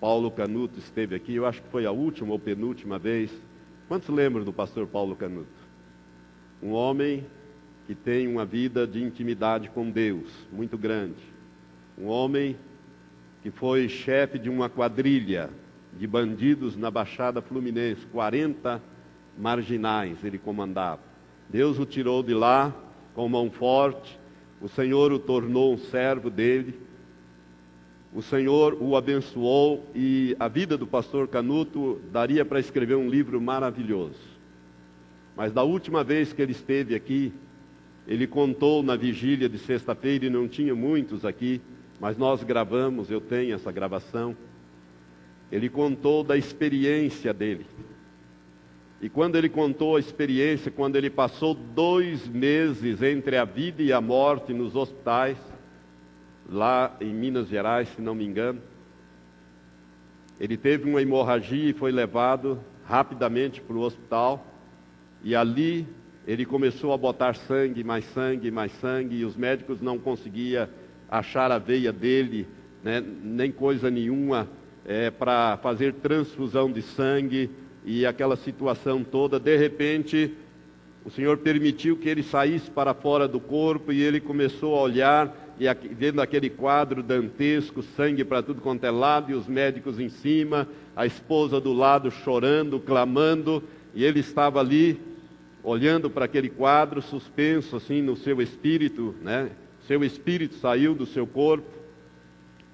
Paulo 0.00 0.30
Canuto 0.30 0.78
esteve 0.78 1.14
aqui, 1.14 1.34
eu 1.34 1.46
acho 1.46 1.62
que 1.62 1.68
foi 1.68 1.86
a 1.86 1.90
última 1.90 2.32
ou 2.32 2.38
penúltima 2.38 2.98
vez. 2.98 3.30
Quantos 3.88 4.08
lembram 4.08 4.44
do 4.44 4.52
pastor 4.52 4.86
Paulo 4.86 5.16
Canuto? 5.16 5.66
Um 6.62 6.72
homem 6.72 7.26
que 7.86 7.94
tem 7.94 8.26
uma 8.26 8.44
vida 8.44 8.86
de 8.86 9.02
intimidade 9.02 9.70
com 9.70 9.90
Deus 9.90 10.28
muito 10.52 10.76
grande. 10.76 11.22
Um 11.96 12.06
homem 12.06 12.56
que 13.42 13.50
foi 13.50 13.88
chefe 13.88 14.38
de 14.38 14.50
uma 14.50 14.68
quadrilha 14.68 15.50
de 15.92 16.06
bandidos 16.06 16.76
na 16.76 16.90
Baixada 16.90 17.40
Fluminense, 17.40 18.06
40 18.06 18.82
marginais 19.38 20.22
ele 20.24 20.38
comandava. 20.38 21.00
Deus 21.48 21.78
o 21.78 21.86
tirou 21.86 22.22
de 22.22 22.34
lá 22.34 22.74
com 23.14 23.28
mão 23.28 23.50
forte, 23.50 24.18
o 24.60 24.68
Senhor 24.68 25.12
o 25.12 25.18
tornou 25.18 25.74
um 25.74 25.78
servo 25.78 26.30
dele 26.30 26.86
o 28.16 28.22
Senhor 28.22 28.78
o 28.80 28.96
abençoou 28.96 29.84
e 29.94 30.34
a 30.40 30.48
vida 30.48 30.78
do 30.78 30.86
pastor 30.86 31.28
Canuto 31.28 32.00
daria 32.10 32.46
para 32.46 32.58
escrever 32.58 32.94
um 32.94 33.10
livro 33.10 33.38
maravilhoso. 33.42 34.18
Mas 35.36 35.52
da 35.52 35.62
última 35.62 36.02
vez 36.02 36.32
que 36.32 36.40
ele 36.40 36.52
esteve 36.52 36.94
aqui, 36.94 37.30
ele 38.08 38.26
contou 38.26 38.82
na 38.82 38.96
vigília 38.96 39.50
de 39.50 39.58
sexta-feira, 39.58 40.24
e 40.24 40.30
não 40.30 40.48
tinha 40.48 40.74
muitos 40.74 41.26
aqui, 41.26 41.60
mas 42.00 42.16
nós 42.16 42.42
gravamos, 42.42 43.10
eu 43.10 43.20
tenho 43.20 43.54
essa 43.54 43.70
gravação. 43.70 44.34
Ele 45.50 45.68
contou 45.68 46.24
da 46.24 46.36
experiência 46.36 47.32
dele. 47.32 47.66
E 49.00 49.08
quando 49.08 49.36
ele 49.36 49.48
contou 49.48 49.96
a 49.96 50.00
experiência, 50.00 50.70
quando 50.70 50.96
ele 50.96 51.10
passou 51.10 51.54
dois 51.54 52.26
meses 52.26 53.02
entre 53.02 53.36
a 53.36 53.44
vida 53.44 53.82
e 53.82 53.92
a 53.92 54.00
morte 54.00 54.52
nos 54.54 54.74
hospitais, 54.74 55.36
lá 56.48 56.96
em 57.00 57.12
Minas 57.12 57.48
Gerais, 57.48 57.88
se 57.88 58.00
não 58.00 58.14
me 58.14 58.24
engano. 58.24 58.60
Ele 60.38 60.56
teve 60.56 60.88
uma 60.88 61.02
hemorragia 61.02 61.70
e 61.70 61.72
foi 61.72 61.92
levado 61.92 62.58
rapidamente 62.84 63.60
para 63.60 63.76
o 63.76 63.80
hospital. 63.80 64.46
E 65.22 65.34
ali 65.34 65.86
ele 66.26 66.44
começou 66.44 66.92
a 66.92 66.96
botar 66.96 67.34
sangue, 67.34 67.84
mais 67.84 68.04
sangue, 68.06 68.50
mais 68.50 68.72
sangue, 68.80 69.16
e 69.16 69.24
os 69.24 69.36
médicos 69.36 69.80
não 69.80 69.98
conseguiam 69.98 70.68
achar 71.08 71.52
a 71.52 71.58
veia 71.58 71.92
dele, 71.92 72.48
né, 72.82 73.00
nem 73.00 73.52
coisa 73.52 73.90
nenhuma, 73.90 74.48
é, 74.86 75.10
para 75.10 75.56
fazer 75.58 75.94
transfusão 75.94 76.70
de 76.70 76.80
sangue 76.80 77.50
e 77.84 78.06
aquela 78.06 78.36
situação 78.36 79.02
toda. 79.02 79.38
De 79.38 79.56
repente, 79.56 80.32
o 81.04 81.10
Senhor 81.10 81.38
permitiu 81.38 81.96
que 81.96 82.08
ele 82.08 82.22
saísse 82.22 82.70
para 82.70 82.94
fora 82.94 83.26
do 83.26 83.40
corpo 83.40 83.92
e 83.92 84.00
ele 84.00 84.20
começou 84.20 84.76
a 84.78 84.82
olhar 84.82 85.46
e 85.58 85.66
vendo 85.94 86.20
aquele 86.20 86.50
quadro 86.50 87.02
dantesco, 87.02 87.82
sangue 87.82 88.24
para 88.24 88.42
tudo 88.42 88.60
quanto 88.60 88.84
é 88.84 88.90
lado, 88.90 89.32
e 89.32 89.34
os 89.34 89.46
médicos 89.46 89.98
em 89.98 90.08
cima, 90.08 90.68
a 90.94 91.06
esposa 91.06 91.60
do 91.60 91.72
lado 91.72 92.10
chorando, 92.10 92.78
clamando, 92.78 93.62
e 93.94 94.04
ele 94.04 94.20
estava 94.20 94.60
ali, 94.60 95.00
olhando 95.64 96.10
para 96.10 96.26
aquele 96.26 96.50
quadro, 96.50 97.00
suspenso 97.00 97.76
assim 97.76 98.02
no 98.02 98.16
seu 98.16 98.42
espírito, 98.42 99.14
né? 99.22 99.48
Seu 99.86 100.04
espírito 100.04 100.56
saiu 100.56 100.94
do 100.94 101.06
seu 101.06 101.26
corpo, 101.26 101.66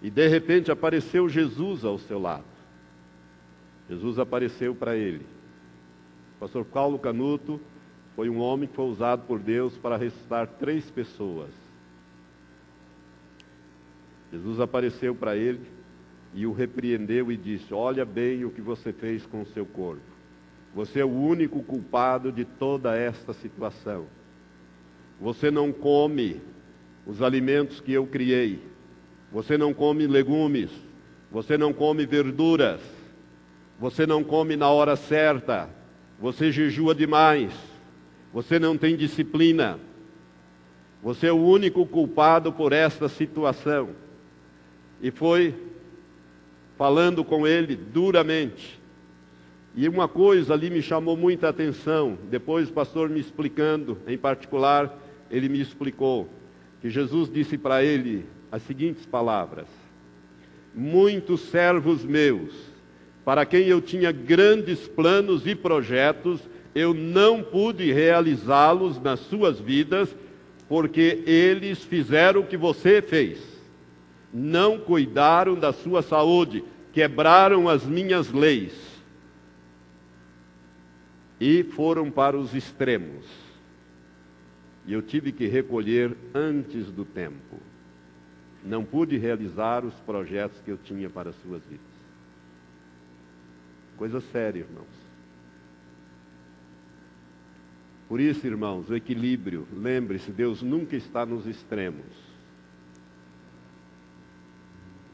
e 0.02 0.10
de 0.10 0.26
repente 0.28 0.70
apareceu 0.70 1.28
Jesus 1.28 1.84
ao 1.84 1.98
seu 1.98 2.18
lado. 2.18 2.44
Jesus 3.88 4.18
apareceu 4.18 4.74
para 4.74 4.96
ele. 4.96 5.24
O 6.36 6.40
pastor 6.40 6.64
Paulo 6.64 6.98
Canuto 6.98 7.60
foi 8.16 8.28
um 8.28 8.40
homem 8.40 8.68
que 8.68 8.74
foi 8.74 8.86
usado 8.86 9.26
por 9.26 9.38
Deus 9.38 9.76
para 9.78 9.96
ressuscitar 9.96 10.46
três 10.58 10.90
pessoas 10.90 11.50
Jesus 14.32 14.60
apareceu 14.60 15.14
para 15.14 15.36
ele 15.36 15.60
e 16.34 16.46
o 16.46 16.52
repreendeu 16.52 17.30
e 17.30 17.36
disse: 17.36 17.74
Olha 17.74 18.04
bem 18.04 18.44
o 18.46 18.50
que 18.50 18.62
você 18.62 18.90
fez 18.90 19.26
com 19.26 19.42
o 19.42 19.46
seu 19.46 19.66
corpo. 19.66 20.00
Você 20.74 21.00
é 21.00 21.04
o 21.04 21.10
único 21.10 21.62
culpado 21.62 22.32
de 22.32 22.46
toda 22.46 22.96
esta 22.96 23.34
situação. 23.34 24.06
Você 25.20 25.50
não 25.50 25.70
come 25.70 26.40
os 27.06 27.20
alimentos 27.20 27.78
que 27.78 27.92
eu 27.92 28.06
criei. 28.06 28.71
Você 29.32 29.56
não 29.56 29.72
come 29.72 30.06
legumes. 30.06 30.70
Você 31.30 31.56
não 31.56 31.72
come 31.72 32.04
verduras. 32.04 32.80
Você 33.80 34.06
não 34.06 34.22
come 34.22 34.56
na 34.56 34.68
hora 34.68 34.94
certa. 34.94 35.68
Você 36.20 36.52
jejua 36.52 36.94
demais. 36.94 37.52
Você 38.32 38.58
não 38.58 38.76
tem 38.76 38.96
disciplina. 38.96 39.78
Você 41.02 41.26
é 41.26 41.32
o 41.32 41.42
único 41.42 41.84
culpado 41.84 42.52
por 42.52 42.72
esta 42.72 43.08
situação 43.08 43.90
e 45.02 45.10
foi 45.10 45.52
falando 46.78 47.24
com 47.24 47.44
ele 47.44 47.74
duramente. 47.74 48.80
E 49.74 49.88
uma 49.88 50.06
coisa 50.06 50.54
ali 50.54 50.70
me 50.70 50.80
chamou 50.80 51.16
muita 51.16 51.48
atenção. 51.48 52.16
Depois 52.30 52.68
o 52.68 52.72
pastor 52.72 53.08
me 53.08 53.18
explicando, 53.18 53.98
em 54.06 54.16
particular, 54.16 54.96
ele 55.28 55.48
me 55.48 55.60
explicou 55.60 56.28
que 56.80 56.88
Jesus 56.88 57.28
disse 57.28 57.58
para 57.58 57.82
ele 57.82 58.24
as 58.52 58.62
seguintes 58.62 59.04
palavras: 59.04 59.66
Muitos 60.72 61.40
servos 61.40 62.04
meus, 62.04 62.54
para 63.24 63.44
quem 63.44 63.66
eu 63.66 63.80
tinha 63.80 64.12
grandes 64.12 64.86
planos 64.86 65.46
e 65.46 65.56
projetos, 65.56 66.40
eu 66.74 66.94
não 66.94 67.42
pude 67.42 67.90
realizá-los 67.90 69.02
nas 69.02 69.18
suas 69.18 69.58
vidas, 69.58 70.14
porque 70.68 71.24
eles 71.26 71.82
fizeram 71.82 72.42
o 72.42 72.46
que 72.46 72.56
você 72.56 73.02
fez 73.02 73.52
não 74.32 74.78
cuidaram 74.78 75.54
da 75.54 75.72
sua 75.72 76.00
saúde, 76.00 76.64
quebraram 76.92 77.68
as 77.68 77.84
minhas 77.84 78.30
leis 78.32 78.72
e 81.38 81.62
foram 81.62 82.10
para 82.10 82.38
os 82.38 82.54
extremos. 82.54 83.26
E 84.86 84.92
eu 84.92 85.02
tive 85.02 85.30
que 85.30 85.46
recolher 85.46 86.16
antes 86.34 86.90
do 86.90 87.04
tempo. 87.04 87.60
Não 88.64 88.84
pude 88.84 89.16
realizar 89.16 89.84
os 89.84 89.94
projetos 90.00 90.60
que 90.60 90.70
eu 90.70 90.78
tinha 90.78 91.10
para 91.10 91.30
as 91.30 91.36
suas 91.42 91.62
vidas. 91.64 91.84
Coisa 93.96 94.20
séria, 94.20 94.60
irmãos. 94.60 95.02
Por 98.08 98.20
isso, 98.20 98.46
irmãos, 98.46 98.90
o 98.90 98.94
equilíbrio, 98.94 99.66
lembre-se, 99.72 100.30
Deus 100.30 100.60
nunca 100.60 100.94
está 100.94 101.24
nos 101.24 101.46
extremos. 101.46 102.04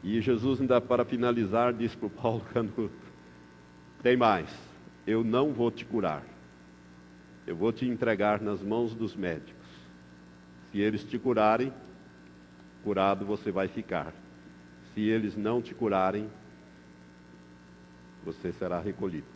E 0.03 0.19
Jesus, 0.21 0.59
ainda 0.61 0.79
para 0.79 1.05
finalizar, 1.05 1.73
disse 1.73 1.95
para 1.95 2.07
o 2.07 2.09
Paulo 2.09 2.41
Canuto: 2.53 2.91
tem 4.01 4.15
mais, 4.15 4.49
eu 5.05 5.23
não 5.23 5.53
vou 5.53 5.71
te 5.71 5.85
curar, 5.85 6.23
eu 7.45 7.55
vou 7.55 7.71
te 7.71 7.85
entregar 7.85 8.41
nas 8.41 8.61
mãos 8.61 8.93
dos 8.93 9.15
médicos. 9.15 9.67
Se 10.71 10.79
eles 10.79 11.03
te 11.03 11.17
curarem, 11.17 11.73
curado 12.89 13.23
você 13.23 13.51
vai 13.51 13.67
ficar. 13.67 14.11
Se 14.95 15.01
eles 15.01 15.37
não 15.37 15.61
te 15.61 15.75
curarem, 15.75 16.27
você 18.25 18.51
será 18.53 18.79
recolhido. 18.79 19.27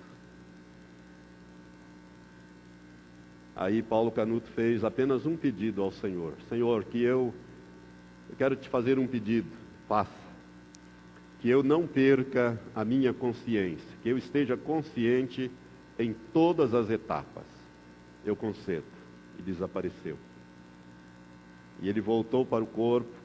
Aí 3.55 3.83
Paulo 3.83 4.11
Canuto 4.11 4.47
fez 4.55 4.83
apenas 4.83 5.27
um 5.27 5.37
pedido 5.37 5.83
ao 5.83 5.91
Senhor: 5.91 6.33
Senhor, 6.49 6.83
que 6.85 6.99
eu, 6.99 7.31
eu 8.27 8.35
quero 8.35 8.55
te 8.55 8.67
fazer 8.69 8.97
um 8.97 9.05
pedido, 9.05 9.51
faça. 9.87 10.23
Que 11.39 11.47
eu 11.47 11.61
não 11.61 11.85
perca 11.85 12.59
a 12.73 12.83
minha 12.83 13.13
consciência, 13.13 13.87
que 14.01 14.09
eu 14.09 14.17
esteja 14.17 14.57
consciente 14.57 15.51
em 15.99 16.15
todas 16.33 16.73
as 16.73 16.89
etapas. 16.89 17.45
Eu 18.25 18.35
concedo. 18.35 18.87
E 19.37 19.43
desapareceu. 19.43 20.17
E 21.81 21.87
ele 21.89 22.01
voltou 22.01 22.43
para 22.43 22.63
o 22.63 22.67
corpo 22.67 23.22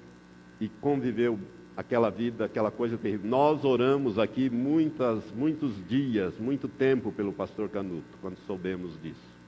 e 0.61 0.69
conviveu 0.69 1.39
aquela 1.77 2.11
vida, 2.11 2.45
aquela 2.45 2.71
coisa 2.71 2.99
terrível. 2.99 3.31
Nós 3.31 3.65
oramos 3.65 4.19
aqui 4.19 4.51
muitas, 4.51 5.23
muitos 5.33 5.73
dias, 5.89 6.37
muito 6.39 6.67
tempo 6.67 7.13
pelo 7.13 7.33
pastor 7.33 7.69
Canuto, 7.69 8.19
quando 8.21 8.37
soubemos 8.47 9.01
disso. 9.01 9.39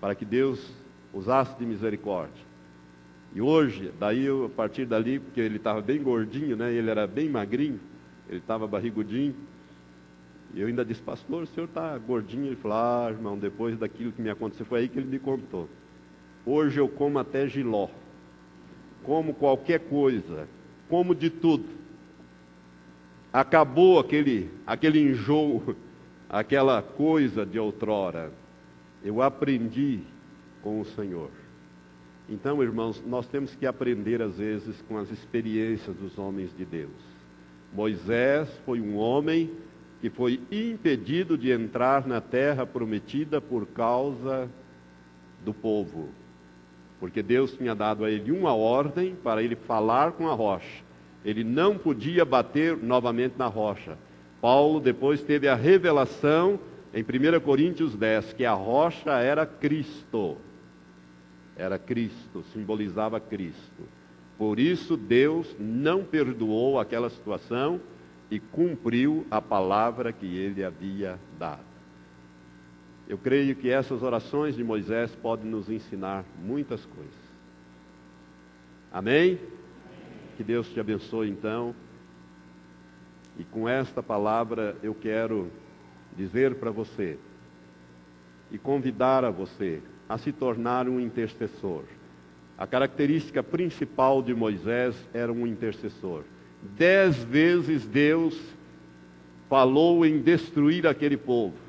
Para 0.00 0.14
que 0.14 0.24
Deus 0.24 0.72
usasse 1.12 1.54
de 1.58 1.66
misericórdia. 1.66 2.42
E 3.34 3.42
hoje, 3.42 3.92
daí 3.98 4.26
a 4.26 4.48
partir 4.48 4.86
dali, 4.86 5.18
porque 5.18 5.40
ele 5.40 5.56
estava 5.56 5.82
bem 5.82 6.02
gordinho, 6.02 6.56
né? 6.56 6.72
Ele 6.72 6.88
era 6.88 7.06
bem 7.06 7.28
magrinho, 7.28 7.80
ele 8.28 8.38
estava 8.38 8.66
barrigudinho. 8.66 9.34
E 10.54 10.60
eu 10.60 10.68
ainda 10.68 10.84
disse, 10.84 11.02
pastor, 11.02 11.42
o 11.42 11.46
senhor 11.46 11.66
está 11.66 11.98
gordinho? 11.98 12.46
Ele 12.46 12.56
falou, 12.56 12.78
ah, 12.78 13.08
irmão, 13.10 13.36
depois 13.36 13.76
daquilo 13.76 14.12
que 14.12 14.22
me 14.22 14.30
aconteceu, 14.30 14.64
foi 14.64 14.80
aí 14.80 14.88
que 14.88 14.98
ele 14.98 15.08
me 15.08 15.18
contou. 15.18 15.68
Hoje 16.46 16.78
eu 16.78 16.88
como 16.88 17.18
até 17.18 17.46
giló 17.48 17.88
como 19.04 19.34
qualquer 19.34 19.80
coisa, 19.80 20.48
como 20.88 21.14
de 21.14 21.30
tudo. 21.30 21.66
Acabou 23.32 23.98
aquele, 23.98 24.50
aquele 24.66 25.00
enjoo, 25.00 25.76
aquela 26.28 26.82
coisa 26.82 27.44
de 27.44 27.58
outrora. 27.58 28.32
Eu 29.02 29.20
aprendi 29.22 30.00
com 30.62 30.80
o 30.80 30.84
Senhor. 30.84 31.30
Então, 32.28 32.62
irmãos, 32.62 33.02
nós 33.06 33.26
temos 33.26 33.54
que 33.54 33.66
aprender 33.66 34.22
às 34.22 34.38
vezes 34.38 34.80
com 34.88 34.96
as 34.96 35.10
experiências 35.10 35.94
dos 35.96 36.18
homens 36.18 36.56
de 36.56 36.64
Deus. 36.64 37.14
Moisés 37.72 38.48
foi 38.64 38.80
um 38.80 38.96
homem 38.96 39.50
que 40.00 40.08
foi 40.08 40.40
impedido 40.50 41.36
de 41.36 41.50
entrar 41.50 42.06
na 42.06 42.20
terra 42.20 42.64
prometida 42.64 43.40
por 43.40 43.66
causa 43.66 44.48
do 45.44 45.52
povo 45.52 46.08
porque 47.04 47.22
Deus 47.22 47.52
tinha 47.52 47.74
dado 47.74 48.02
a 48.02 48.10
ele 48.10 48.32
uma 48.32 48.54
ordem 48.54 49.14
para 49.14 49.42
ele 49.42 49.54
falar 49.54 50.12
com 50.12 50.26
a 50.26 50.32
rocha. 50.32 50.82
Ele 51.22 51.44
não 51.44 51.76
podia 51.76 52.24
bater 52.24 52.78
novamente 52.78 53.34
na 53.36 53.46
rocha. 53.46 53.98
Paulo 54.40 54.80
depois 54.80 55.22
teve 55.22 55.46
a 55.46 55.54
revelação 55.54 56.58
em 56.94 57.02
1 57.02 57.40
Coríntios 57.40 57.94
10 57.94 58.32
que 58.32 58.46
a 58.46 58.54
rocha 58.54 59.10
era 59.18 59.44
Cristo. 59.44 60.38
Era 61.54 61.78
Cristo, 61.78 62.42
simbolizava 62.54 63.20
Cristo. 63.20 63.82
Por 64.38 64.58
isso 64.58 64.96
Deus 64.96 65.54
não 65.60 66.02
perdoou 66.02 66.80
aquela 66.80 67.10
situação 67.10 67.82
e 68.30 68.40
cumpriu 68.40 69.26
a 69.30 69.42
palavra 69.42 70.10
que 70.10 70.38
ele 70.38 70.64
havia 70.64 71.18
dado. 71.38 71.73
Eu 73.08 73.18
creio 73.18 73.54
que 73.54 73.70
essas 73.70 74.02
orações 74.02 74.54
de 74.54 74.64
Moisés 74.64 75.14
podem 75.14 75.50
nos 75.50 75.68
ensinar 75.68 76.24
muitas 76.42 76.84
coisas. 76.86 77.12
Amém? 78.90 79.38
Que 80.36 80.44
Deus 80.44 80.68
te 80.68 80.80
abençoe 80.80 81.28
então. 81.28 81.74
E 83.38 83.44
com 83.44 83.68
esta 83.68 84.02
palavra 84.02 84.76
eu 84.82 84.94
quero 84.94 85.50
dizer 86.16 86.54
para 86.54 86.70
você 86.70 87.18
e 88.50 88.56
convidar 88.56 89.24
a 89.24 89.30
você 89.30 89.82
a 90.08 90.16
se 90.16 90.32
tornar 90.32 90.88
um 90.88 91.00
intercessor. 91.00 91.82
A 92.56 92.66
característica 92.66 93.42
principal 93.42 94.22
de 94.22 94.32
Moisés 94.32 94.94
era 95.12 95.32
um 95.32 95.46
intercessor. 95.46 96.22
Dez 96.76 97.16
vezes 97.24 97.84
Deus 97.84 98.40
falou 99.48 100.06
em 100.06 100.20
destruir 100.20 100.86
aquele 100.86 101.16
povo. 101.16 101.63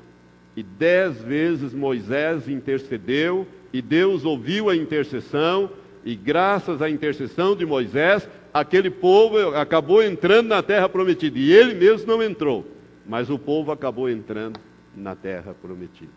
E 0.56 0.62
dez 0.62 1.20
vezes 1.20 1.74
Moisés 1.74 2.48
intercedeu, 2.48 3.46
e 3.72 3.82
Deus 3.82 4.24
ouviu 4.24 4.70
a 4.70 4.76
intercessão, 4.76 5.70
e 6.02 6.14
graças 6.14 6.80
à 6.80 6.88
intercessão 6.88 7.54
de 7.54 7.66
Moisés, 7.66 8.26
aquele 8.54 8.88
povo 8.88 9.54
acabou 9.54 10.02
entrando 10.02 10.48
na 10.48 10.62
terra 10.62 10.88
prometida. 10.88 11.38
E 11.38 11.52
ele 11.52 11.74
mesmo 11.74 12.06
não 12.06 12.22
entrou, 12.22 12.66
mas 13.06 13.28
o 13.28 13.38
povo 13.38 13.70
acabou 13.70 14.08
entrando 14.08 14.58
na 14.96 15.14
terra 15.14 15.54
prometida. 15.60 16.10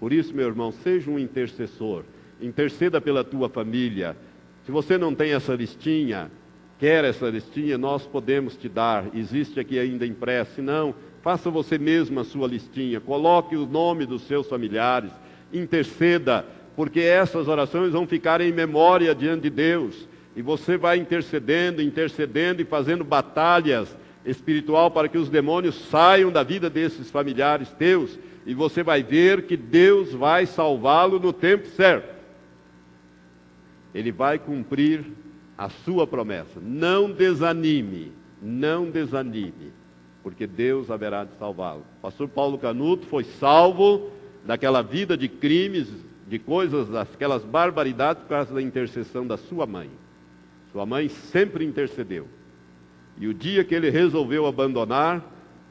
Por 0.00 0.12
isso, 0.12 0.34
meu 0.34 0.48
irmão, 0.48 0.72
seja 0.72 1.10
um 1.10 1.18
intercessor. 1.18 2.02
Interceda 2.40 3.00
pela 3.00 3.22
tua 3.22 3.48
família. 3.48 4.16
Se 4.66 4.72
você 4.72 4.98
não 4.98 5.14
tem 5.14 5.32
essa 5.32 5.54
listinha, 5.54 6.30
quer 6.78 7.04
essa 7.04 7.28
listinha, 7.28 7.78
nós 7.78 8.04
podemos 8.06 8.56
te 8.56 8.68
dar. 8.68 9.04
Existe 9.14 9.60
aqui 9.60 9.78
ainda 9.78 10.04
impresso. 10.04 10.56
Se 10.56 10.62
não, 10.62 10.94
Faça 11.24 11.48
você 11.48 11.78
mesmo 11.78 12.20
a 12.20 12.24
sua 12.24 12.46
listinha, 12.46 13.00
coloque 13.00 13.56
o 13.56 13.64
nome 13.64 14.04
dos 14.04 14.26
seus 14.26 14.46
familiares, 14.46 15.10
interceda, 15.50 16.44
porque 16.76 17.00
essas 17.00 17.48
orações 17.48 17.92
vão 17.92 18.06
ficar 18.06 18.42
em 18.42 18.52
memória 18.52 19.14
diante 19.14 19.44
de 19.44 19.48
Deus. 19.48 20.06
E 20.36 20.42
você 20.42 20.76
vai 20.76 20.98
intercedendo, 20.98 21.80
intercedendo 21.80 22.60
e 22.60 22.66
fazendo 22.66 23.02
batalhas 23.02 23.96
espiritual 24.26 24.90
para 24.90 25.08
que 25.08 25.16
os 25.16 25.30
demônios 25.30 25.88
saiam 25.88 26.30
da 26.30 26.42
vida 26.42 26.68
desses 26.68 27.10
familiares 27.10 27.70
teus. 27.70 28.18
E 28.44 28.52
você 28.52 28.82
vai 28.82 29.02
ver 29.02 29.46
que 29.46 29.56
Deus 29.56 30.12
vai 30.12 30.44
salvá-lo 30.44 31.18
no 31.18 31.32
tempo 31.32 31.66
certo. 31.68 32.14
Ele 33.94 34.12
vai 34.12 34.38
cumprir 34.38 35.06
a 35.56 35.70
sua 35.70 36.06
promessa. 36.06 36.60
Não 36.60 37.10
desanime, 37.10 38.12
não 38.42 38.90
desanime 38.90 39.72
porque 40.24 40.46
Deus 40.46 40.90
haverá 40.90 41.22
de 41.22 41.36
salvá-lo. 41.38 41.84
Pastor 42.00 42.26
Paulo 42.26 42.56
Canuto 42.56 43.06
foi 43.06 43.24
salvo 43.24 44.10
daquela 44.44 44.80
vida 44.80 45.18
de 45.18 45.28
crimes, 45.28 45.86
de 46.26 46.38
coisas, 46.38 46.88
daquelas 46.88 47.44
barbaridades 47.44 48.22
por 48.22 48.30
causa 48.30 48.54
da 48.54 48.62
intercessão 48.62 49.26
da 49.26 49.36
sua 49.36 49.66
mãe. 49.66 49.90
Sua 50.72 50.86
mãe 50.86 51.10
sempre 51.10 51.62
intercedeu. 51.64 52.26
E 53.18 53.28
o 53.28 53.34
dia 53.34 53.62
que 53.62 53.74
ele 53.74 53.90
resolveu 53.90 54.46
abandonar, 54.46 55.22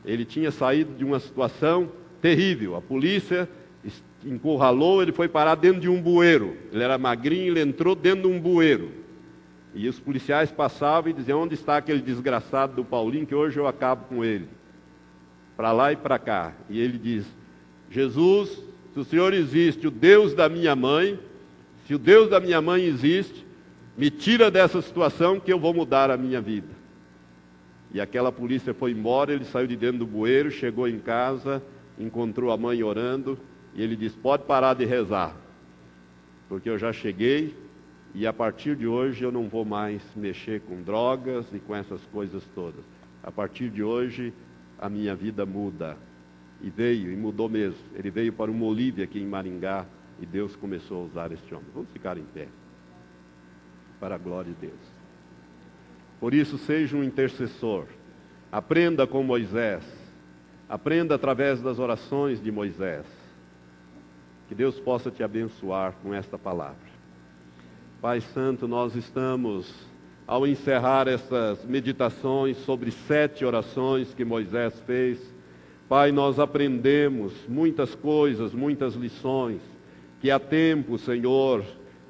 ele 0.06 0.24
tinha 0.24 0.52
saído 0.52 0.94
de 0.94 1.04
uma 1.04 1.20
situação 1.20 1.92
terrível. 2.22 2.76
A 2.76 2.82
polícia 2.82 3.50
encurralou, 4.24 5.02
ele 5.02 5.12
foi 5.12 5.28
parar 5.28 5.56
dentro 5.56 5.82
de 5.82 5.90
um 5.90 6.00
bueiro. 6.00 6.56
Ele 6.72 6.84
era 6.84 6.98
magrinho, 7.00 7.48
ele 7.48 7.62
entrou 7.62 7.96
dentro 7.96 8.22
de 8.22 8.28
um 8.28 8.40
bueiro. 8.40 8.92
E 9.74 9.90
os 9.90 10.00
policiais 10.00 10.52
passavam 10.52 11.10
e 11.10 11.14
diziam: 11.14 11.42
Onde 11.42 11.56
está 11.56 11.78
aquele 11.78 12.02
desgraçado 12.02 12.76
do 12.76 12.86
Paulinho 12.86 13.26
que 13.26 13.34
hoje 13.34 13.60
eu 13.60 13.68
acabo 13.68 14.06
com 14.06 14.24
ele? 14.24 14.48
Para 15.58 15.72
lá 15.72 15.92
e 15.92 15.96
para 15.96 16.20
cá. 16.20 16.54
E 16.70 16.80
ele 16.80 16.98
diz: 16.98 17.26
Jesus, 17.90 18.62
se 18.94 19.00
o 19.00 19.04
Senhor 19.04 19.34
existe, 19.34 19.88
o 19.88 19.92
Deus 19.92 20.36
da 20.36 20.48
minha 20.48 20.76
mãe, 20.76 21.20
se 21.88 21.96
o 21.96 22.00
Deus 22.00 22.30
da 22.30 22.40
minha 22.40 22.62
mãe 22.62 22.84
existe, 22.84 23.46
me 23.98 24.10
tira 24.12 24.52
dessa 24.52 24.82
situação 24.82 25.40
que 25.40 25.52
eu 25.52 25.60
vou 25.60 25.74
mudar 25.74 26.12
a 26.12 26.18
minha 26.18 26.40
vida. 26.40 26.70
E 27.92 28.00
aquela 28.00 28.32
polícia 28.32 28.74
foi 28.74 28.92
embora, 28.92 29.34
ele 29.34 29.46
saiu 29.46 29.68
de 29.68 29.76
dentro 29.76 30.00
do 30.00 30.08
bueiro, 30.08 30.50
chegou 30.50 30.88
em 30.88 31.00
casa, 31.00 31.62
encontrou 32.00 32.52
a 32.52 32.58
mãe 32.58 32.84
orando, 32.84 33.38
e 33.74 33.82
ele 33.82 33.96
disse: 33.96 34.16
Pode 34.18 34.44
parar 34.44 34.76
de 34.76 34.86
rezar, 34.86 35.36
porque 36.48 36.70
eu 36.70 36.78
já 36.78 36.94
cheguei 36.94 37.63
e 38.14 38.28
a 38.28 38.34
partir 38.34 38.76
de 38.76 38.86
hoje 38.86 39.24
eu 39.24 39.32
não 39.32 39.50
vou 39.50 39.66
mais 39.66 40.02
mexer 40.16 40.62
com 40.62 40.82
drogas 40.82 41.46
e 41.52 41.60
com 41.60 41.76
essas 41.76 42.02
coisas 42.06 42.44
todas. 42.54 42.86
A 43.24 43.32
partir 43.32 43.70
de 43.70 43.82
hoje 43.82 44.32
a 44.78 44.88
minha 44.88 45.16
vida 45.16 45.46
muda. 45.46 45.98
E 46.62 46.70
veio, 46.70 47.12
e 47.12 47.16
mudou 47.16 47.50
mesmo. 47.50 47.80
Ele 47.96 48.12
veio 48.12 48.32
para 48.32 48.52
uma 48.52 48.66
Olívia 48.66 49.04
aqui 49.04 49.20
em 49.20 49.26
Maringá 49.26 49.86
e 50.22 50.26
Deus 50.26 50.56
começou 50.56 51.02
a 51.02 51.06
usar 51.06 51.32
este 51.32 51.54
homem. 51.54 51.68
Vamos 51.74 51.90
ficar 51.90 52.18
em 52.18 52.24
pé. 52.24 52.48
Para 54.00 54.16
a 54.16 54.18
glória 54.18 54.54
de 54.54 54.68
Deus. 54.68 54.80
Por 56.20 56.34
isso, 56.34 56.58
seja 56.58 56.96
um 56.96 57.04
intercessor. 57.04 57.86
Aprenda 58.52 59.08
com 59.08 59.24
Moisés. 59.24 59.84
Aprenda 60.70 61.16
através 61.16 61.62
das 61.62 61.80
orações 61.80 62.42
de 62.42 62.52
Moisés. 62.52 63.06
Que 64.48 64.56
Deus 64.56 64.80
possa 64.80 65.10
te 65.10 65.24
abençoar 65.24 65.94
com 66.04 66.14
esta 66.14 66.38
palavra. 66.38 66.93
Pai 68.04 68.20
Santo, 68.20 68.68
nós 68.68 68.98
estamos, 68.98 69.74
ao 70.28 70.46
encerrar 70.46 71.08
essas 71.08 71.64
meditações 71.64 72.58
sobre 72.58 72.92
sete 72.92 73.46
orações 73.46 74.14
que 74.14 74.26
Moisés 74.26 74.78
fez, 74.86 75.18
Pai, 75.88 76.12
nós 76.12 76.38
aprendemos 76.38 77.32
muitas 77.48 77.96
coisas, 77.96 78.52
muitas 78.52 78.96
lições, 78.96 79.62
que 80.20 80.30
há 80.30 80.38
tempo, 80.38 80.98
Senhor, 80.98 81.64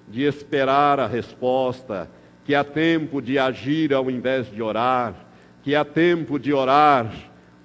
de 0.07 0.23
esperar 0.23 0.99
a 0.99 1.05
resposta, 1.05 2.09
que 2.43 2.55
há 2.55 2.63
tempo 2.63 3.21
de 3.21 3.37
agir 3.37 3.93
ao 3.93 4.09
invés 4.09 4.51
de 4.51 4.63
orar, 4.63 5.13
que 5.61 5.75
há 5.75 5.85
tempo 5.85 6.39
de 6.39 6.51
orar 6.51 7.13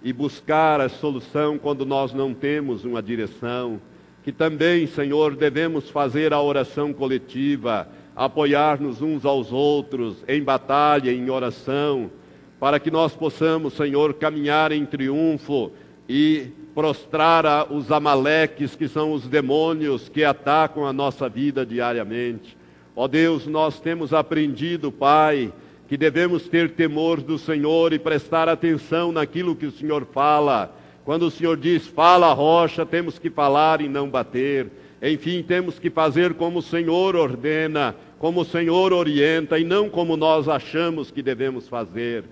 e 0.02 0.12
buscar 0.12 0.82
a 0.82 0.90
solução 0.90 1.56
quando 1.56 1.86
nós 1.86 2.12
não 2.12 2.34
temos 2.34 2.84
uma 2.84 3.02
direção, 3.02 3.80
que 4.22 4.32
também, 4.32 4.86
Senhor, 4.86 5.34
devemos 5.34 5.88
fazer 5.88 6.34
a 6.34 6.42
oração 6.42 6.92
coletiva, 6.92 7.88
apoiar-nos 8.18 9.00
uns 9.00 9.24
aos 9.24 9.52
outros 9.52 10.24
em 10.26 10.42
batalha, 10.42 11.12
em 11.12 11.30
oração, 11.30 12.10
para 12.58 12.80
que 12.80 12.90
nós 12.90 13.14
possamos, 13.14 13.74
Senhor, 13.74 14.12
caminhar 14.14 14.72
em 14.72 14.84
triunfo 14.84 15.70
e 16.08 16.48
prostrar 16.74 17.72
os 17.72 17.92
amaleques, 17.92 18.74
que 18.74 18.88
são 18.88 19.12
os 19.12 19.28
demônios 19.28 20.08
que 20.08 20.24
atacam 20.24 20.84
a 20.84 20.92
nossa 20.92 21.28
vida 21.28 21.64
diariamente. 21.64 22.56
Ó 22.96 23.06
Deus, 23.06 23.46
nós 23.46 23.78
temos 23.78 24.12
aprendido, 24.12 24.90
Pai, 24.90 25.52
que 25.86 25.96
devemos 25.96 26.48
ter 26.48 26.72
temor 26.72 27.20
do 27.20 27.38
Senhor 27.38 27.92
e 27.92 28.00
prestar 28.00 28.48
atenção 28.48 29.12
naquilo 29.12 29.54
que 29.54 29.66
o 29.66 29.70
Senhor 29.70 30.04
fala. 30.12 30.74
Quando 31.04 31.22
o 31.22 31.30
Senhor 31.30 31.56
diz, 31.56 31.86
fala 31.86 32.32
rocha, 32.32 32.84
temos 32.84 33.16
que 33.16 33.30
falar 33.30 33.80
e 33.80 33.88
não 33.88 34.10
bater. 34.10 34.66
Enfim, 35.01 35.42
temos 35.42 35.78
que 35.78 35.90
fazer 35.90 36.34
como 36.34 36.59
o 36.59 36.62
Senhor 36.62 37.14
ordena, 37.14 37.94
como 38.18 38.40
o 38.40 38.44
Senhor 38.44 38.92
orienta 38.92 39.59
e 39.59 39.64
não 39.64 39.88
como 39.88 40.16
nós 40.16 40.49
achamos 40.49 41.11
que 41.11 41.22
devemos 41.22 41.68
fazer. 41.68 42.24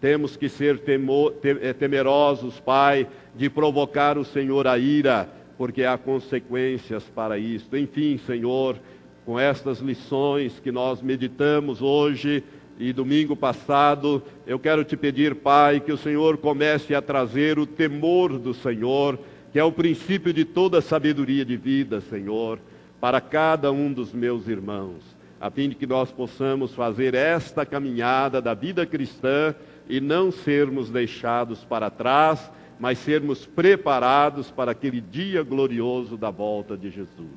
Temos 0.00 0.36
que 0.36 0.48
ser 0.48 0.82
eh, 0.86 1.72
temerosos, 1.72 2.60
Pai, 2.60 3.06
de 3.34 3.50
provocar 3.50 4.16
o 4.16 4.24
Senhor 4.24 4.66
a 4.66 4.78
ira, 4.78 5.28
porque 5.56 5.84
há 5.84 5.98
consequências 5.98 7.04
para 7.14 7.38
isto. 7.38 7.76
Enfim, 7.76 8.18
Senhor, 8.26 8.76
com 9.24 9.38
estas 9.38 9.80
lições 9.80 10.60
que 10.60 10.72
nós 10.72 11.00
meditamos 11.02 11.80
hoje 11.80 12.42
e 12.78 12.92
domingo 12.92 13.36
passado, 13.36 14.22
eu 14.46 14.58
quero 14.58 14.84
te 14.84 14.96
pedir, 14.96 15.34
Pai, 15.36 15.80
que 15.80 15.92
o 15.92 15.96
Senhor 15.96 16.38
comece 16.38 16.94
a 16.94 17.00
trazer 17.00 17.58
o 17.58 17.66
temor 17.66 18.38
do 18.38 18.52
Senhor, 18.52 19.18
que 19.54 19.58
é 19.58 19.64
o 19.64 19.72
princípio 19.72 20.34
de 20.34 20.44
toda 20.44 20.82
sabedoria 20.82 21.46
de 21.46 21.56
vida, 21.56 22.02
Senhor, 22.02 22.58
para 23.00 23.22
cada 23.22 23.72
um 23.72 23.90
dos 23.90 24.12
meus 24.12 24.48
irmãos 24.48 25.14
a 25.44 25.50
fim 25.50 25.68
de 25.68 25.74
que 25.74 25.86
nós 25.86 26.10
possamos 26.10 26.74
fazer 26.74 27.12
esta 27.12 27.66
caminhada 27.66 28.40
da 28.40 28.54
vida 28.54 28.86
cristã 28.86 29.54
e 29.86 30.00
não 30.00 30.32
sermos 30.32 30.88
deixados 30.88 31.62
para 31.62 31.90
trás, 31.90 32.50
mas 32.80 32.96
sermos 32.96 33.44
preparados 33.44 34.50
para 34.50 34.70
aquele 34.70 35.02
dia 35.02 35.42
glorioso 35.42 36.16
da 36.16 36.30
volta 36.30 36.78
de 36.78 36.88
Jesus. 36.88 37.28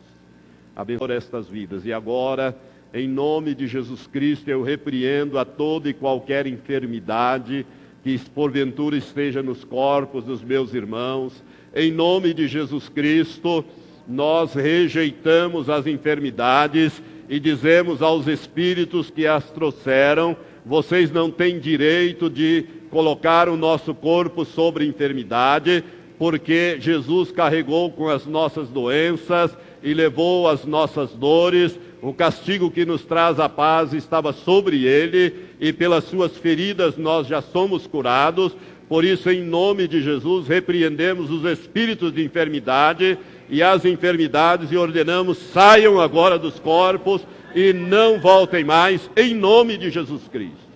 Abençoe 0.74 1.12
estas 1.12 1.50
vidas. 1.50 1.86
E 1.86 1.92
agora, 1.92 2.56
em 2.94 3.10
nome 3.10 3.54
de 3.54 3.68
Jesus 3.68 4.08
Cristo, 4.08 4.48
eu 4.48 4.64
repreendo 4.64 5.38
a 5.38 5.44
toda 5.44 5.90
e 5.90 5.94
qualquer 5.94 6.48
enfermidade 6.48 7.66
que 8.06 8.18
porventura 8.34 8.96
esteja 8.96 9.44
nos 9.44 9.66
corpos 9.66 10.24
dos 10.24 10.42
meus 10.42 10.74
irmãos. 10.74 11.44
Em 11.80 11.92
nome 11.92 12.34
de 12.34 12.48
Jesus 12.48 12.90
Cristo, 12.90 13.64
nós 14.08 14.56
rejeitamos 14.56 15.70
as 15.70 15.86
enfermidades 15.86 17.04
e 17.30 17.40
dizemos 17.40 18.02
aos 18.02 18.26
espíritos 18.26 19.12
que 19.12 19.28
as 19.28 19.52
trouxeram: 19.52 20.36
vocês 20.66 21.12
não 21.12 21.30
têm 21.30 21.60
direito 21.60 22.32
de 22.32 22.66
colocar 22.90 23.48
o 23.48 23.56
nosso 23.56 23.94
corpo 23.94 24.44
sobre 24.44 24.88
enfermidade, 24.88 25.84
porque 26.18 26.78
Jesus 26.80 27.30
carregou 27.30 27.92
com 27.92 28.10
as 28.10 28.26
nossas 28.26 28.70
doenças 28.70 29.56
e 29.84 29.94
levou 29.94 30.48
as 30.48 30.66
nossas 30.66 31.12
dores. 31.12 31.80
O 32.02 32.12
castigo 32.12 32.72
que 32.72 32.86
nos 32.86 33.06
traz 33.06 33.40
a 33.40 33.48
paz 33.48 33.94
estava 33.94 34.34
sobre 34.34 34.84
ele, 34.86 35.32
e 35.60 35.72
pelas 35.72 36.06
suas 36.06 36.36
feridas 36.38 36.98
nós 36.98 37.28
já 37.28 37.40
somos 37.40 37.86
curados. 37.86 38.56
Por 38.88 39.04
isso, 39.04 39.30
em 39.30 39.44
nome 39.44 39.88
de 39.88 40.02
Jesus, 40.02 40.48
repreendemos 40.48 41.30
os 41.30 41.44
espíritos 41.44 42.14
de 42.14 42.24
enfermidade 42.24 43.18
e 43.50 43.62
as 43.62 43.84
enfermidades 43.84 44.72
e 44.72 44.78
ordenamos 44.78 45.38
saiam 45.38 46.00
agora 46.00 46.40
dos 46.40 46.58
corpos 46.60 47.26
e 47.54 47.74
não 47.74 48.20
voltem 48.20 48.64
mais, 48.64 49.10
em 49.16 49.34
nome 49.34 49.78
de 49.78 49.90
Jesus 49.90 50.28
Cristo. 50.28 50.68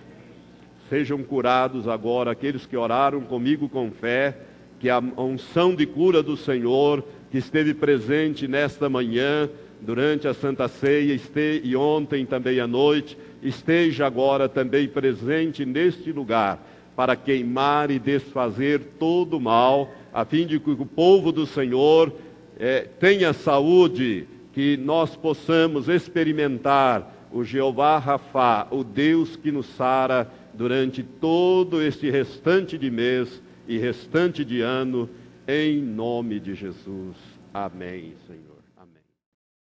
Sejam 0.90 1.22
curados 1.22 1.88
agora 1.88 2.32
aqueles 2.32 2.66
que 2.66 2.76
oraram 2.76 3.22
comigo 3.22 3.68
com 3.68 3.90
fé, 3.90 4.36
que 4.78 4.90
a 4.90 4.98
unção 4.98 5.74
de 5.74 5.86
cura 5.86 6.22
do 6.22 6.36
Senhor, 6.36 7.02
que 7.30 7.38
esteve 7.38 7.72
presente 7.72 8.46
nesta 8.46 8.90
manhã, 8.90 9.48
durante 9.80 10.28
a 10.28 10.34
Santa 10.34 10.68
Ceia 10.68 11.18
e 11.64 11.74
ontem 11.74 12.26
também 12.26 12.60
à 12.60 12.66
noite, 12.66 13.16
esteja 13.42 14.06
agora 14.06 14.48
também 14.48 14.86
presente 14.86 15.64
neste 15.64 16.12
lugar, 16.12 16.62
para 16.94 17.16
queimar 17.16 17.90
e 17.90 17.98
desfazer 17.98 18.80
todo 18.98 19.38
o 19.38 19.40
mal, 19.40 19.90
a 20.12 20.24
fim 20.24 20.46
de 20.46 20.58
que 20.58 20.70
o 20.70 20.86
povo 20.86 21.32
do 21.32 21.46
Senhor 21.46 22.12
é, 22.58 22.82
tenha 23.00 23.32
saúde, 23.32 24.26
que 24.52 24.76
nós 24.76 25.16
possamos 25.16 25.88
experimentar 25.88 27.28
o 27.32 27.42
Jeová 27.42 27.98
Rafá, 27.98 28.66
o 28.70 28.84
Deus 28.84 29.36
que 29.36 29.50
nos 29.50 29.66
sara 29.66 30.30
durante 30.52 31.02
todo 31.02 31.82
este 31.82 32.10
restante 32.10 32.76
de 32.76 32.90
mês 32.90 33.42
e 33.66 33.78
restante 33.78 34.44
de 34.44 34.60
ano, 34.60 35.08
em 35.48 35.80
nome 35.80 36.38
de 36.38 36.54
Jesus. 36.54 37.16
Amém, 37.54 38.14
Senhor. 38.26 38.51